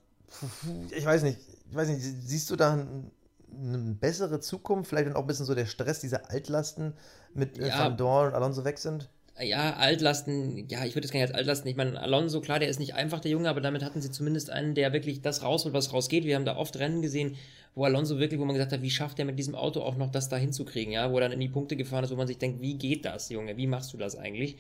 ich 0.97 1.05
weiß 1.05 1.23
nicht, 1.23 1.39
ich 1.71 1.77
weiß 1.77 1.89
nicht, 1.89 2.03
siehst 2.03 2.51
du 2.51 2.57
da 2.57 2.75
ein- 2.75 3.11
eine 3.55 3.79
bessere 3.95 4.41
Zukunft? 4.41 4.89
Vielleicht 4.89 5.07
wenn 5.07 5.15
auch 5.15 5.21
ein 5.23 5.27
bisschen 5.27 5.45
so 5.47 5.55
der 5.55 5.67
Stress, 5.67 6.01
diese 6.01 6.31
Altlasten 6.31 6.95
mit 7.35 7.59
äh, 7.59 7.69
Ja. 7.69 7.81
Van 7.85 7.97
Dorn 7.97 8.29
und 8.29 8.35
Alonso 8.35 8.65
weg 8.65 8.79
sind? 8.79 9.09
Ja, 9.41 9.75
Altlasten, 9.77 10.69
ja, 10.69 10.85
ich 10.85 10.95
würde 10.95 11.07
es 11.07 11.13
gar 11.13 11.19
nicht 11.21 11.29
als 11.31 11.37
Altlasten. 11.37 11.69
Ich 11.71 11.77
meine, 11.77 11.99
Alonso, 12.01 12.41
klar, 12.43 12.59
der 12.59 12.69
ist 12.69 12.79
nicht 12.79 12.95
einfach 12.95 13.21
der 13.21 13.31
Junge, 13.31 13.49
aber 13.49 13.61
damit 13.63 13.83
hatten 13.83 14.01
sie 14.03 14.11
zumindest 14.11 14.51
einen, 14.51 14.75
der 14.75 14.93
wirklich 14.93 15.23
das 15.23 15.43
rausholt, 15.43 15.75
was 15.75 15.93
rausgeht. 15.93 16.25
Wir 16.25 16.37
haben 16.37 16.45
da 16.45 16.57
oft 16.57 16.77
Rennen 16.79 17.01
gesehen, 17.01 17.37
wo 17.75 17.85
Alonso 17.85 18.19
wirklich, 18.19 18.39
wo 18.39 18.45
man 18.45 18.55
gesagt 18.55 18.73
hat, 18.73 18.83
wie 18.83 18.91
schafft 18.91 19.19
er 19.19 19.25
mit 19.25 19.39
diesem 19.39 19.55
Auto 19.55 19.81
auch 19.81 19.97
noch 19.97 20.11
das 20.11 20.29
da 20.29 20.37
hinzukriegen, 20.37 20.93
ja, 20.93 21.11
wo 21.11 21.17
er 21.17 21.23
dann 21.23 21.33
in 21.33 21.41
die 21.41 21.49
Punkte 21.49 21.77
gefahren 21.77 22.05
ist, 22.05 22.11
wo 22.11 22.17
man 22.17 22.27
sich 22.27 22.37
denkt, 22.39 22.61
wie 22.61 22.75
geht 22.75 23.07
das, 23.07 23.31
Junge, 23.31 23.57
wie 23.57 23.67
machst 23.67 23.93
du 23.95 23.97
das 23.97 24.17
eigentlich? 24.17 24.59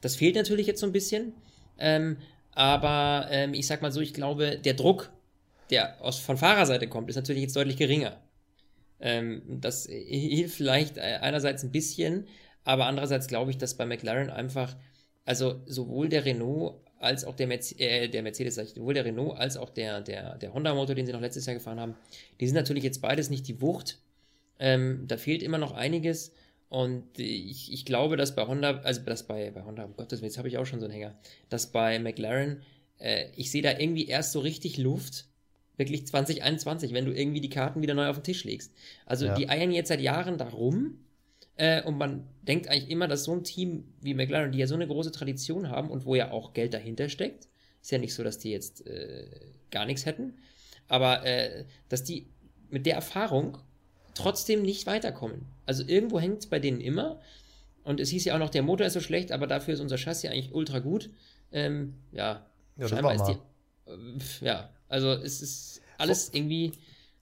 Das 0.00 0.16
fehlt 0.16 0.36
natürlich 0.36 0.66
jetzt 0.66 0.80
so 0.80 0.86
ein 0.86 0.92
bisschen, 0.92 1.32
ähm, 1.78 2.16
aber 2.52 3.26
ähm, 3.30 3.54
ich 3.54 3.66
sag 3.66 3.82
mal 3.82 3.92
so, 3.92 4.00
ich 4.00 4.14
glaube, 4.14 4.58
der 4.58 4.74
Druck, 4.74 5.12
der 5.70 6.00
aus, 6.00 6.18
von 6.18 6.36
Fahrerseite 6.36 6.88
kommt, 6.88 7.10
ist 7.10 7.16
natürlich 7.16 7.42
jetzt 7.42 7.56
deutlich 7.56 7.76
geringer. 7.76 8.20
Ähm, 9.00 9.42
das 9.46 9.86
hilft 9.86 10.56
vielleicht 10.56 10.98
einerseits 10.98 11.64
ein 11.64 11.72
bisschen, 11.72 12.26
aber 12.64 12.86
andererseits 12.86 13.26
glaube 13.26 13.50
ich, 13.50 13.58
dass 13.58 13.76
bei 13.76 13.86
McLaren 13.86 14.30
einfach, 14.30 14.76
also 15.24 15.60
sowohl 15.66 16.08
der 16.08 16.24
Renault 16.24 16.76
als 17.04 17.24
auch 17.24 17.34
der, 17.34 17.46
Merce 17.46 17.78
äh, 17.78 18.08
der 18.08 18.22
Mercedes, 18.22 18.54
sowohl 18.54 18.94
der 18.94 19.04
Renault 19.04 19.38
als 19.38 19.56
auch 19.56 19.70
der, 19.70 20.00
der, 20.00 20.38
der 20.38 20.54
Honda-Motor, 20.54 20.94
den 20.94 21.06
sie 21.06 21.12
noch 21.12 21.20
letztes 21.20 21.46
Jahr 21.46 21.54
gefahren 21.54 21.78
haben, 21.78 21.96
die 22.40 22.46
sind 22.46 22.56
natürlich 22.56 22.82
jetzt 22.82 23.02
beides 23.02 23.30
nicht 23.30 23.46
die 23.46 23.60
Wucht. 23.60 23.98
Ähm, 24.58 25.04
da 25.06 25.16
fehlt 25.16 25.42
immer 25.42 25.58
noch 25.58 25.72
einiges. 25.72 26.32
Und 26.68 27.18
ich, 27.18 27.72
ich 27.72 27.84
glaube, 27.84 28.16
dass 28.16 28.34
bei 28.34 28.46
Honda, 28.46 28.78
also 28.82 29.00
dass 29.02 29.26
bei, 29.26 29.50
bei 29.50 29.62
Honda, 29.64 29.84
um 29.84 29.96
Gottes 29.96 30.20
Willen, 30.20 30.30
jetzt 30.30 30.38
habe 30.38 30.48
ich 30.48 30.58
auch 30.58 30.66
schon 30.66 30.80
so 30.80 30.86
einen 30.86 30.94
Hänger, 30.94 31.14
dass 31.48 31.70
bei 31.72 31.98
McLaren, 31.98 32.62
äh, 32.98 33.26
ich 33.36 33.50
sehe 33.50 33.62
da 33.62 33.78
irgendwie 33.78 34.06
erst 34.06 34.32
so 34.32 34.40
richtig 34.40 34.76
Luft, 34.78 35.26
wirklich 35.76 36.06
2021, 36.06 36.92
wenn 36.92 37.04
du 37.04 37.12
irgendwie 37.12 37.40
die 37.40 37.48
Karten 37.50 37.82
wieder 37.82 37.94
neu 37.94 38.08
auf 38.08 38.16
den 38.18 38.24
Tisch 38.24 38.44
legst. 38.44 38.72
Also 39.06 39.26
Ja. 39.26 39.34
die 39.34 39.48
eiern 39.48 39.72
jetzt 39.72 39.88
seit 39.88 40.00
Jahren 40.00 40.38
darum, 40.38 40.98
Äh, 41.56 41.82
und 41.84 41.98
man 41.98 42.26
denkt 42.42 42.68
eigentlich 42.68 42.90
immer, 42.90 43.06
dass 43.06 43.24
so 43.24 43.32
ein 43.32 43.44
Team 43.44 43.84
wie 44.00 44.14
McLaren, 44.14 44.50
die 44.50 44.58
ja 44.58 44.66
so 44.66 44.74
eine 44.74 44.88
große 44.88 45.12
Tradition 45.12 45.70
haben 45.70 45.88
und 45.90 46.04
wo 46.04 46.16
ja 46.16 46.32
auch 46.32 46.52
Geld 46.52 46.74
dahinter 46.74 47.08
steckt, 47.08 47.48
ist 47.80 47.92
ja 47.92 47.98
nicht 47.98 48.12
so, 48.14 48.24
dass 48.24 48.38
die 48.38 48.50
jetzt 48.50 48.84
äh, 48.88 49.26
gar 49.70 49.86
nichts 49.86 50.04
hätten, 50.04 50.34
aber 50.88 51.24
äh, 51.24 51.64
dass 51.88 52.02
die 52.02 52.26
mit 52.70 52.86
der 52.86 52.96
Erfahrung 52.96 53.58
trotzdem 54.14 54.62
nicht 54.62 54.86
weiterkommen. 54.86 55.46
Also 55.66 55.84
irgendwo 55.86 56.20
hängt 56.20 56.38
es 56.40 56.46
bei 56.46 56.58
denen 56.58 56.80
immer. 56.80 57.20
Und 57.82 58.00
es 58.00 58.08
hieß 58.10 58.24
ja 58.24 58.34
auch 58.34 58.38
noch, 58.38 58.50
der 58.50 58.62
Motor 58.62 58.86
ist 58.86 58.94
so 58.94 59.00
schlecht, 59.00 59.30
aber 59.32 59.46
dafür 59.46 59.74
ist 59.74 59.80
unser 59.80 59.96
Chassis 59.98 60.30
eigentlich 60.30 60.54
ultra 60.54 60.78
gut. 60.78 61.10
Ähm, 61.52 61.94
ja, 62.12 62.46
Ja, 62.76 62.88
scheinbar 62.88 63.14
ist 63.14 63.24
die. 63.24 63.36
Äh, 63.90 64.46
ja, 64.46 64.70
also 64.88 65.12
es 65.12 65.42
ist 65.42 65.80
alles 65.98 66.30
irgendwie. 66.32 66.72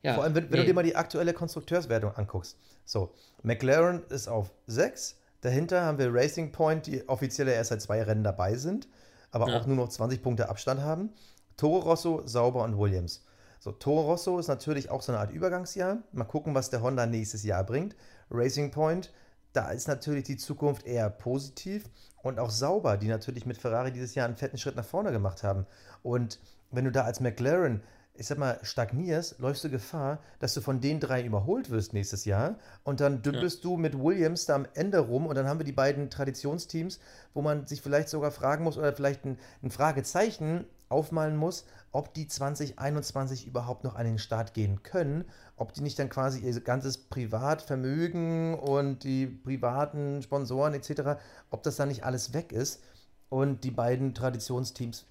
Ja, 0.03 0.15
Vor 0.15 0.25
allem, 0.25 0.35
wenn, 0.35 0.45
wenn 0.45 0.51
nee. 0.51 0.57
du 0.59 0.67
dir 0.67 0.75
mal 0.75 0.83
die 0.83 0.97
aktuelle 0.97 1.33
Konstrukteurswertung 1.33 2.13
anguckst. 2.15 2.57
So, 2.85 3.13
McLaren 3.43 4.03
ist 4.09 4.29
auf 4.29 4.53
6. 4.67 5.17
Dahinter 5.43 5.83
haben 5.83 5.99
wir 5.99 6.13
Racing 6.13 6.53
Point, 6.53 6.87
die 6.87 7.09
offiziell 7.09 7.49
erst 7.49 7.71
seit 7.71 7.83
zwei 7.83 8.03
Rennen 8.03 8.23
dabei 8.25 8.57
sind, 8.57 8.89
aber 9.31 9.49
Ja. 9.49 9.59
auch 9.61 9.67
nur 9.67 9.77
noch 9.77 9.89
20 9.89 10.23
Punkte 10.23 10.49
Abstand 10.49 10.81
haben. 10.81 11.11
Toro 11.57 11.79
Rosso, 11.81 12.23
Sauber 12.27 12.63
und 12.65 12.79
Williams. 12.79 13.25
So, 13.62 13.70
Toro 13.70 14.01
Rosso 14.01 14.40
ist 14.40 14.48
natürlich 14.48 14.90
auch 14.90 15.03
so 15.03 15.12
eine 15.12 15.20
Art 15.20 15.31
Übergangsjahr. 15.31 15.98
Mal 16.11 16.25
gucken, 16.25 16.53
was 16.53 16.70
der 16.70 16.83
Honda 16.83 17.07
nächstes 17.07 17.44
Jahr 17.44 17.62
bringt. 17.62 17.94
Racing 18.29 18.72
Point, 18.72 19.12
da 19.53 19.70
ist 19.70 19.87
natürlich 19.87 20.25
die 20.25 20.37
Zukunft 20.37 20.85
eher 20.85 21.09
positiv. 21.09 21.85
Und 22.25 22.40
auch 22.40 22.51
Sauber, 22.51 22.96
die 22.96 23.07
natürlich 23.07 23.46
mit 23.46 23.59
Ferrari 23.59 23.92
dieses 23.92 24.16
Jahr 24.16 24.27
einen 24.27 24.37
fetten 24.37 24.59
Schritt 24.59 24.75
nach 24.75 24.85
vorne 24.85 25.12
gemacht 25.12 25.44
haben. 25.44 25.64
Und 26.03 26.40
wenn 26.72 26.87
du 26.87 26.90
da 26.90 27.03
als 27.05 27.20
McLaren, 27.20 27.85
ich 28.14 28.27
sag 28.27 28.38
mal, 28.38 28.59
stagnierst, 28.64 29.38
läufst 29.38 29.62
du 29.62 29.70
Gefahr, 29.70 30.18
dass 30.40 30.55
du 30.55 30.61
von 30.61 30.81
den 30.81 30.98
drei 30.98 31.22
überholt 31.22 31.70
wirst 31.70 31.92
nächstes 31.92 32.25
Jahr. 32.25 32.57
Und 32.83 32.98
dann 33.01 33.22
dümpelst 33.22 33.62
du 33.62 33.77
mit 33.77 33.96
Williams 33.96 34.44
da 34.44 34.57
am 34.57 34.66
Ende 34.75 34.98
rum. 34.98 35.25
Und 35.25 35.37
dann 35.37 35.46
haben 35.46 35.61
wir 35.61 35.64
die 35.64 35.70
beiden 35.70 36.11
Traditionsteams, 36.11 36.98
wo 37.33 37.42
man 37.42 37.68
sich 37.68 37.81
vielleicht 37.81 38.09
sogar 38.09 38.33
fragen 38.33 38.64
muss 38.64 38.77
oder 38.77 38.92
vielleicht 38.92 39.25
ein, 39.25 39.38
ein 39.62 39.70
Fragezeichen 39.70 40.64
aufmalen 40.93 41.37
muss, 41.37 41.65
ob 41.91 42.15
die 42.15 42.29
2021 42.29 43.47
überhaupt 43.47 43.85
noch 43.85 43.97
an 43.97 44.07
den 44.07 44.19
Start 44.19 44.55
gehen 44.55 44.83
können, 44.83 45.25
ob 45.57 45.73
die 45.73 45.81
nicht 45.81 45.99
dann 45.99 46.09
quasi 46.09 46.41
ihr 46.41 46.61
ganzes 46.61 46.99
Privatvermögen 46.99 48.55
und 48.55 49.05
die 49.05 49.27
privaten 49.27 50.23
Sponsoren 50.23 50.75
etc., 50.75 51.21
ob 51.51 51.63
das 51.63 51.77
dann 51.77 51.89
nicht 51.89 52.05
alles 52.05 52.33
weg 52.33 52.53
ist 52.53 52.83
und 53.29 53.65
die 53.65 53.71
beiden 53.71 54.15
Traditionsteams, 54.15 55.07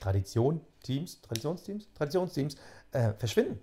Tradition, 0.00 0.60
Teams, 0.82 1.20
Traditionsteams, 1.20 1.88
Traditionsteams 1.94 2.56
äh, 2.92 3.12
verschwinden. 3.12 3.60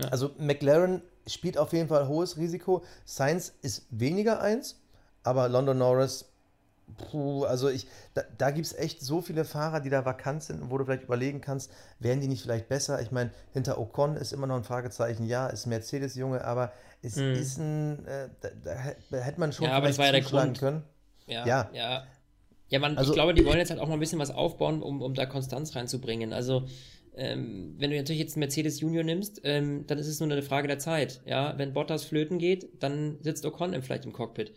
Ja. 0.00 0.08
Also 0.08 0.32
McLaren 0.38 1.02
spielt 1.26 1.58
auf 1.58 1.72
jeden 1.72 1.88
Fall 1.88 2.08
hohes 2.08 2.36
Risiko. 2.36 2.84
Sainz 3.04 3.52
ist 3.62 3.86
weniger 3.90 4.40
eins, 4.40 4.80
aber 5.22 5.48
London 5.48 5.78
Norris, 5.78 6.26
puh, 7.10 7.44
also 7.44 7.68
ich, 7.68 7.86
da, 8.14 8.22
da 8.38 8.50
gibt 8.50 8.66
es 8.66 8.74
echt 8.74 9.02
so 9.02 9.20
viele 9.20 9.44
Fahrer, 9.44 9.80
die 9.80 9.90
da 9.90 10.04
vakant 10.04 10.42
sind, 10.42 10.70
wo 10.70 10.78
du 10.78 10.84
vielleicht 10.84 11.04
überlegen 11.04 11.40
kannst, 11.40 11.70
wären 11.98 12.20
die 12.20 12.28
nicht 12.28 12.42
vielleicht 12.42 12.68
besser? 12.68 13.00
Ich 13.02 13.10
meine, 13.10 13.30
hinter 13.52 13.78
Ocon 13.78 14.16
ist 14.16 14.32
immer 14.32 14.46
noch 14.46 14.56
ein 14.56 14.64
Fragezeichen, 14.64 15.24
ja, 15.26 15.46
ist 15.48 15.66
Mercedes 15.66 16.14
Junge, 16.14 16.44
aber 16.44 16.72
es 17.02 17.16
Mhm. 17.16 17.32
ist 17.32 17.58
ein, 17.58 18.06
äh, 18.06 18.28
da, 18.40 18.48
da, 18.64 18.70
hä- 18.74 18.96
da 19.10 19.18
hätte 19.18 19.40
man 19.40 19.52
schon 19.52 19.66
Ja, 19.66 19.72
aber 19.72 19.88
das 19.88 19.98
war 19.98 20.06
ja 20.06 20.12
der 20.12 20.20
Grund. 20.22 20.58
können. 20.58 20.82
Ja, 21.26 21.46
Ja. 21.46 21.70
ja. 21.72 22.06
Ja, 22.68 22.78
man, 22.78 22.96
Also- 22.96 23.10
ich 23.12 23.14
glaube, 23.14 23.34
die 23.34 23.44
wollen 23.44 23.58
jetzt 23.58 23.70
halt 23.70 23.80
auch 23.80 23.88
mal 23.88 23.94
ein 23.94 24.00
bisschen 24.00 24.18
was 24.18 24.30
aufbauen, 24.30 24.82
um, 24.82 25.02
um 25.02 25.14
da 25.14 25.26
Konstanz 25.26 25.76
reinzubringen. 25.76 26.32
Also, 26.32 26.66
ähm, 27.16 27.74
wenn 27.78 27.90
du 27.90 27.96
natürlich 27.96 28.20
jetzt 28.20 28.34
einen 28.34 28.40
Mercedes 28.40 28.80
Junior 28.80 29.04
nimmst, 29.04 29.40
ähm, 29.44 29.86
dann 29.86 29.98
ist 29.98 30.08
es 30.08 30.18
nur 30.18 30.30
eine 30.30 30.42
Frage 30.42 30.66
der 30.66 30.78
Zeit. 30.78 31.20
Ja, 31.26 31.56
wenn 31.58 31.72
Bottas 31.74 32.04
flöten 32.04 32.38
geht, 32.38 32.82
dann 32.82 33.18
sitzt 33.22 33.44
Ocon 33.44 33.72
im, 33.74 33.82
vielleicht 33.82 34.04
im 34.06 34.12
Cockpit. 34.12 34.52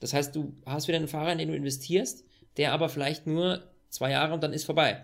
Das 0.00 0.12
heißt, 0.12 0.34
du 0.34 0.52
hast 0.66 0.88
wieder 0.88 0.98
einen 0.98 1.08
Fahrer, 1.08 1.32
in 1.32 1.38
den 1.38 1.48
du 1.48 1.56
investierst, 1.56 2.24
der 2.56 2.72
aber 2.72 2.88
vielleicht 2.88 3.26
nur 3.26 3.62
zwei 3.90 4.10
Jahre 4.10 4.34
und 4.34 4.42
dann 4.42 4.52
ist 4.52 4.64
vorbei. 4.64 5.02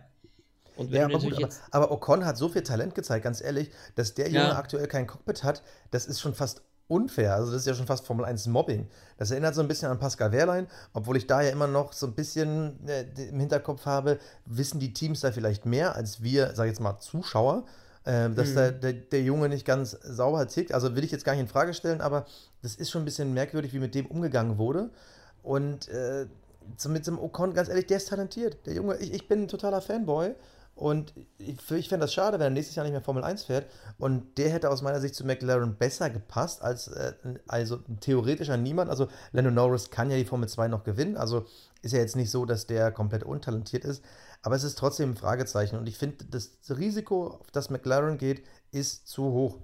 Und 0.76 0.90
Ja, 0.90 1.04
aber 1.04 1.18
gut, 1.18 1.34
aber, 1.34 1.48
aber 1.70 1.90
Ocon 1.92 2.24
hat 2.24 2.36
so 2.36 2.48
viel 2.48 2.62
Talent 2.62 2.94
gezeigt, 2.94 3.24
ganz 3.24 3.40
ehrlich, 3.40 3.70
dass 3.94 4.14
der 4.14 4.26
Junge 4.28 4.38
Ja. 4.48 4.56
aktuell 4.56 4.88
kein 4.88 5.06
Cockpit 5.06 5.44
hat, 5.44 5.62
das 5.92 6.06
ist 6.06 6.20
schon 6.20 6.34
fast 6.34 6.62
unfair. 6.88 7.34
Also 7.34 7.52
das 7.52 7.62
ist 7.62 7.66
ja 7.66 7.74
schon 7.74 7.86
fast 7.86 8.04
Formel 8.06 8.24
1 8.26 8.46
Mobbing. 8.48 8.88
Das 9.16 9.30
erinnert 9.30 9.54
so 9.54 9.60
ein 9.62 9.68
bisschen 9.68 9.88
an 9.90 9.98
Pascal 9.98 10.32
Wehrlein, 10.32 10.66
obwohl 10.92 11.16
ich 11.16 11.26
da 11.26 11.40
ja 11.42 11.50
immer 11.50 11.66
noch 11.66 11.92
so 11.92 12.06
ein 12.06 12.14
bisschen 12.14 12.86
äh, 12.88 13.02
im 13.30 13.40
Hinterkopf 13.40 13.86
habe, 13.86 14.18
wissen 14.46 14.80
die 14.80 14.92
Teams 14.92 15.20
da 15.20 15.32
vielleicht 15.32 15.64
mehr 15.64 15.94
als 15.94 16.22
wir, 16.22 16.54
sag 16.54 16.64
ich 16.66 16.70
jetzt 16.72 16.80
mal, 16.80 16.98
Zuschauer, 16.98 17.64
äh, 18.04 18.28
dass 18.30 18.50
Mhm. 18.50 18.54
der, 18.56 18.72
der, 18.72 18.92
der 18.92 19.22
Junge 19.22 19.48
nicht 19.48 19.64
ganz 19.64 19.92
sauber 20.02 20.46
tickt. 20.48 20.72
Also 20.74 20.94
will 20.94 21.04
ich 21.04 21.10
jetzt 21.12 21.24
gar 21.24 21.32
nicht 21.32 21.40
in 21.42 21.48
Frage 21.48 21.72
stellen, 21.72 22.00
aber 22.02 22.26
das 22.64 22.76
ist 22.76 22.90
schon 22.90 23.02
ein 23.02 23.04
bisschen 23.04 23.34
merkwürdig, 23.34 23.74
wie 23.74 23.78
mit 23.78 23.94
dem 23.94 24.06
umgegangen 24.06 24.56
wurde. 24.56 24.90
Und 25.42 25.88
äh, 25.88 26.26
so 26.78 26.88
mit 26.88 27.06
dem 27.06 27.18
Ocon, 27.18 27.52
ganz 27.52 27.68
ehrlich, 27.68 27.86
der 27.86 27.98
ist 27.98 28.08
talentiert. 28.08 28.64
Der 28.64 28.72
Junge, 28.72 28.96
ich, 28.96 29.12
ich 29.12 29.28
bin 29.28 29.42
ein 29.42 29.48
totaler 29.48 29.82
Fanboy. 29.82 30.34
Und 30.74 31.14
ich, 31.36 31.70
ich 31.70 31.88
fände 31.88 32.04
das 32.04 32.14
schade, 32.14 32.38
wenn 32.38 32.46
er 32.46 32.50
nächstes 32.50 32.74
Jahr 32.74 32.84
nicht 32.84 32.94
mehr 32.94 33.02
Formel 33.02 33.22
1 33.22 33.44
fährt. 33.44 33.70
Und 33.98 34.38
der 34.38 34.48
hätte 34.48 34.70
aus 34.70 34.80
meiner 34.80 34.98
Sicht 34.98 35.14
zu 35.14 35.26
McLaren 35.26 35.76
besser 35.76 36.08
gepasst 36.08 36.62
als 36.62 36.88
äh, 36.88 37.12
also 37.46 37.76
theoretischer 38.00 38.56
Niemand. 38.56 38.90
Also 38.90 39.08
Lando 39.32 39.50
Norris 39.50 39.90
kann 39.90 40.10
ja 40.10 40.16
die 40.16 40.24
Formel 40.24 40.48
2 40.48 40.68
noch 40.68 40.84
gewinnen. 40.84 41.18
Also 41.18 41.44
ist 41.82 41.92
ja 41.92 41.98
jetzt 41.98 42.16
nicht 42.16 42.30
so, 42.30 42.46
dass 42.46 42.66
der 42.66 42.90
komplett 42.92 43.24
untalentiert 43.24 43.84
ist. 43.84 44.02
Aber 44.40 44.56
es 44.56 44.64
ist 44.64 44.78
trotzdem 44.78 45.10
ein 45.10 45.16
Fragezeichen. 45.16 45.76
Und 45.76 45.86
ich 45.86 45.98
finde, 45.98 46.24
das 46.24 46.50
Risiko, 46.70 47.26
auf 47.26 47.50
das 47.52 47.68
McLaren 47.68 48.16
geht, 48.16 48.42
ist 48.72 49.06
zu 49.06 49.24
hoch. 49.24 49.58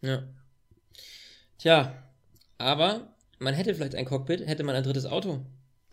Ja. 0.00 0.24
Tja, 1.60 1.92
aber 2.56 3.02
man 3.38 3.52
hätte 3.52 3.74
vielleicht 3.74 3.94
ein 3.94 4.06
Cockpit, 4.06 4.46
hätte 4.46 4.64
man 4.64 4.74
ein 4.74 4.82
drittes 4.82 5.04
Auto, 5.04 5.40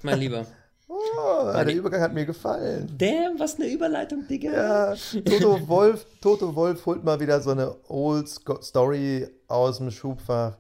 mein 0.01 0.19
Lieber. 0.19 0.45
Oh, 0.89 1.51
der 1.51 1.75
Übergang 1.75 1.99
hat 1.99 2.13
mir 2.13 2.25
gefallen. 2.25 2.89
Damn, 2.97 3.37
was 3.37 3.55
eine 3.55 3.67
Überleitung, 3.67 4.25
Digga. 4.25 4.93
Ja, 4.93 4.95
Toto 5.25 5.59
Wolf, 5.67 6.05
Toto 6.21 6.55
Wolf 6.55 6.85
holt 6.85 7.03
mal 7.03 7.19
wieder 7.19 7.41
so 7.41 7.51
eine 7.51 7.75
Old 7.89 8.29
Story 8.29 9.27
aus 9.49 9.79
dem 9.79 9.91
Schubfach. 9.91 10.57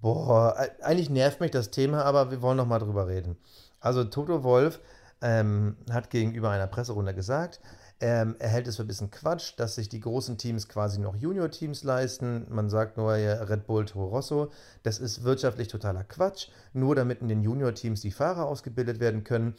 Boah, 0.00 0.56
eigentlich 0.80 1.10
nervt 1.10 1.40
mich 1.40 1.50
das 1.50 1.72
Thema, 1.72 2.04
aber 2.04 2.30
wir 2.30 2.42
wollen 2.42 2.58
noch 2.58 2.66
mal 2.66 2.78
drüber 2.78 3.08
reden. 3.08 3.36
Also 3.80 4.04
Toto 4.04 4.44
Wolf 4.44 4.78
ähm, 5.20 5.76
hat 5.90 6.10
gegenüber 6.10 6.50
einer 6.50 6.68
Presserunde 6.68 7.12
gesagt, 7.12 7.58
ähm, 8.00 8.36
er 8.38 8.48
hält 8.48 8.66
es 8.66 8.76
für 8.76 8.82
ein 8.82 8.88
bisschen 8.88 9.10
Quatsch, 9.10 9.54
dass 9.56 9.76
sich 9.76 9.88
die 9.88 10.00
großen 10.00 10.36
Teams 10.36 10.68
quasi 10.68 11.00
noch 11.00 11.16
Junior-Teams 11.16 11.82
leisten. 11.82 12.46
Man 12.50 12.68
sagt 12.68 12.98
nur 12.98 13.16
ja, 13.16 13.42
Red 13.42 13.66
Bull, 13.66 13.86
Toro 13.86 14.08
Rosso. 14.08 14.50
Das 14.82 14.98
ist 14.98 15.24
wirtschaftlich 15.24 15.68
totaler 15.68 16.04
Quatsch. 16.04 16.48
Nur 16.74 16.94
damit 16.94 17.22
in 17.22 17.28
den 17.28 17.42
Junior-Teams 17.42 18.02
die 18.02 18.10
Fahrer 18.10 18.46
ausgebildet 18.46 19.00
werden 19.00 19.24
können. 19.24 19.54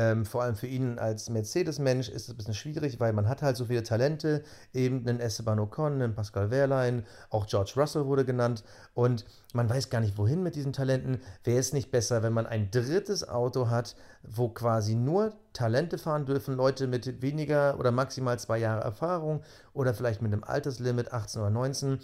Ähm, 0.00 0.24
vor 0.24 0.42
allem 0.42 0.56
für 0.56 0.66
ihn 0.66 0.98
als 0.98 1.28
Mercedes-Mensch 1.28 2.08
ist 2.08 2.22
es 2.22 2.30
ein 2.30 2.36
bisschen 2.38 2.54
schwierig, 2.54 3.00
weil 3.00 3.12
man 3.12 3.28
hat 3.28 3.42
halt 3.42 3.58
so 3.58 3.66
viele 3.66 3.82
Talente, 3.82 4.42
eben 4.72 5.06
einen 5.06 5.20
Esteban 5.20 5.58
Ocon, 5.60 6.00
einen 6.00 6.14
Pascal 6.14 6.50
Wehrlein, 6.50 7.04
auch 7.28 7.46
George 7.46 7.74
Russell 7.76 8.06
wurde 8.06 8.24
genannt 8.24 8.64
und 8.94 9.26
man 9.52 9.68
weiß 9.68 9.90
gar 9.90 10.00
nicht, 10.00 10.16
wohin 10.16 10.42
mit 10.42 10.54
diesen 10.54 10.72
Talenten. 10.72 11.20
Wäre 11.44 11.58
es 11.58 11.74
nicht 11.74 11.90
besser, 11.90 12.22
wenn 12.22 12.32
man 12.32 12.46
ein 12.46 12.70
drittes 12.70 13.28
Auto 13.28 13.68
hat, 13.68 13.94
wo 14.22 14.48
quasi 14.48 14.94
nur 14.94 15.34
Talente 15.52 15.98
fahren 15.98 16.24
dürfen, 16.24 16.56
Leute 16.56 16.86
mit 16.86 17.20
weniger 17.20 17.78
oder 17.78 17.90
maximal 17.90 18.38
zwei 18.38 18.56
Jahre 18.56 18.82
Erfahrung 18.82 19.42
oder 19.74 19.92
vielleicht 19.92 20.22
mit 20.22 20.32
einem 20.32 20.44
Alterslimit 20.44 21.12
18 21.12 21.42
oder 21.42 21.50
19, 21.50 21.98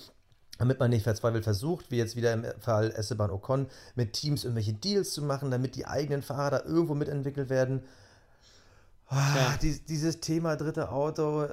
damit 0.58 0.78
man 0.80 0.90
nicht 0.90 1.02
verzweifelt 1.04 1.44
versucht, 1.44 1.90
wie 1.90 1.96
jetzt 1.98 2.16
wieder 2.16 2.32
im 2.32 2.44
Fall 2.60 2.92
Esteban 2.92 3.30
Ocon, 3.30 3.66
mit 3.94 4.12
Teams 4.12 4.44
irgendwelche 4.44 4.72
Deals 4.72 5.12
zu 5.12 5.22
machen, 5.22 5.50
damit 5.50 5.76
die 5.76 5.86
eigenen 5.86 6.22
Fahrer 6.22 6.50
da 6.50 6.64
irgendwo 6.64 6.94
mitentwickelt 6.94 7.48
werden. 7.50 7.82
Ah, 9.08 9.36
Ja. 9.36 9.56
dies, 9.62 9.84
dieses 9.84 10.20
Thema 10.20 10.56
dritte 10.56 10.90
Auto, 10.90 11.46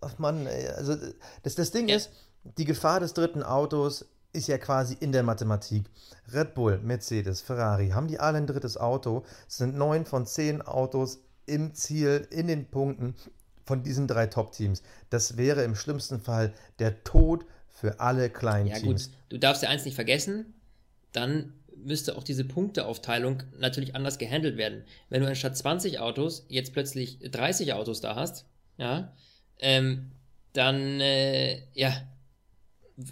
ach 0.00 0.18
Mann, 0.18 0.46
ey, 0.46 0.68
also 0.68 0.96
das, 1.42 1.54
das 1.54 1.70
Ding 1.70 1.88
ist, 1.88 2.10
die 2.58 2.64
Gefahr 2.64 3.00
des 3.00 3.14
dritten 3.14 3.42
Autos 3.42 4.06
ist 4.32 4.48
ja 4.48 4.58
quasi 4.58 4.96
in 4.98 5.12
der 5.12 5.22
Mathematik. 5.22 5.84
Red 6.32 6.54
Bull, 6.54 6.78
Mercedes, 6.82 7.40
Ferrari, 7.40 7.90
haben 7.90 8.08
die 8.08 8.18
alle 8.18 8.38
ein 8.38 8.48
drittes 8.48 8.76
Auto? 8.76 9.24
Es 9.48 9.58
sind 9.58 9.76
neun 9.76 10.04
von 10.04 10.26
zehn 10.26 10.60
Autos 10.62 11.20
im 11.46 11.74
Ziel, 11.74 12.26
in 12.30 12.48
den 12.48 12.68
Punkten 12.68 13.14
von 13.64 13.82
diesen 13.84 14.08
drei 14.08 14.26
Top-Teams. 14.26 14.82
Das 15.10 15.36
wäre 15.36 15.62
im 15.62 15.76
schlimmsten 15.76 16.20
Fall 16.20 16.52
der 16.80 17.04
Tod 17.04 17.46
für 17.74 18.00
alle 18.00 18.30
kleinen 18.30 18.68
Ja, 18.68 18.78
Teams. 18.78 19.10
gut, 19.10 19.16
du 19.28 19.38
darfst 19.38 19.62
ja 19.62 19.68
eins 19.68 19.84
nicht 19.84 19.94
vergessen, 19.94 20.54
dann 21.12 21.52
müsste 21.76 22.16
auch 22.16 22.22
diese 22.22 22.44
Punkteaufteilung 22.44 23.42
natürlich 23.58 23.94
anders 23.94 24.18
gehandelt 24.18 24.56
werden. 24.56 24.84
Wenn 25.10 25.20
du 25.22 25.28
anstatt 25.28 25.56
20 25.56 25.98
Autos 25.98 26.46
jetzt 26.48 26.72
plötzlich 26.72 27.18
30 27.20 27.74
Autos 27.74 28.00
da 28.00 28.14
hast, 28.14 28.46
ja, 28.78 29.12
ähm, 29.58 30.12
dann, 30.52 31.00
äh, 31.00 31.62
ja, 31.74 31.92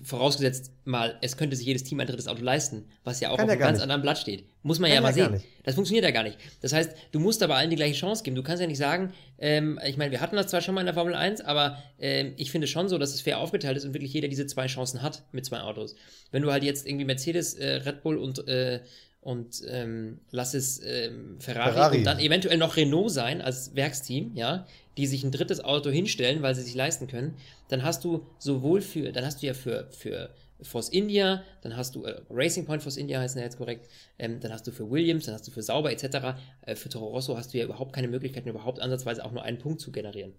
vorausgesetzt 0.04 0.70
mal, 0.84 1.18
es 1.22 1.36
könnte 1.36 1.56
sich 1.56 1.66
jedes 1.66 1.82
Team 1.82 1.98
ein 1.98 2.06
drittes 2.06 2.28
Auto 2.28 2.42
leisten, 2.42 2.84
was 3.02 3.18
ja 3.18 3.30
auch 3.30 3.36
Kann 3.36 3.46
auf 3.46 3.50
einem 3.50 3.60
ganz 3.60 3.78
nicht. 3.78 3.82
anderen 3.82 4.02
Blatt 4.02 4.18
steht. 4.18 4.44
Muss 4.62 4.78
man 4.78 4.90
Kann 4.90 4.94
ja 4.94 5.00
mal 5.00 5.12
sehen. 5.12 5.42
Das 5.64 5.74
funktioniert 5.74 6.04
ja 6.04 6.12
gar 6.12 6.22
nicht. 6.22 6.38
Das 6.60 6.72
heißt, 6.72 6.92
du 7.10 7.18
musst 7.18 7.42
aber 7.42 7.56
allen 7.56 7.70
die 7.70 7.76
gleiche 7.76 7.98
Chance 7.98 8.22
geben. 8.22 8.36
Du 8.36 8.44
kannst 8.44 8.60
ja 8.60 8.68
nicht 8.68 8.78
sagen, 8.78 9.12
ähm, 9.38 9.80
ich 9.84 9.96
meine, 9.96 10.12
wir 10.12 10.20
hatten 10.20 10.36
das 10.36 10.46
zwar 10.46 10.60
schon 10.60 10.76
mal 10.76 10.82
in 10.82 10.86
der 10.86 10.94
Formel 10.94 11.14
1, 11.14 11.40
aber 11.40 11.82
ähm, 11.98 12.34
ich 12.36 12.52
finde 12.52 12.68
schon 12.68 12.88
so, 12.88 12.96
dass 12.96 13.12
es 13.12 13.22
fair 13.22 13.38
aufgeteilt 13.38 13.76
ist 13.76 13.84
und 13.84 13.92
wirklich 13.92 14.12
jeder 14.12 14.28
diese 14.28 14.46
zwei 14.46 14.66
Chancen 14.66 15.02
hat 15.02 15.24
mit 15.32 15.44
zwei 15.44 15.60
Autos. 15.60 15.96
Wenn 16.30 16.42
du 16.42 16.52
halt 16.52 16.62
jetzt 16.62 16.86
irgendwie 16.86 17.04
Mercedes, 17.04 17.54
äh, 17.54 17.74
Red 17.84 18.02
Bull 18.04 18.18
und, 18.18 18.46
äh, 18.46 18.80
und 19.20 19.62
ähm, 19.68 20.20
lass 20.30 20.54
es 20.54 20.80
ähm, 20.84 21.36
Ferrari, 21.40 21.72
Ferrari. 21.72 21.98
und 21.98 22.04
dann 22.04 22.18
eventuell 22.20 22.58
noch 22.58 22.76
Renault 22.76 23.10
sein 23.10 23.40
als 23.40 23.74
Werksteam, 23.74 24.32
ja, 24.34 24.66
die 24.96 25.06
sich 25.06 25.24
ein 25.24 25.30
drittes 25.30 25.62
Auto 25.62 25.90
hinstellen, 25.90 26.42
weil 26.42 26.54
sie 26.54 26.62
sich 26.62 26.74
leisten 26.74 27.06
können, 27.06 27.34
dann 27.68 27.82
hast 27.82 28.04
du 28.04 28.26
sowohl 28.38 28.80
für, 28.80 29.12
dann 29.12 29.24
hast 29.24 29.42
du 29.42 29.46
ja 29.46 29.54
für, 29.54 29.88
für 29.90 30.30
Force 30.62 30.88
India, 30.88 31.42
dann 31.62 31.76
hast 31.76 31.94
du 31.94 32.04
äh, 32.04 32.20
Racing 32.30 32.66
Point 32.66 32.82
Force 32.82 32.96
India 32.96 33.20
heißen 33.20 33.38
ja 33.38 33.44
jetzt 33.44 33.58
korrekt, 33.58 33.88
ähm, 34.18 34.40
dann 34.40 34.52
hast 34.52 34.66
du 34.66 34.70
für 34.70 34.90
Williams, 34.90 35.26
dann 35.26 35.34
hast 35.34 35.46
du 35.46 35.50
für 35.50 35.62
Sauber 35.62 35.90
etc. 35.92 36.38
Äh, 36.62 36.76
für 36.76 36.88
Toro 36.88 37.08
Rosso 37.08 37.36
hast 37.36 37.52
du 37.52 37.58
ja 37.58 37.64
überhaupt 37.64 37.92
keine 37.92 38.08
Möglichkeiten, 38.08 38.48
überhaupt 38.48 38.80
ansatzweise 38.80 39.24
auch 39.24 39.32
nur 39.32 39.42
einen 39.42 39.58
Punkt 39.58 39.80
zu 39.80 39.92
generieren. 39.92 40.34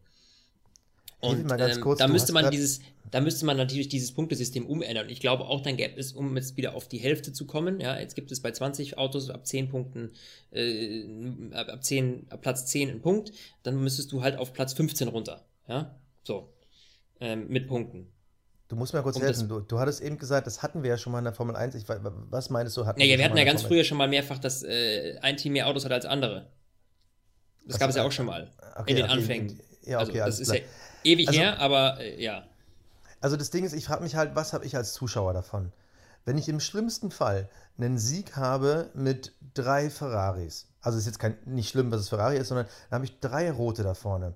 Und 1.24 1.50
ähm, 1.58 1.82
kurz, 1.82 2.00
da 2.00 2.08
müsste 2.08 2.34
man 2.34 2.52
dieses, 2.52 2.82
da 3.10 3.22
müsste 3.22 3.46
man 3.46 3.56
natürlich 3.56 3.88
dieses 3.88 4.12
Punktesystem 4.12 4.66
umändern. 4.66 5.08
Ich 5.10 5.22
glaube 5.22 5.46
auch, 5.46 5.62
dann 5.62 5.78
gäbe 5.78 5.98
es, 5.98 6.12
um 6.12 6.36
jetzt 6.36 6.58
wieder 6.58 6.76
auf 6.76 6.90
die 6.90 6.98
Hälfte 6.98 7.32
zu 7.32 7.46
kommen, 7.48 7.80
ja, 7.80 7.98
jetzt 7.98 8.16
gibt 8.16 8.32
es 8.32 8.42
bei 8.42 8.52
20 8.52 8.98
Autos 8.98 9.30
ab 9.30 9.48
10 9.48 9.70
Punkten, 9.70 10.12
äh, 10.52 11.06
ab, 11.54 11.70
ab 11.70 11.84
10, 11.84 12.26
ab 12.30 12.42
Platz 12.42 12.66
10 12.66 12.90
einen 12.90 13.02
Punkt, 13.02 13.32
dann 13.64 13.82
müsstest 13.82 14.12
du 14.12 14.22
halt 14.22 14.38
auf 14.38 14.52
Platz 14.52 14.74
15 14.74 15.08
runter. 15.08 15.46
Ja, 15.68 15.96
so. 16.24 16.50
Ähm, 17.22 17.48
mit 17.48 17.68
Punkten. 17.68 18.12
Du 18.68 18.76
musst 18.76 18.94
mir 18.94 19.02
kurz 19.02 19.16
Um 19.16 19.22
helfen. 19.22 19.48
Du, 19.48 19.62
du 19.62 19.80
hattest 19.80 20.02
eben 20.02 20.18
gesagt, 20.18 20.46
das 20.46 20.62
hatten 20.62 20.84
wir 20.84 20.90
ja 20.90 20.98
schon 20.98 21.14
mal 21.14 21.20
in 21.20 21.26
der 21.26 21.34
Formel 21.34 21.56
1. 21.56 21.76
Ich, 21.76 21.86
was 21.88 22.50
meinst 22.50 22.76
du? 22.76 22.86
Hatten 22.86 23.00
Naja, 23.00 23.12
wir 23.12 23.18
schon 23.18 23.26
hatten 23.26 23.38
ja 23.38 23.44
ganz 23.46 23.62
Formel 23.62 23.78
früher 23.78 23.84
schon 23.86 23.98
mal 23.98 24.10
mehrfach, 24.10 24.40
dass 24.40 24.64
äh, 24.64 25.18
ein 25.22 25.38
Team 25.38 25.54
mehr 25.54 25.68
Autos 25.68 25.86
hat 25.86 25.92
als 25.94 26.06
andere. 26.06 26.48
Das 27.66 27.76
Ach 27.76 27.80
gab 27.80 27.90
es 27.92 27.96
ja 27.96 28.04
äh, 28.04 28.08
auch 28.08 28.12
schon 28.12 28.26
mal. 28.26 28.52
okay, 28.76 28.90
in 28.92 28.96
den 28.98 29.06
okay, 29.06 29.14
in- 29.14 29.20
Anfängen. 29.20 29.60
ja, 29.86 30.00
also, 30.00 30.10
okay, 30.12 30.18
das 30.20 30.26
alles 30.26 30.40
ist 30.42 30.48
klar. 30.52 30.58
ja 30.58 30.64
ewig 31.04 31.28
Also- 31.28 31.40
her, 31.40 31.60
aber 31.60 32.00
äh, 32.00 32.22
ja. 32.22 32.46
Also 33.22 33.38
das 33.38 33.50
Ding 33.52 33.64
ist, 33.64 33.74
ich 33.74 33.86
frage 33.86 34.04
mich 34.04 34.16
halt, 34.16 34.36
was 34.36 34.54
habe 34.54 34.66
ich 34.66 34.76
als 34.76 34.94
Zuschauer 34.94 35.34
davon? 35.34 35.72
Wenn 36.26 36.38
ich 36.38 36.48
im 36.50 36.60
schlimmsten 36.60 37.12
Fall 37.12 37.50
einen 37.78 37.98
Sieg 37.98 38.36
habe 38.36 38.90
mit 38.94 39.34
drei 39.54 39.90
Ferraris, 39.90 40.68
also 40.82 40.98
ist 40.98 41.06
jetzt 41.06 41.20
kein, 41.20 41.38
nicht 41.46 41.70
schlimm, 41.70 41.92
was 41.92 42.02
es 42.02 42.10
Ferrari 42.10 42.38
ist, 42.38 42.50
sondern 42.50 42.68
da 42.90 42.96
habe 42.96 43.06
ich 43.06 43.20
drei 43.20 43.52
rote 43.52 43.84
da 43.84 43.94
vorne. 43.94 44.34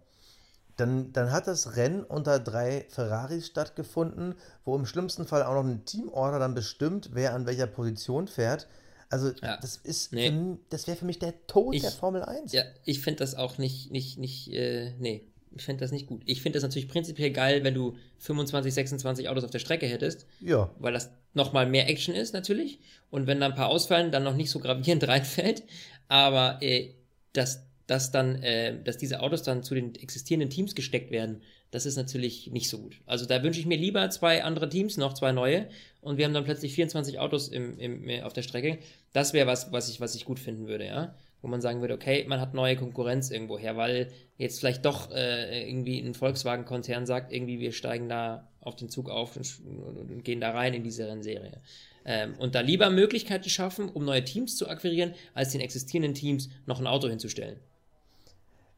Dann, 0.77 1.11
dann 1.11 1.31
hat 1.31 1.47
das 1.47 1.75
Rennen 1.75 2.03
unter 2.03 2.39
drei 2.39 2.85
Ferraris 2.89 3.47
stattgefunden, 3.47 4.35
wo 4.63 4.75
im 4.75 4.85
schlimmsten 4.85 5.25
Fall 5.25 5.43
auch 5.43 5.53
noch 5.55 5.63
ein 5.63 5.85
Teamorder 5.85 6.39
dann 6.39 6.53
bestimmt, 6.53 7.09
wer 7.13 7.33
an 7.33 7.45
welcher 7.47 7.67
Position 7.67 8.27
fährt. 8.27 8.67
Also 9.09 9.31
Ja. 9.41 9.57
das 9.57 9.77
ist 9.77 10.13
Nee. 10.13 10.29
für 10.29 10.57
das 10.69 10.85
wäre 10.87 10.97
für 10.97 11.05
mich 11.05 11.17
der 11.19 11.47
Tod 11.47 11.73
Ich- 11.73 11.81
der 11.81 11.91
Formel 11.91 12.23
1. 12.23 12.51
Ja, 12.53 12.63
ich 12.85 13.01
finde 13.01 13.19
das 13.19 13.33
auch 13.35 13.57
nicht, 13.57 13.91
nicht, 13.91 14.17
nicht, 14.19 14.51
äh, 14.53 14.93
nee, 14.99 15.25
ich 15.57 15.65
finde 15.65 15.81
das 15.81 15.91
nicht 15.91 16.07
gut. 16.07 16.21
Ich 16.25 16.41
finde 16.41 16.57
das 16.57 16.63
natürlich 16.63 16.87
prinzipiell 16.87 17.31
geil, 17.31 17.63
wenn 17.63 17.73
du 17.73 17.95
25, 18.19 18.73
26 18.73 19.29
Autos 19.29 19.43
auf 19.43 19.51
der 19.51 19.59
Strecke 19.59 19.87
hättest, 19.87 20.25
ja. 20.39 20.69
weil 20.79 20.93
das 20.93 21.11
nochmal 21.33 21.67
mehr 21.67 21.89
Action 21.89 22.15
ist 22.15 22.33
natürlich. 22.33 22.79
Und 23.09 23.27
wenn 23.27 23.39
da 23.39 23.47
ein 23.47 23.55
paar 23.55 23.69
ausfallen, 23.69 24.11
dann 24.11 24.23
noch 24.23 24.35
nicht 24.35 24.49
so 24.49 24.59
gravierend 24.59 25.07
reinfällt. 25.07 25.63
Aber 26.07 26.57
äh, 26.61 26.93
dass, 27.33 27.63
dass 27.87 28.11
dann, 28.11 28.41
äh, 28.41 28.81
dass 28.83 28.97
diese 28.97 29.21
Autos 29.21 29.43
dann 29.43 29.63
zu 29.63 29.75
den 29.75 29.95
existierenden 29.95 30.49
Teams 30.49 30.75
gesteckt 30.75 31.11
werden, 31.11 31.41
das 31.71 31.85
ist 31.85 31.97
natürlich 31.97 32.49
nicht 32.51 32.69
so 32.69 32.79
gut. 32.79 33.01
Also 33.05 33.25
da 33.25 33.43
wünsche 33.43 33.59
ich 33.59 33.65
mir 33.65 33.77
lieber 33.77 34.09
zwei 34.09 34.43
andere 34.43 34.69
Teams, 34.69 34.97
noch 34.97 35.13
zwei 35.13 35.33
neue, 35.33 35.67
und 36.01 36.17
wir 36.17 36.25
haben 36.25 36.33
dann 36.33 36.45
plötzlich 36.45 36.73
24 36.73 37.19
Autos 37.19 37.49
im, 37.49 37.77
im, 37.77 38.07
äh, 38.07 38.21
auf 38.21 38.31
der 38.31 38.43
Strecke. 38.43 38.79
Das 39.11 39.33
wäre 39.33 39.47
was, 39.47 39.71
was 39.73 39.89
ich, 39.89 39.99
was 39.99 40.15
ich 40.15 40.23
gut 40.23 40.39
finden 40.39 40.67
würde, 40.67 40.85
ja. 40.85 41.15
Wo 41.41 41.47
man 41.47 41.61
sagen 41.61 41.81
würde, 41.81 41.93
okay, 41.93 42.25
man 42.27 42.41
hat 42.41 42.53
neue 42.53 42.75
Konkurrenz 42.75 43.29
irgendwo 43.29 43.59
her, 43.59 43.77
weil 43.77 44.11
jetzt 44.37 44.59
vielleicht 44.59 44.85
doch 44.85 45.11
äh, 45.11 45.69
irgendwie 45.69 45.99
ein 45.99 46.13
Volkswagen-Konzern 46.13 47.05
sagt, 47.05 47.31
irgendwie 47.31 47.59
wir 47.59 47.71
steigen 47.71 48.09
da 48.09 48.47
auf 48.59 48.75
den 48.75 48.89
Zug 48.89 49.09
auf 49.09 49.37
und, 49.37 49.61
und, 49.65 50.11
und 50.11 50.23
gehen 50.23 50.41
da 50.41 50.51
rein 50.51 50.73
in 50.73 50.83
diese 50.83 51.07
Rennserie. 51.07 51.61
Ähm, 52.05 52.35
und 52.39 52.55
da 52.55 52.61
lieber 52.61 52.89
Möglichkeiten 52.89 53.49
schaffen, 53.49 53.89
um 53.89 54.05
neue 54.05 54.23
Teams 54.23 54.55
zu 54.55 54.67
akquirieren, 54.69 55.13
als 55.33 55.51
den 55.51 55.61
existierenden 55.61 56.13
Teams 56.13 56.49
noch 56.65 56.79
ein 56.79 56.87
Auto 56.87 57.07
hinzustellen. 57.07 57.59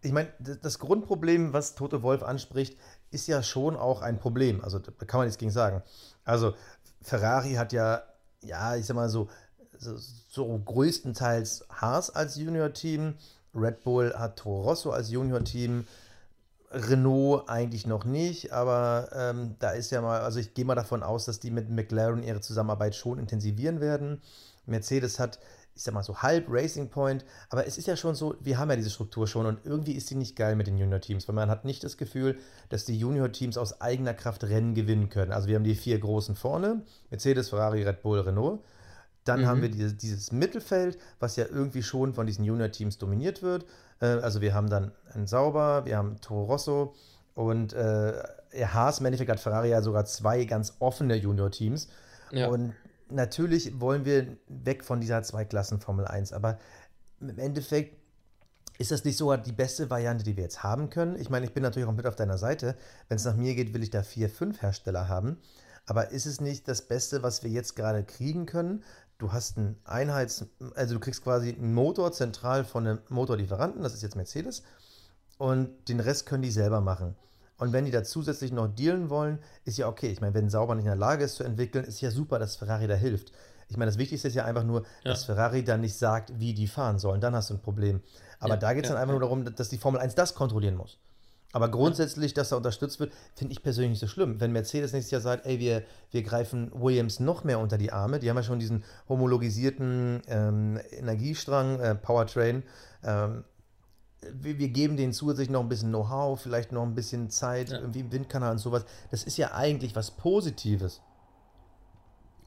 Ich 0.02 0.12
meine, 0.12 0.30
das 0.40 0.80
Grundproblem, 0.80 1.52
was 1.52 1.76
Tote 1.76 2.02
Wolf 2.02 2.24
anspricht, 2.24 2.78
ist 3.12 3.28
ja 3.28 3.44
schon 3.44 3.76
auch 3.76 4.02
ein 4.02 4.18
Problem. 4.18 4.64
Also 4.64 4.80
da 4.80 4.92
kann 5.06 5.20
man 5.20 5.28
nichts 5.28 5.38
gegen 5.38 5.52
sagen. 5.52 5.84
Also 6.24 6.54
Ferrari 7.02 7.54
hat 7.54 7.74
ja, 7.74 8.04
ja, 8.42 8.76
ich 8.76 8.86
sag 8.86 8.96
mal 8.96 9.10
so, 9.10 9.30
so, 9.80 10.62
größtenteils 10.66 11.66
Haas 11.70 12.10
als 12.10 12.36
Junior-Team. 12.36 13.16
Red 13.56 13.84
Bull 13.84 14.14
hat 14.14 14.38
Toro 14.38 14.62
Rosso 14.64 14.92
als 14.92 15.10
Junior-Team. 15.10 15.86
Renault 16.72 17.50
eigentlich 17.50 17.88
noch 17.88 18.06
nicht, 18.06 18.54
aber 18.54 19.10
ähm, 19.14 19.56
da 19.58 19.72
ist 19.72 19.90
ja 19.90 20.02
mal, 20.02 20.22
also 20.22 20.40
ich 20.40 20.54
gehe 20.54 20.66
mal 20.66 20.76
davon 20.76 21.02
aus, 21.02 21.26
dass 21.26 21.40
die 21.40 21.50
mit 21.50 21.70
McLaren 21.70 22.22
ihre 22.22 22.42
Zusammenarbeit 22.42 22.96
schon 22.96 23.18
intensivieren 23.18 23.82
werden. 23.82 24.22
Mercedes 24.68 25.18
hat, 25.18 25.40
ich 25.76 25.82
sag 25.82 25.96
mal 25.96 26.04
so 26.04 26.22
halb 26.22 26.46
Racing 26.48 26.90
Point, 26.90 27.26
aber 27.50 27.66
es 27.66 27.80
ist 27.80 27.88
ja 27.88 27.96
schon 27.96 28.14
so, 28.14 28.36
wir 28.42 28.60
haben 28.60 28.70
ja 28.70 28.76
diese 28.76 28.92
Struktur 28.92 29.26
schon 29.26 29.48
und 29.48 29.66
irgendwie 29.66 29.94
ist 29.94 30.12
die 30.12 30.16
nicht 30.16 30.36
geil 30.36 30.56
mit 30.56 30.68
den 30.68 30.78
Junior-Teams, 30.78 31.28
weil 31.28 31.36
man 31.36 31.50
hat 31.50 31.66
nicht 31.66 31.84
das 31.84 31.98
Gefühl, 31.98 32.38
dass 32.70 32.86
die 32.86 33.00
Junior-Teams 33.00 33.58
aus 33.58 33.82
eigener 33.82 34.14
Kraft 34.14 34.44
Rennen 34.44 34.76
gewinnen 34.76 35.10
können. 35.10 35.32
Also 35.32 35.48
wir 35.48 35.56
haben 35.56 35.64
die 35.64 35.74
vier 35.74 35.98
großen 35.98 36.36
vorne, 36.36 36.84
Mercedes, 37.10 37.50
Ferrari, 37.50 37.82
Red 37.82 38.04
Bull, 38.04 38.20
Renault. 38.20 38.60
Dann 39.30 39.48
haben 39.48 39.62
wir 39.62 39.70
dieses, 39.70 39.98
dieses 39.98 40.32
Mittelfeld, 40.32 40.98
was 41.20 41.36
ja 41.36 41.46
irgendwie 41.46 41.84
schon 41.84 42.14
von 42.14 42.26
diesen 42.26 42.46
Junior-Teams 42.46 42.98
dominiert 42.98 43.42
wird. 43.42 43.66
Äh, 44.02 44.06
also 44.06 44.42
wir 44.42 44.54
haben 44.54 44.70
dann 44.70 44.92
einen 45.14 45.28
Sauber, 45.28 45.86
wir 45.86 45.98
haben 45.98 46.20
Toro 46.22 46.46
Rosso 46.46 46.96
und 47.36 47.74
äh, 47.74 48.14
Haas, 48.54 49.00
im 49.00 49.06
Endeffekt 49.06 49.30
hat 49.30 49.40
Ferrari 49.40 49.70
ja 49.70 49.82
sogar 49.82 50.06
zwei 50.06 50.46
ganz 50.46 50.76
offene 50.80 51.16
Junior-Teams. 51.16 51.88
Ja. 52.32 52.48
Und 52.48 52.74
natürlich 53.10 53.80
wollen 53.80 54.06
wir 54.06 54.28
weg 54.48 54.84
von 54.84 55.02
dieser 55.02 55.22
Zweiklassen-Formel 55.24 56.06
1, 56.06 56.34
aber 56.34 56.58
im 57.22 57.38
Endeffekt 57.38 57.98
ist 58.78 58.92
das 58.92 59.04
nicht 59.04 59.18
sogar 59.18 59.38
die 59.38 59.52
beste 59.52 59.90
Variante, 59.90 60.24
die 60.24 60.38
wir 60.38 60.44
jetzt 60.44 60.64
haben 60.64 60.90
können. 60.90 61.20
Ich 61.20 61.30
meine, 61.30 61.46
ich 61.46 61.54
bin 61.54 61.64
natürlich 61.64 61.88
auch 61.88 61.94
mit 61.94 62.08
auf 62.08 62.16
deiner 62.16 62.38
Seite. 62.38 62.76
Wenn 63.10 63.18
es 63.18 63.26
nach 63.26 63.36
mir 63.36 63.54
geht, 63.54 63.74
will 63.74 63.84
ich 63.84 63.90
da 63.90 64.04
vier, 64.04 64.30
fünf 64.30 64.62
Hersteller 64.62 65.10
haben. 65.10 65.38
Aber 65.86 66.12
ist 66.12 66.26
es 66.26 66.40
nicht 66.40 66.68
das 66.68 66.84
Beste, 66.84 67.22
was 67.22 67.44
wir 67.44 67.50
jetzt 67.50 67.76
gerade 67.76 68.04
kriegen 68.04 68.46
können? 68.46 68.84
Du 69.20 69.32
hast 69.34 69.58
einen 69.58 69.76
Einheits-, 69.84 70.46
also 70.76 70.94
du 70.96 71.00
kriegst 71.00 71.24
quasi 71.24 71.50
einen 71.54 71.74
Motor 71.74 72.12
zentral 72.14 72.64
von 72.64 72.88
einem 72.88 73.00
Motorlieferanten, 73.10 73.84
das 73.84 73.94
ist 73.94 74.02
jetzt 74.02 74.16
Mercedes, 74.16 74.64
und 75.38 75.70
den 75.90 76.00
Rest 76.00 76.26
können 76.26 76.42
die 76.42 76.52
selber 76.52 76.82
machen. 76.82 77.16
Und 77.58 77.74
wenn 77.74 77.84
die 77.84 77.92
da 77.92 78.04
zusätzlich 78.04 78.54
noch 78.54 78.68
dealen 78.74 79.10
wollen, 79.10 79.40
ist 79.66 79.78
ja 79.78 79.90
okay. 79.90 80.08
Ich 80.08 80.22
meine, 80.22 80.34
wenn 80.34 80.50
Sauber 80.50 80.76
nicht 80.76 80.86
in 80.86 80.92
der 80.92 80.96
Lage 80.96 81.26
ist 81.26 81.36
zu 81.36 81.44
entwickeln, 81.44 81.84
ist 81.84 82.00
ja 82.00 82.10
super, 82.12 82.40
dass 82.40 82.56
Ferrari 82.56 82.88
da 82.88 82.96
hilft. 82.96 83.34
Ich 83.68 83.76
meine, 83.76 83.92
das 83.92 83.98
Wichtigste 83.98 84.30
ist 84.30 84.34
ja 84.36 84.46
einfach 84.46 84.64
nur, 84.64 84.84
Ja. 85.04 85.12
dass 85.12 85.26
Ferrari 85.26 85.66
dann 85.66 85.82
nicht 85.82 85.98
sagt, 85.98 86.40
wie 86.40 86.54
die 86.54 86.68
fahren 86.68 86.98
sollen. 86.98 87.20
Dann 87.20 87.36
hast 87.36 87.50
du 87.50 87.56
ein 87.56 87.62
Problem. 87.62 88.02
Aber 88.40 88.54
Ja, 88.54 88.58
da 88.58 88.74
geht 88.74 88.86
es 88.86 88.90
ja, 88.90 88.96
dann 88.96 89.02
einfach 89.04 89.12
nur 89.12 89.20
darum, 89.20 89.54
dass 89.54 89.68
die 89.68 89.78
Formel 89.78 90.00
1 90.00 90.16
das 90.16 90.34
kontrollieren 90.34 90.76
muss. 90.78 90.98
Aber 91.52 91.70
grundsätzlich, 91.70 92.34
dass 92.36 92.50
da 92.50 92.58
unterstützt 92.58 93.00
wird, 93.00 93.12
finde 93.34 93.54
ich 93.54 93.64
persönlich 93.64 93.92
nicht 93.92 94.00
so 94.00 94.08
schlimm. 94.08 94.40
Wenn 94.40 94.52
Mercedes 94.52 94.94
nächstes 94.94 95.12
Jahr 95.12 95.22
sagt, 95.22 95.46
ey, 95.48 95.60
wir, 95.60 95.84
wir 96.12 96.22
greifen 96.22 96.72
Williams 96.74 97.20
noch 97.20 97.44
mehr 97.44 97.60
unter 97.60 97.78
die 97.80 97.92
Arme, 97.92 98.20
die 98.20 98.30
haben 98.30 98.38
ja 98.38 98.44
schon 98.44 98.60
diesen 98.60 98.84
homologisierten 99.08 100.22
ähm, 100.28 100.80
Energiestrang, 100.92 101.80
äh, 101.80 101.96
Powertrain, 101.96 102.64
ähm, 103.04 103.44
wir, 104.34 104.60
wir 104.60 104.68
geben 104.68 104.98
denen 104.98 105.14
zusätzlich 105.14 105.50
noch 105.50 105.62
ein 105.62 105.70
bisschen 105.70 105.90
Know-how, 105.90 106.40
vielleicht 106.40 106.72
noch 106.72 106.84
ein 106.84 106.94
bisschen 106.94 107.30
Zeit, 107.30 107.70
Ja. 107.70 107.80
irgendwie 107.80 108.02
im 108.02 108.12
Windkanal 108.12 108.52
und 108.52 108.58
sowas. 108.58 108.86
Das 109.12 109.24
ist 109.24 109.38
ja 109.38 109.54
eigentlich 109.54 109.96
was 109.96 110.12
Positives. 110.12 111.02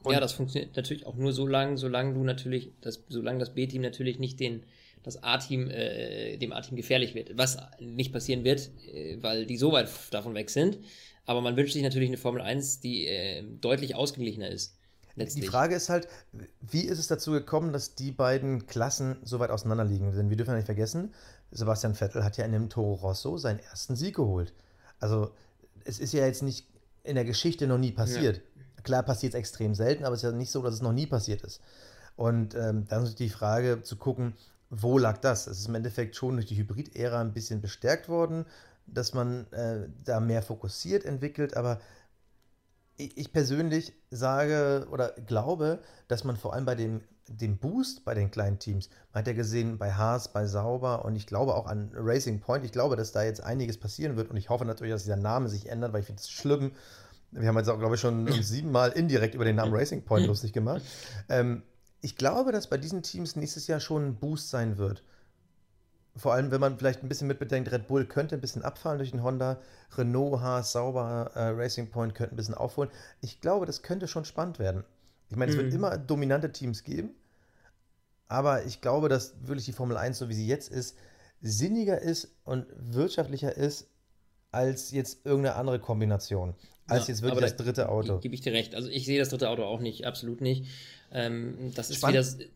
Und- 0.03 0.13
ja, 0.13 0.19
das 0.19 0.33
funktioniert 0.33 0.75
natürlich 0.75 1.05
auch 1.07 1.15
nur 1.15 1.33
so 1.33 1.47
lange, 1.47 1.77
solange 1.77 2.13
du 2.13 2.23
natürlich, 2.23 2.71
das, 2.81 3.03
solange 3.09 3.39
das 3.39 3.53
B-Team 3.53 3.81
natürlich 3.81 4.19
nicht 4.19 4.39
den, 4.39 4.63
das 5.03 5.21
A-Team, 5.21 5.69
äh, 5.69 6.37
dem 6.37 6.53
A-Team 6.53 6.75
gefährlich 6.75 7.13
wird. 7.13 7.37
Was 7.37 7.57
nicht 7.79 8.11
passieren 8.11 8.43
wird, 8.43 8.71
äh, 8.93 9.17
weil 9.21 9.45
die 9.45 9.57
so 9.57 9.71
weit 9.71 9.89
davon 10.11 10.33
weg 10.33 10.49
sind. 10.49 10.79
Aber 11.25 11.41
man 11.41 11.55
wünscht 11.55 11.73
sich 11.73 11.83
natürlich 11.83 12.09
eine 12.09 12.17
Formel 12.17 12.41
1, 12.41 12.79
die 12.79 13.07
äh, 13.07 13.43
deutlich 13.61 13.95
ausgeglichener 13.95 14.49
ist. 14.49 14.75
Letztlich. 15.15 15.45
Die 15.45 15.49
Frage 15.49 15.75
ist 15.75 15.89
halt, 15.89 16.07
wie 16.61 16.81
ist 16.81 16.97
es 16.97 17.07
dazu 17.07 17.31
gekommen, 17.31 17.71
dass 17.71 17.93
die 17.93 18.11
beiden 18.11 18.65
Klassen 18.65 19.17
so 19.23 19.39
weit 19.39 19.51
auseinander 19.51 19.85
liegen? 19.85 20.11
Denn 20.11 20.29
wir 20.29 20.37
dürfen 20.37 20.51
ja 20.51 20.55
nicht 20.55 20.65
vergessen, 20.65 21.13
Sebastian 21.51 21.93
Vettel 21.93 22.23
hat 22.23 22.37
ja 22.37 22.45
in 22.45 22.51
dem 22.51 22.69
Toro 22.69 22.95
Rosso 22.95 23.37
seinen 23.37 23.59
ersten 23.59 23.95
Sieg 23.95 24.15
geholt. 24.15 24.53
Also 24.99 25.31
es 25.85 25.99
ist 25.99 26.13
ja 26.13 26.25
jetzt 26.25 26.41
nicht 26.41 26.67
in 27.03 27.15
der 27.15 27.25
Geschichte 27.25 27.67
noch 27.67 27.77
nie 27.77 27.91
passiert. 27.91 28.41
Klar 28.81 29.03
passiert 29.03 29.33
es 29.33 29.39
extrem 29.39 29.75
selten, 29.75 30.03
aber 30.03 30.15
es 30.15 30.23
ist 30.23 30.29
ja 30.29 30.35
nicht 30.35 30.51
so, 30.51 30.63
dass 30.63 30.73
es 30.73 30.81
noch 30.81 30.93
nie 30.93 31.05
passiert 31.05 31.41
ist. 31.43 31.61
Und 32.15 32.55
ähm, 32.55 32.85
dann 32.89 33.03
ist 33.03 33.19
die 33.19 33.29
Frage 33.29 33.81
zu 33.83 33.97
gucken, 33.97 34.33
wo 34.81 34.97
lag 34.97 35.19
das? 35.19 35.47
Es 35.47 35.59
ist 35.59 35.67
im 35.67 35.75
Endeffekt 35.75 36.15
schon 36.15 36.35
durch 36.35 36.47
die 36.47 36.57
Hybrid-Ära 36.57 37.21
ein 37.21 37.33
bisschen 37.33 37.61
bestärkt 37.61 38.09
worden, 38.09 38.45
dass 38.87 39.13
man 39.13 39.51
äh, 39.51 39.87
da 40.03 40.19
mehr 40.19 40.41
fokussiert 40.41 41.05
entwickelt, 41.05 41.55
aber 41.55 41.79
ich 42.95 43.33
persönlich 43.33 43.93
sage 44.11 44.87
oder 44.91 45.13
glaube, 45.25 45.79
dass 46.07 46.23
man 46.23 46.37
vor 46.37 46.53
allem 46.53 46.65
bei 46.65 46.75
dem, 46.75 47.01
dem 47.27 47.57
Boost 47.57 48.05
bei 48.05 48.13
den 48.13 48.29
kleinen 48.29 48.59
Teams, 48.59 48.89
man 49.11 49.21
hat 49.21 49.27
ja 49.27 49.33
gesehen 49.33 49.77
bei 49.77 49.93
Haas, 49.93 50.31
bei 50.31 50.45
Sauber 50.45 51.03
und 51.03 51.15
ich 51.15 51.25
glaube 51.25 51.55
auch 51.55 51.65
an 51.65 51.91
Racing 51.95 52.39
Point, 52.39 52.65
ich 52.65 52.71
glaube, 52.71 52.95
dass 52.95 53.11
da 53.11 53.23
jetzt 53.23 53.41
einiges 53.41 53.79
passieren 53.79 54.15
wird 54.15 54.29
und 54.29 54.37
ich 54.37 54.49
hoffe 54.49 54.65
natürlich, 54.65 54.93
dass 54.93 55.03
dieser 55.03 55.15
Name 55.15 55.49
sich 55.49 55.69
ändert, 55.69 55.93
weil 55.93 56.01
ich 56.01 56.05
finde 56.05 56.21
es 56.21 56.29
schlimm. 56.29 56.71
Wir 57.31 57.47
haben 57.47 57.57
jetzt 57.57 57.69
auch, 57.69 57.79
glaube 57.79 57.95
ich, 57.95 58.01
schon 58.01 58.27
siebenmal 58.43 58.91
indirekt 58.91 59.33
über 59.33 59.45
den 59.45 59.55
Namen 59.55 59.73
Racing 59.73 60.03
Point 60.03 60.27
lustig 60.27 60.53
gemacht. 60.53 60.83
Ähm, 61.29 61.63
ich 62.03 62.17
glaube, 62.17 62.51
dass 62.51 62.67
bei 62.67 62.77
diesen 62.77 63.01
Teams 63.01 63.37
nächstes 63.37 63.67
Jahr 63.67 63.79
schon 63.79 64.05
ein 64.05 64.15
Boost 64.15 64.49
sein 64.49 64.77
wird. 64.77 65.03
Vor 66.17 66.33
allem, 66.33 66.51
wenn 66.51 66.59
man 66.59 66.77
vielleicht 66.77 67.01
ein 67.01 67.07
bisschen 67.07 67.29
mitbedenkt, 67.29 67.71
Red 67.71 67.87
Bull 67.87 68.05
könnte 68.05 68.35
ein 68.35 68.41
bisschen 68.41 68.61
abfallen 68.61 68.99
durch 68.99 69.11
den 69.11 69.23
Honda, 69.23 69.61
Renault, 69.97 70.41
Haas, 70.41 70.73
Sauber, 70.73 71.31
äh, 71.33 71.47
Racing 71.47 71.89
Point 71.89 72.13
könnten 72.13 72.35
ein 72.35 72.37
bisschen 72.37 72.55
aufholen. 72.55 72.91
Ich 73.21 73.39
glaube, 73.39 73.65
das 73.65 73.83
könnte 73.83 74.09
schon 74.09 74.25
spannend 74.25 74.59
werden. 74.59 74.83
Ich 75.29 75.37
meine, 75.37 75.51
es 75.51 75.57
wird 75.57 75.69
mhm. 75.69 75.75
immer 75.75 75.97
dominante 75.97 76.51
Teams 76.51 76.83
geben, 76.83 77.15
aber 78.27 78.65
ich 78.65 78.81
glaube, 78.81 79.07
dass 79.07 79.33
wirklich 79.47 79.65
die 79.65 79.73
Formel 79.73 79.95
1, 79.95 80.19
so 80.19 80.27
wie 80.27 80.33
sie 80.33 80.45
jetzt 80.45 80.69
ist, 80.69 80.97
sinniger 81.41 81.99
ist 82.01 82.35
und 82.43 82.67
wirtschaftlicher 82.75 83.55
ist 83.55 83.87
als 84.53 84.91
jetzt 84.91 85.25
irgendeine 85.25 85.55
andere 85.55 85.79
Kombination. 85.79 86.55
Als 86.87 87.07
ja, 87.07 87.13
jetzt 87.13 87.21
wirklich 87.21 87.41
das 87.41 87.55
dritte 87.55 87.89
Auto. 87.89 88.19
Gebe 88.19 88.35
ich 88.35 88.41
dir 88.41 88.53
recht. 88.53 88.75
Also 88.75 88.89
ich 88.89 89.05
sehe 89.05 89.19
das 89.19 89.29
dritte 89.29 89.49
Auto 89.49 89.63
auch 89.63 89.79
nicht, 89.79 90.05
absolut 90.05 90.41
nicht. 90.41 90.65
Ähm, 91.11 91.71
das 91.75 91.89
ist 91.89 91.97
Spannend. 91.97 92.37
wieder 92.37 92.49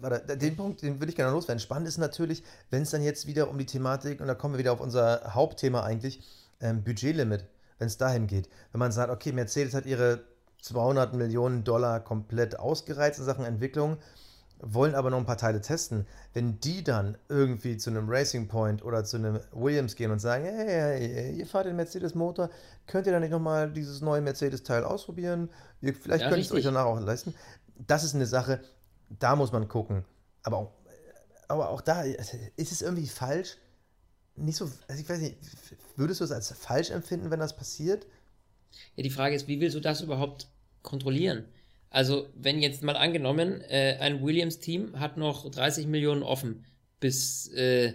warte, 0.00 0.36
den 0.36 0.56
Punkt, 0.56 0.82
den 0.82 1.00
würde 1.00 1.10
ich 1.10 1.16
gerne 1.16 1.32
loswerden. 1.32 1.60
Spannend 1.60 1.88
ist 1.88 1.98
natürlich, 1.98 2.42
wenn 2.70 2.82
es 2.82 2.90
dann 2.90 3.02
jetzt 3.02 3.26
wieder 3.26 3.48
um 3.48 3.58
die 3.58 3.66
Thematik, 3.66 4.20
und 4.20 4.26
da 4.26 4.34
kommen 4.34 4.54
wir 4.54 4.58
wieder 4.58 4.72
auf 4.72 4.80
unser 4.80 5.34
Hauptthema 5.34 5.82
eigentlich, 5.82 6.20
ähm, 6.60 6.82
Budgetlimit, 6.82 7.44
wenn 7.78 7.86
es 7.86 7.96
dahin 7.96 8.26
geht. 8.26 8.48
Wenn 8.72 8.80
man 8.80 8.92
sagt, 8.92 9.10
okay, 9.10 9.32
Mercedes 9.32 9.74
hat 9.74 9.86
ihre 9.86 10.24
200 10.62 11.14
Millionen 11.14 11.64
Dollar 11.64 12.00
komplett 12.00 12.58
ausgereizt 12.58 13.18
in 13.18 13.24
Sachen 13.24 13.44
Entwicklung, 13.44 13.98
wollen 14.60 14.94
aber 14.94 15.10
noch 15.10 15.18
ein 15.18 15.26
paar 15.26 15.36
Teile 15.36 15.60
testen. 15.60 16.06
Wenn 16.32 16.60
die 16.60 16.82
dann 16.82 17.16
irgendwie 17.28 17.76
zu 17.76 17.90
einem 17.90 18.08
Racing 18.08 18.48
Point 18.48 18.84
oder 18.84 19.04
zu 19.04 19.16
einem 19.16 19.40
Williams 19.52 19.94
gehen 19.94 20.10
und 20.10 20.18
sagen, 20.18 20.44
hey, 20.44 20.66
hey, 20.66 21.08
hey 21.14 21.32
ihr 21.36 21.46
fahrt 21.46 21.66
den 21.66 21.76
Mercedes-Motor, 21.76 22.50
könnt 22.86 23.06
ihr 23.06 23.12
dann 23.12 23.22
nicht 23.22 23.30
nochmal 23.30 23.72
dieses 23.72 24.00
neue 24.00 24.20
Mercedes-Teil 24.20 24.84
ausprobieren? 24.84 25.50
Ihr, 25.80 25.94
vielleicht 25.94 26.22
ja, 26.22 26.28
könnt 26.28 26.40
ihr 26.40 26.46
es 26.46 26.52
euch 26.52 26.64
danach 26.64 26.86
auch 26.86 27.00
leisten. 27.00 27.34
Das 27.86 28.02
ist 28.02 28.14
eine 28.14 28.26
Sache, 28.26 28.60
da 29.08 29.36
muss 29.36 29.52
man 29.52 29.68
gucken. 29.68 30.04
Aber 30.42 30.56
auch, 30.56 30.72
aber 31.46 31.70
auch 31.70 31.80
da 31.80 32.02
ist 32.02 32.72
es 32.72 32.82
irgendwie 32.82 33.06
falsch. 33.06 33.56
Nicht 34.34 34.56
so, 34.56 34.70
also 34.86 35.00
ich 35.00 35.08
weiß 35.08 35.20
nicht, 35.20 35.36
würdest 35.96 36.20
du 36.20 36.24
es 36.24 36.32
als 36.32 36.52
falsch 36.52 36.90
empfinden, 36.90 37.30
wenn 37.30 37.40
das 37.40 37.56
passiert? 37.56 38.06
Ja, 38.96 39.02
die 39.02 39.10
Frage 39.10 39.34
ist, 39.34 39.48
wie 39.48 39.60
willst 39.60 39.76
du 39.76 39.80
das 39.80 40.00
überhaupt 40.00 40.48
kontrollieren? 40.82 41.44
Also, 41.90 42.28
wenn 42.34 42.60
jetzt 42.60 42.82
mal 42.82 42.96
angenommen, 42.96 43.62
äh, 43.62 43.96
ein 44.00 44.22
Williams-Team 44.22 45.00
hat 45.00 45.16
noch 45.16 45.50
30 45.50 45.86
Millionen 45.86 46.22
offen 46.22 46.64
bis 47.00 47.48
äh, 47.54 47.94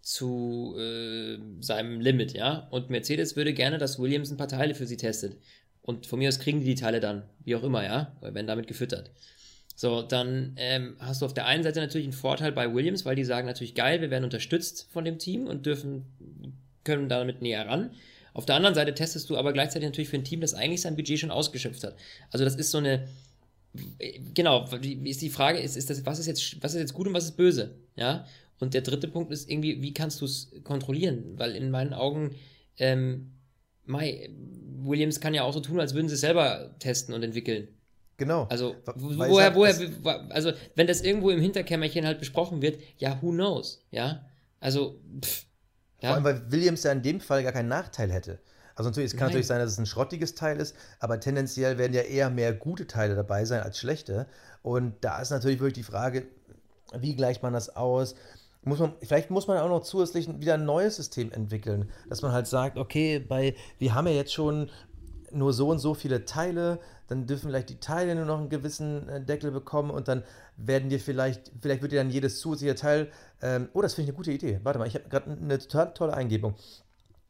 zu 0.00 0.76
äh, 0.78 1.38
seinem 1.60 2.00
Limit, 2.00 2.32
ja, 2.32 2.68
und 2.70 2.90
Mercedes 2.90 3.36
würde 3.36 3.54
gerne, 3.54 3.78
dass 3.78 3.98
Williams 3.98 4.30
ein 4.30 4.36
paar 4.36 4.48
Teile 4.48 4.74
für 4.74 4.86
sie 4.86 4.96
testet. 4.96 5.36
Und 5.82 6.06
von 6.06 6.18
mir 6.18 6.28
aus 6.28 6.38
kriegen 6.38 6.60
die 6.60 6.66
die 6.66 6.74
Teile 6.74 7.00
dann, 7.00 7.24
wie 7.44 7.56
auch 7.56 7.62
immer, 7.62 7.84
ja, 7.84 8.16
weil 8.20 8.34
werden 8.34 8.46
damit 8.46 8.66
gefüttert. 8.66 9.10
So, 9.76 10.02
dann 10.02 10.54
ähm, 10.56 10.96
hast 11.00 11.20
du 11.20 11.26
auf 11.26 11.34
der 11.34 11.46
einen 11.46 11.64
Seite 11.64 11.80
natürlich 11.80 12.06
einen 12.06 12.12
Vorteil 12.12 12.52
bei 12.52 12.72
Williams, 12.72 13.04
weil 13.04 13.16
die 13.16 13.24
sagen 13.24 13.46
natürlich 13.46 13.74
geil, 13.74 14.00
wir 14.00 14.10
werden 14.10 14.24
unterstützt 14.24 14.88
von 14.92 15.04
dem 15.04 15.18
Team 15.18 15.46
und 15.46 15.66
dürfen, 15.66 16.04
können 16.84 17.08
damit 17.08 17.42
näher 17.42 17.66
ran. 17.66 17.90
Auf 18.34 18.46
der 18.46 18.56
anderen 18.56 18.74
Seite 18.74 18.94
testest 18.94 19.28
du 19.30 19.36
aber 19.36 19.52
gleichzeitig 19.52 19.88
natürlich 19.88 20.08
für 20.08 20.16
ein 20.16 20.24
Team, 20.24 20.40
das 20.40 20.54
eigentlich 20.54 20.80
sein 20.80 20.96
Budget 20.96 21.18
schon 21.18 21.30
ausgeschöpft 21.30 21.82
hat. 21.84 21.96
Also 22.30 22.44
das 22.44 22.54
ist 22.54 22.70
so 22.70 22.78
eine, 22.78 23.08
genau, 24.34 24.66
wie 24.80 25.10
ist 25.10 25.22
die 25.22 25.30
Frage, 25.30 25.58
ist, 25.58 25.76
ist 25.76 25.90
das, 25.90 26.04
was 26.06 26.18
ist 26.18 26.26
jetzt, 26.26 26.62
was 26.62 26.74
ist 26.74 26.80
jetzt 26.80 26.94
gut 26.94 27.06
und 27.06 27.14
was 27.14 27.24
ist 27.24 27.36
böse? 27.36 27.76
Ja. 27.96 28.26
Und 28.60 28.74
der 28.74 28.82
dritte 28.82 29.08
Punkt 29.08 29.32
ist 29.32 29.50
irgendwie, 29.50 29.82
wie 29.82 29.92
kannst 29.92 30.20
du 30.20 30.26
es 30.26 30.52
kontrollieren? 30.62 31.34
Weil 31.36 31.56
in 31.56 31.70
meinen 31.70 31.92
Augen, 31.92 32.34
ähm, 32.78 33.32
Mai, 33.84 34.30
Williams 34.78 35.20
kann 35.20 35.34
ja 35.34 35.42
auch 35.42 35.52
so 35.52 35.60
tun, 35.60 35.80
als 35.80 35.94
würden 35.94 36.08
sie 36.08 36.14
es 36.14 36.20
selber 36.20 36.74
testen 36.78 37.14
und 37.14 37.22
entwickeln. 37.22 37.68
Genau. 38.16 38.46
Also, 38.48 38.76
woher, 38.94 39.54
woher, 39.54 39.74
also, 40.30 40.52
wenn 40.76 40.86
das 40.86 41.02
irgendwo 41.02 41.30
im 41.30 41.40
Hinterkämmerchen 41.40 42.06
halt 42.06 42.20
besprochen 42.20 42.62
wird, 42.62 42.78
ja, 42.98 43.18
who 43.20 43.32
knows, 43.32 43.84
ja? 43.90 44.24
Also, 44.60 45.00
pff, 45.20 45.46
ja. 46.00 46.10
Vor 46.10 46.14
allem, 46.16 46.24
weil 46.24 46.52
Williams 46.52 46.84
ja 46.84 46.92
in 46.92 47.02
dem 47.02 47.20
Fall 47.20 47.42
gar 47.42 47.52
keinen 47.52 47.68
Nachteil 47.68 48.12
hätte. 48.12 48.38
Also 48.76 48.90
natürlich, 48.90 49.12
es 49.12 49.16
kann 49.16 49.26
Nein. 49.26 49.32
natürlich 49.32 49.46
sein, 49.46 49.60
dass 49.60 49.72
es 49.72 49.78
ein 49.78 49.86
schrottiges 49.86 50.34
Teil 50.34 50.60
ist, 50.60 50.74
aber 50.98 51.20
tendenziell 51.20 51.78
werden 51.78 51.92
ja 51.92 52.02
eher 52.02 52.30
mehr 52.30 52.52
gute 52.52 52.86
Teile 52.86 53.14
dabei 53.14 53.44
sein 53.44 53.62
als 53.62 53.78
schlechte. 53.78 54.26
Und 54.62 54.94
da 55.02 55.20
ist 55.20 55.30
natürlich 55.30 55.60
wirklich 55.60 55.86
die 55.86 55.90
Frage, 55.90 56.26
wie 56.98 57.14
gleicht 57.14 57.42
man 57.42 57.52
das 57.52 57.74
aus? 57.76 58.14
Muss 58.62 58.78
man, 58.78 58.94
vielleicht 59.02 59.30
muss 59.30 59.46
man 59.46 59.58
auch 59.58 59.68
noch 59.68 59.82
zusätzlich 59.82 60.28
wieder 60.40 60.54
ein 60.54 60.64
neues 60.64 60.96
System 60.96 61.30
entwickeln, 61.32 61.90
dass 62.08 62.22
man 62.22 62.32
halt 62.32 62.46
sagt, 62.46 62.78
okay, 62.78 63.18
bei, 63.18 63.54
wir 63.78 63.94
haben 63.94 64.06
ja 64.06 64.14
jetzt 64.14 64.32
schon 64.32 64.70
nur 65.30 65.52
so 65.52 65.68
und 65.68 65.78
so 65.78 65.94
viele 65.94 66.24
Teile, 66.24 66.78
dann 67.08 67.26
dürfen 67.26 67.48
vielleicht 67.48 67.68
die 67.68 67.80
Teile 67.80 68.14
nur 68.14 68.24
noch 68.24 68.38
einen 68.38 68.48
gewissen 68.48 69.08
äh, 69.08 69.20
Deckel 69.20 69.50
bekommen 69.50 69.90
und 69.90 70.08
dann 70.08 70.22
werden 70.56 70.88
dir 70.88 71.00
vielleicht, 71.00 71.52
vielleicht 71.60 71.82
wird 71.82 71.92
dir 71.92 71.96
dann 71.96 72.10
jedes 72.10 72.38
zusätzliche 72.38 72.74
Teil, 72.74 73.10
ähm, 73.42 73.68
oh, 73.74 73.82
das 73.82 73.94
finde 73.94 74.04
ich 74.04 74.08
eine 74.10 74.16
gute 74.16 74.32
Idee. 74.32 74.60
Warte 74.62 74.78
mal, 74.78 74.86
ich 74.86 74.94
habe 74.94 75.08
gerade 75.08 75.30
eine 75.30 75.58
total 75.58 75.92
tolle 75.92 76.14
Eingebung. 76.14 76.54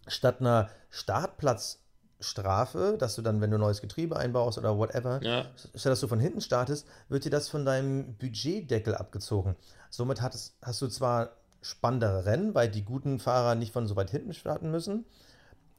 Statt 0.06 0.40
einer 0.40 0.70
Startplatzstrafe, 0.90 2.96
dass 2.98 3.16
du 3.16 3.22
dann, 3.22 3.40
wenn 3.40 3.50
du 3.50 3.58
neues 3.58 3.80
Getriebe 3.80 4.16
einbaust 4.16 4.58
oder 4.58 4.76
whatever, 4.76 5.22
ja. 5.22 5.46
statt 5.56 5.92
dass 5.92 6.00
du 6.00 6.08
von 6.08 6.20
hinten 6.20 6.40
startest, 6.40 6.86
wird 7.08 7.24
dir 7.24 7.30
das 7.30 7.48
von 7.48 7.64
deinem 7.64 8.14
Budgetdeckel 8.14 8.94
abgezogen. 8.94 9.56
Somit 9.90 10.22
hast, 10.22 10.54
hast 10.62 10.82
du 10.82 10.88
zwar 10.88 11.30
spannendere 11.62 12.26
Rennen, 12.26 12.54
weil 12.54 12.68
die 12.68 12.84
guten 12.84 13.18
Fahrer 13.18 13.54
nicht 13.54 13.72
von 13.72 13.86
so 13.86 13.96
weit 13.96 14.10
hinten 14.10 14.34
starten 14.34 14.70
müssen, 14.70 15.06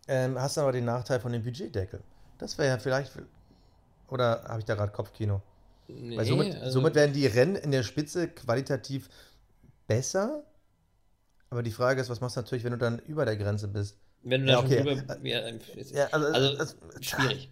ähm, 0.08 0.40
hast 0.40 0.58
aber 0.58 0.72
den 0.72 0.86
Nachteil 0.86 1.20
von 1.20 1.32
dem 1.32 1.44
Budgetdeckel. 1.44 2.02
Das 2.38 2.58
wäre 2.58 2.70
ja 2.70 2.78
vielleicht. 2.78 3.12
Oder 4.08 4.44
habe 4.48 4.60
ich 4.60 4.66
da 4.66 4.76
gerade 4.76 4.92
Kopfkino? 4.92 5.42
Nee, 5.88 6.18
Weil 6.18 6.26
somit, 6.26 6.56
also 6.56 6.80
somit 6.80 6.96
werden 6.96 7.14
die 7.14 7.28
Rennen 7.28 7.56
in 7.56 7.72
der 7.72 7.84
Spitze 7.84 8.28
qualitativ 8.28 9.10
besser. 9.88 10.44
Aber 11.50 11.64
die 11.64 11.72
Frage 11.72 12.02
ist, 12.02 12.10
was 12.10 12.22
machst 12.22 12.36
du 12.36 12.42
natürlich, 12.42 12.64
wenn 12.64 12.72
du 12.72 12.78
dann 12.78 13.00
über 13.00 13.26
der 13.26 13.38
Grenze 13.38 13.68
bist? 13.68 13.98
Wenn 14.26 14.46
du 14.46 14.52
ja, 14.52 14.60
okay. 14.60 14.78
schon 14.78 14.88
drüber. 14.88 15.18
Ja, 15.24 15.40
ja, 15.94 16.08
also, 16.12 16.28
also, 16.28 16.58
also 16.58 16.76
schwierig. 17.00 17.50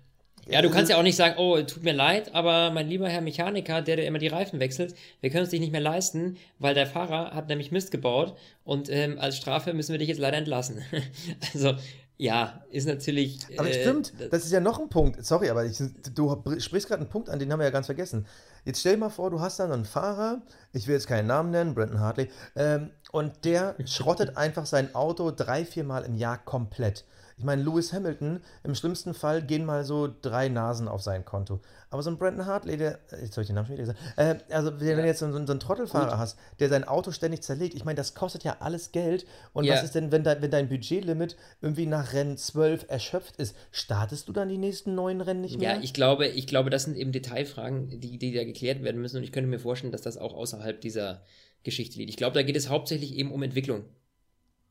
Ja, 0.49 0.61
du 0.61 0.69
kannst 0.69 0.89
ja 0.89 0.97
auch 0.97 1.03
nicht 1.03 1.15
sagen, 1.15 1.35
oh, 1.37 1.61
tut 1.61 1.83
mir 1.83 1.93
leid, 1.93 2.35
aber 2.35 2.71
mein 2.71 2.89
lieber 2.89 3.07
Herr 3.07 3.21
Mechaniker, 3.21 3.81
der, 3.81 3.95
der 3.95 4.07
immer 4.07 4.19
die 4.19 4.27
Reifen 4.27 4.59
wechselt, 4.59 4.93
wir 5.21 5.29
können 5.29 5.45
es 5.45 5.51
dich 5.51 5.61
nicht 5.61 5.71
mehr 5.71 5.79
leisten, 5.79 6.37
weil 6.59 6.73
der 6.73 6.85
Fahrer 6.85 7.33
hat 7.33 7.47
nämlich 7.47 7.71
Mist 7.71 7.91
gebaut 7.91 8.35
und 8.65 8.89
ähm, 8.89 9.17
als 9.19 9.37
Strafe 9.37 9.73
müssen 9.73 9.93
wir 9.93 9.99
dich 9.99 10.09
jetzt 10.09 10.19
leider 10.19 10.37
entlassen. 10.37 10.81
also, 11.53 11.75
ja, 12.17 12.61
ist 12.71 12.87
natürlich. 12.87 13.39
Aber 13.57 13.69
äh, 13.69 13.81
stimmt, 13.81 14.13
das 14.31 14.43
ist 14.43 14.51
ja 14.51 14.59
noch 14.59 14.79
ein 14.79 14.89
Punkt. 14.89 15.23
Sorry, 15.25 15.49
aber 15.49 15.65
ich, 15.65 15.77
du 16.13 16.43
sprichst 16.59 16.89
gerade 16.89 17.01
einen 17.01 17.09
Punkt 17.09 17.29
an, 17.29 17.39
den 17.39 17.51
haben 17.51 17.59
wir 17.59 17.65
ja 17.65 17.71
ganz 17.71 17.85
vergessen. 17.85 18.25
Jetzt 18.65 18.79
stell 18.79 18.93
dir 18.93 18.99
mal 18.99 19.09
vor, 19.09 19.29
du 19.29 19.41
hast 19.41 19.59
dann 19.59 19.71
einen 19.71 19.85
Fahrer, 19.85 20.41
ich 20.71 20.87
will 20.87 20.95
jetzt 20.95 21.07
keinen 21.07 21.27
Namen 21.27 21.51
nennen, 21.51 21.73
Brenton 21.73 21.99
Hartley, 21.99 22.29
ähm, 22.55 22.91
und 23.11 23.45
der 23.45 23.75
schrottet 23.85 24.37
einfach 24.37 24.65
sein 24.65 24.95
Auto 24.95 25.31
drei, 25.31 25.65
vier 25.65 25.83
Mal 25.83 26.03
im 26.03 26.15
Jahr 26.15 26.37
komplett. 26.37 27.05
Ich 27.37 27.43
meine, 27.43 27.63
Lewis 27.63 27.93
Hamilton, 27.93 28.41
im 28.63 28.75
schlimmsten 28.75 29.13
Fall 29.13 29.41
gehen 29.41 29.65
mal 29.65 29.83
so 29.83 30.09
drei 30.21 30.49
Nasen 30.49 30.87
auf 30.87 31.01
sein 31.01 31.25
Konto. 31.25 31.59
Aber 31.89 32.01
so 32.01 32.09
ein 32.09 32.17
Brandon 32.17 32.45
Hartley, 32.45 32.77
der, 32.77 32.99
jetzt 33.21 33.33
soll 33.33 33.43
ich 33.43 33.47
den 33.47 33.55
Namen 33.55 33.67
schon 33.67 33.77
wieder 33.77 33.93
gesagt, 33.93 33.99
äh, 34.17 34.53
also 34.53 34.79
wenn 34.79 34.87
ja. 34.87 34.95
du 34.95 35.05
jetzt 35.05 35.19
so, 35.19 35.31
so, 35.31 35.37
einen 35.37 35.59
Trottelfahrer 35.59 36.11
Gut. 36.11 36.17
hast, 36.17 36.39
der 36.59 36.69
sein 36.69 36.83
Auto 36.85 37.11
ständig 37.11 37.43
zerlegt, 37.43 37.75
ich 37.75 37.85
meine, 37.85 37.97
das 37.97 38.15
kostet 38.15 38.43
ja 38.43 38.57
alles 38.59 38.91
Geld. 38.91 39.25
Und 39.53 39.65
ja. 39.65 39.75
was 39.75 39.83
ist 39.83 39.95
denn, 39.95 40.11
wenn, 40.11 40.23
de, 40.23 40.41
wenn 40.41 40.49
dein 40.49 40.69
Budgetlimit 40.69 41.35
irgendwie 41.61 41.85
nach 41.85 42.13
Rennen 42.13 42.37
12 42.37 42.85
erschöpft 42.87 43.35
ist? 43.37 43.55
Startest 43.71 44.27
du 44.27 44.33
dann 44.33 44.49
die 44.49 44.57
nächsten 44.57 44.95
neun 44.95 45.21
Rennen 45.21 45.41
nicht 45.41 45.59
mehr? 45.59 45.75
Ja, 45.75 45.81
ich 45.81 45.93
glaube, 45.93 46.27
ich 46.27 46.47
glaube, 46.47 46.69
das 46.69 46.83
sind 46.83 46.95
eben 46.95 47.11
Detailfragen, 47.11 47.99
die, 47.99 48.17
die 48.17 48.33
da 48.33 48.43
geklärt 48.53 48.83
werden 48.83 49.01
müssen. 49.01 49.17
Und 49.17 49.23
ich 49.23 49.31
könnte 49.31 49.49
mir 49.49 49.59
vorstellen, 49.59 49.91
dass 49.91 50.01
das 50.01 50.17
auch 50.17 50.33
außerhalb 50.33 50.79
dieser 50.79 51.23
Geschichte 51.63 51.97
liegt. 51.97 52.09
Ich 52.09 52.17
glaube, 52.17 52.35
da 52.35 52.43
geht 52.43 52.55
es 52.55 52.69
hauptsächlich 52.69 53.15
eben 53.15 53.31
um 53.31 53.43
Entwicklung. 53.43 53.85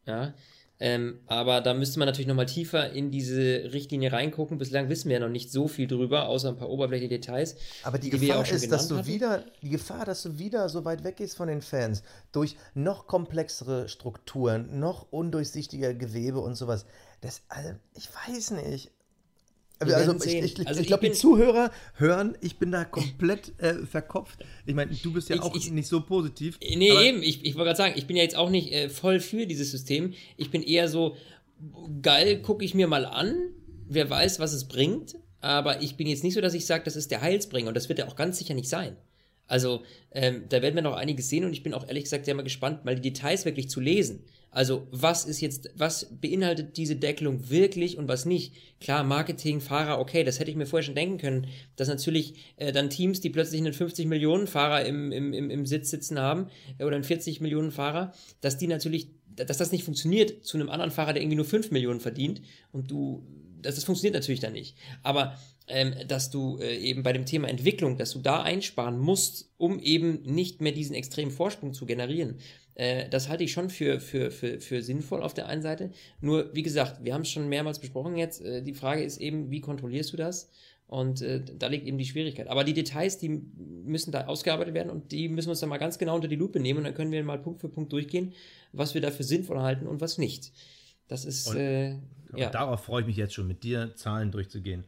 Ja, 0.07 0.35
ähm, 0.85 1.21
aber 1.27 1.61
da 1.61 1.75
müsste 1.75 2.01
man 2.01 2.07
natürlich 2.07 2.27
nochmal 2.27 2.47
tiefer 2.47 2.91
in 2.91 3.13
diese 3.13 3.73
Richtlinie 3.73 4.13
reingucken. 4.13 4.59
Bislang 4.59 4.89
wissen 4.89 5.09
wir 5.09 5.15
ja 5.15 5.21
noch 5.21 5.33
nicht 5.33 5.53
so 5.53 5.69
viel 5.69 5.87
drüber, 5.87 6.27
außer 6.27 6.49
ein 6.49 6.57
paar 6.57 6.71
oberflächliche 6.71 7.21
Details. 7.21 7.55
Aber 7.85 7.99
die, 7.99 8.11
die 8.11 8.19
Gefahr 8.19 8.51
ist, 8.51 8.73
dass 8.73 8.89
du 8.89 8.97
hatten. 8.97 9.07
wieder, 9.07 9.45
die 9.63 9.69
Gefahr, 9.69 10.05
dass 10.05 10.25
du 10.25 10.41
wieder 10.41 10.69
so 10.69 10.85
weit 10.85 11.05
weggehst 11.05 11.37
von 11.37 11.47
den 11.47 11.63
Fans, 11.63 12.03
durch 12.33 12.57
noch 12.75 13.07
komplexere 13.07 13.89
Strukturen, 13.89 14.81
noch 14.81 15.07
undurchsichtiger 15.13 15.95
Gewebe 15.95 16.41
und 16.41 16.57
sowas. 16.57 16.85
Das, 17.21 17.43
also, 17.49 17.71
ich 17.95 18.09
weiß 18.13 18.51
nicht. 18.51 18.91
Also 19.91 20.15
ich, 20.25 20.59
ich, 20.59 20.67
also 20.67 20.81
ich 20.81 20.87
glaube, 20.87 21.07
die 21.09 21.13
Zuhörer 21.13 21.71
hören, 21.95 22.37
ich 22.41 22.59
bin 22.59 22.71
da 22.71 22.85
komplett 22.85 23.53
äh, 23.59 23.75
verkopft. 23.87 24.45
Ich 24.67 24.75
meine, 24.75 24.93
du 24.95 25.13
bist 25.13 25.29
ja 25.29 25.41
auch 25.41 25.55
nicht 25.55 25.89
so 25.89 26.01
positiv. 26.01 26.59
Nee, 26.61 26.91
eben, 27.09 27.23
ich, 27.23 27.45
ich 27.45 27.55
wollte 27.55 27.67
gerade 27.67 27.77
sagen, 27.77 27.95
ich 27.97 28.07
bin 28.07 28.17
ja 28.17 28.23
jetzt 28.23 28.37
auch 28.37 28.51
nicht 28.51 28.73
äh, 28.73 28.89
voll 28.89 29.21
für 29.21 29.47
dieses 29.47 29.71
System. 29.71 30.15
Ich 30.37 30.51
bin 30.51 30.63
eher 30.63 30.89
so, 30.89 31.17
geil, 32.03 32.43
gucke 32.43 32.65
ich 32.65 32.75
mir 32.75 32.87
mal 32.89 33.07
an, 33.07 33.35
wer 33.89 34.09
weiß, 34.09 34.41
was 34.41 34.53
es 34.53 34.67
bringt. 34.69 35.17
aber 35.41 35.83
ich 35.83 35.97
bin 35.97 36.07
jetzt 36.07 36.25
nicht 36.25 36.35
so, 36.35 36.41
dass 36.41 36.55
ich 36.55 36.67
sage, 36.67 36.85
das 36.85 36.97
ist 36.97 37.11
der 37.11 37.21
Heilsbringer 37.21 37.69
und 37.69 37.75
das 37.75 37.89
wird 37.89 37.99
er 37.99 38.09
auch 38.09 38.17
ganz 38.17 38.39
sicher 38.39 38.55
nicht 38.55 38.69
sein. 38.69 38.97
Also 39.47 39.83
ähm, 40.13 40.45
da 40.49 40.63
werden 40.63 40.75
wir 40.75 40.83
noch 40.83 40.97
einiges 40.97 41.29
sehen 41.29 41.45
und 41.45 41.53
ich 41.53 41.63
bin 41.63 41.75
auch 41.75 41.87
ehrlich 41.87 42.05
gesagt 42.05 42.25
sehr 42.25 42.35
mal 42.35 42.43
gespannt, 42.43 42.85
mal 42.85 42.95
die 42.95 43.11
Details 43.11 43.45
wirklich 43.45 43.69
zu 43.69 43.81
lesen. 43.81 44.25
Also 44.55 44.87
was 44.91 45.25
ist 45.25 45.41
jetzt, 45.41 45.71
was 45.77 46.09
beinhaltet 46.21 46.77
diese 46.77 46.97
Deckelung 46.97 47.49
wirklich 47.49 47.97
und 47.97 48.07
was 48.07 48.27
nicht? 48.27 48.55
Klar, 48.81 49.03
Marketing, 49.03 49.63
Fahrer, 49.63 49.99
okay, 49.99 50.25
das 50.25 50.39
hätte 50.39 50.51
ich 50.51 50.59
mir 50.59 50.67
vorher 50.67 50.85
schon 50.85 50.95
denken 50.95 51.17
können, 51.17 51.47
dass 51.77 51.89
natürlich 51.89 52.35
äh, 52.57 52.71
dann 52.71 52.91
Teams, 52.91 53.23
die 53.23 53.31
plötzlich 53.31 53.63
einen 53.63 53.73
50 53.73 54.07
Millionen 54.07 54.47
Fahrer 54.47 54.85
im, 54.85 55.11
im, 55.11 55.33
im, 55.33 55.49
im 55.49 55.65
Sitz 55.65 55.89
sitzen 55.89 56.19
haben 56.19 56.49
äh, 56.79 56.85
oder 56.85 56.97
einen 56.97 57.05
40 57.05 57.41
Millionen 57.41 57.71
Fahrer, 57.71 58.13
dass 58.43 58.59
die 58.59 58.67
natürlich, 58.67 59.09
dass 59.35 59.57
das 59.57 59.73
nicht 59.73 59.85
funktioniert 59.85 60.45
zu 60.45 60.59
einem 60.59 60.69
anderen 60.69 60.91
Fahrer, 60.91 61.15
der 61.15 61.23
irgendwie 61.23 61.37
nur 61.37 61.47
5 61.47 61.71
Millionen 61.71 62.01
verdient 62.01 62.43
und 62.73 62.91
du, 62.91 63.27
das, 63.63 63.77
das 63.77 63.85
funktioniert 63.85 64.15
natürlich 64.15 64.41
dann 64.41 64.53
nicht. 64.53 64.77
Aber 65.03 65.39
ähm, 65.73 65.95
dass 66.07 66.31
du 66.31 66.59
äh, 66.59 66.77
eben 66.77 67.03
bei 67.03 67.13
dem 67.13 67.27
Thema 67.27 67.49
Entwicklung, 67.49 67.97
dass 67.97 68.13
du 68.13 68.19
da 68.19 68.43
einsparen 68.43 68.99
musst, 68.99 69.51
um 69.57 69.79
eben 69.81 70.23
nicht 70.23 70.61
mehr 70.61 70.73
diesen 70.73 70.95
extremen 70.95 71.31
Vorsprung 71.31 71.73
zu 71.73 71.87
generieren. 71.87 72.37
Äh, 72.75 73.09
das 73.09 73.29
halte 73.29 73.45
ich 73.45 73.53
schon 73.53 73.71
für, 73.71 73.99
für, 73.99 74.31
für, 74.31 74.61
für 74.61 74.83
sinnvoll 74.83 75.23
auf 75.23 75.35
der 75.35 75.47
einen 75.47 75.63
Seite. 75.63 75.91
Nur, 76.21 76.55
wie 76.55 76.63
gesagt, 76.63 77.05
wir 77.05 77.15
haben 77.15 77.23
es 77.23 77.31
schon 77.31 77.49
mehrmals 77.49 77.79
besprochen 77.79 78.17
jetzt. 78.17 78.43
Äh, 78.43 78.63
die 78.63 78.75
Frage 78.75 79.03
ist 79.03 79.19
eben, 79.19 79.51
wie 79.51 79.61
kontrollierst 79.61 80.13
du 80.13 80.17
das? 80.19 80.51
Und 80.87 81.23
äh, 81.23 81.43
da 81.59 81.69
liegt 81.69 81.87
eben 81.87 81.97
die 81.97 82.05
Schwierigkeit. 82.05 82.49
Aber 82.49 82.65
die 82.65 82.75
Details, 82.75 83.17
die 83.17 83.31
müssen 83.31 84.13
da 84.13 84.27
ausgearbeitet 84.27 84.75
werden 84.75 84.91
und 84.91 85.11
die 85.11 85.29
müssen 85.31 85.47
wir 85.49 85.53
uns 85.53 85.61
dann 85.61 85.71
mal 85.71 85.79
ganz 85.79 85.99
genau 85.99 86.15
unter 86.15 86.29
die 86.29 86.37
Lupe 86.37 86.61
nehmen 86.61 86.81
und 86.81 86.85
dann 86.85 86.95
können 86.95 87.13
wir 87.13 87.25
mal 87.25 87.39
Punkt 87.39 87.63
für 87.63 87.71
Punkt 87.71 87.93
durchgehen, 87.93 88.35
was 88.73 88.93
wir 88.93 89.01
dafür 89.01 89.25
sinnvoll 89.25 89.61
halten 89.61 89.87
und 89.87 90.03
was 90.03 90.19
nicht. 90.19 90.53
Das 91.09 91.25
ist. 91.25 91.49
Und, 91.49 91.57
äh, 91.57 91.97
ja. 92.37 92.51
Darauf 92.51 92.85
freue 92.85 93.03
ich 93.03 93.07
mich 93.07 93.17
jetzt 93.17 93.33
schon, 93.33 93.47
mit 93.47 93.63
dir 93.63 93.95
Zahlen 93.95 94.31
durchzugehen. 94.31 94.85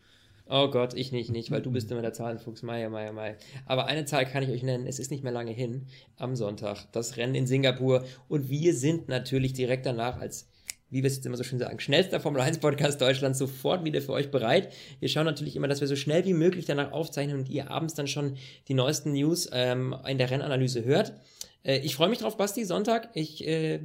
Oh 0.47 0.69
Gott, 0.69 0.93
ich 0.93 1.11
nicht, 1.11 1.31
nicht, 1.31 1.51
weil 1.51 1.63
du 1.63 1.71
bist 1.71 1.91
immer 1.91 2.03
der 2.03 2.13
Zahlenfuchs, 2.13 2.63
Meier, 2.63 2.91
Meier, 2.91 3.13
Meier. 3.13 3.37
Aber 3.65 3.87
eine 3.87 4.05
Zahl 4.05 4.27
kann 4.27 4.43
ich 4.43 4.51
euch 4.51 4.63
nennen, 4.63 4.87
es 4.87 4.99
ist 4.99 5.11
nicht 5.11 5.25
mehr 5.25 5.33
lange 5.33 5.53
hin, 5.53 5.87
am 6.19 6.37
Sonntag, 6.37 6.87
das 6.93 7.17
Rennen 7.17 7.35
in 7.35 7.47
Singapur. 7.47 8.05
Und 8.29 8.51
wir 8.51 8.75
sind 8.75 9.09
natürlich 9.09 9.55
direkt 9.55 9.87
danach 9.87 10.21
als, 10.21 10.51
wie 10.91 11.03
wir 11.03 11.09
es 11.09 11.17
jetzt 11.17 11.25
immer 11.25 11.39
so 11.39 11.45
schön 11.45 11.59
sagen, 11.59 11.81
schnellster 11.81 12.21
Formel 12.21 12.43
1 12.43 12.59
Podcast 12.59 13.01
Deutschlands 13.01 13.39
sofort 13.39 13.85
wieder 13.85 14.03
für 14.03 14.13
euch 14.13 14.31
bereit. 14.31 14.71
Wir 15.01 15.09
schauen 15.09 15.25
natürlich 15.25 15.57
immer, 15.57 15.69
dass 15.69 15.81
wir 15.81 15.89
so 15.89 15.97
schnell 15.97 16.27
wie 16.27 16.35
möglich 16.35 16.67
danach 16.67 16.93
aufzeichnen 16.93 17.39
und 17.39 17.49
ihr 17.49 17.71
abends 17.71 17.95
dann 17.95 18.07
schon 18.07 18.37
die 18.69 18.75
neuesten 18.75 19.13
News 19.13 19.49
ähm, 19.51 19.97
in 20.07 20.19
der 20.19 20.31
Rennanalyse 20.31 20.85
hört. 20.85 21.15
Äh, 21.63 21.79
ich 21.79 21.97
freue 21.97 22.11
mich 22.11 22.19
drauf, 22.19 22.37
Basti, 22.37 22.67
Sonntag. 22.67 23.09
Ich 23.15 23.47
äh, 23.47 23.81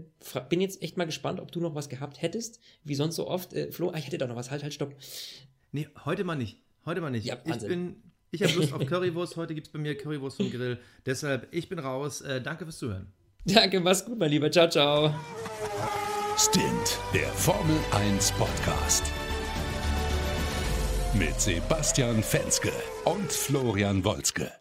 bin 0.49 0.59
jetzt 0.59 0.83
echt 0.83 0.97
mal 0.97 1.05
gespannt, 1.05 1.39
ob 1.39 1.53
du 1.53 1.61
noch 1.61 1.73
was 1.73 1.87
gehabt 1.87 2.21
hättest, 2.21 2.59
wie 2.83 2.95
sonst 2.95 3.15
so 3.15 3.27
oft. 3.27 3.53
Äh, 3.53 3.71
Flo, 3.71 3.91
ah, 3.91 3.97
ich 3.97 4.07
hätte 4.07 4.17
da 4.17 4.27
noch 4.27 4.35
was, 4.35 4.51
halt, 4.51 4.61
halt, 4.61 4.73
stopp. 4.73 4.93
Nee, 5.71 5.87
heute 6.05 6.23
mal 6.23 6.35
nicht. 6.35 6.57
Heute 6.85 7.01
mal 7.01 7.11
nicht. 7.11 7.25
Ja, 7.25 7.37
ich 7.45 7.59
bin, 7.59 7.97
ich 8.31 8.41
habe 8.43 8.53
Lust 8.53 8.73
auf 8.73 8.85
Currywurst. 8.85 9.37
Heute 9.37 9.53
gibt 9.53 9.67
es 9.67 9.73
bei 9.73 9.79
mir 9.79 9.95
Currywurst 9.95 10.37
vom 10.37 10.49
Grill. 10.49 10.79
Deshalb, 11.05 11.47
ich 11.51 11.69
bin 11.69 11.79
raus. 11.79 12.21
Äh, 12.21 12.41
danke 12.41 12.65
fürs 12.65 12.79
Zuhören. 12.79 13.11
Danke, 13.45 13.79
mach's 13.79 14.03
gut, 14.05 14.17
mein 14.19 14.31
Lieber. 14.31 14.51
Ciao, 14.51 14.69
ciao. 14.69 15.13
Stint, 16.37 16.99
der 17.13 17.27
Formel 17.29 17.77
1 17.91 18.31
Podcast. 18.33 19.03
Mit 21.13 21.39
Sebastian 21.39 22.23
Fenske 22.23 22.71
und 23.05 23.31
Florian 23.31 24.03
Wolzke. 24.03 24.58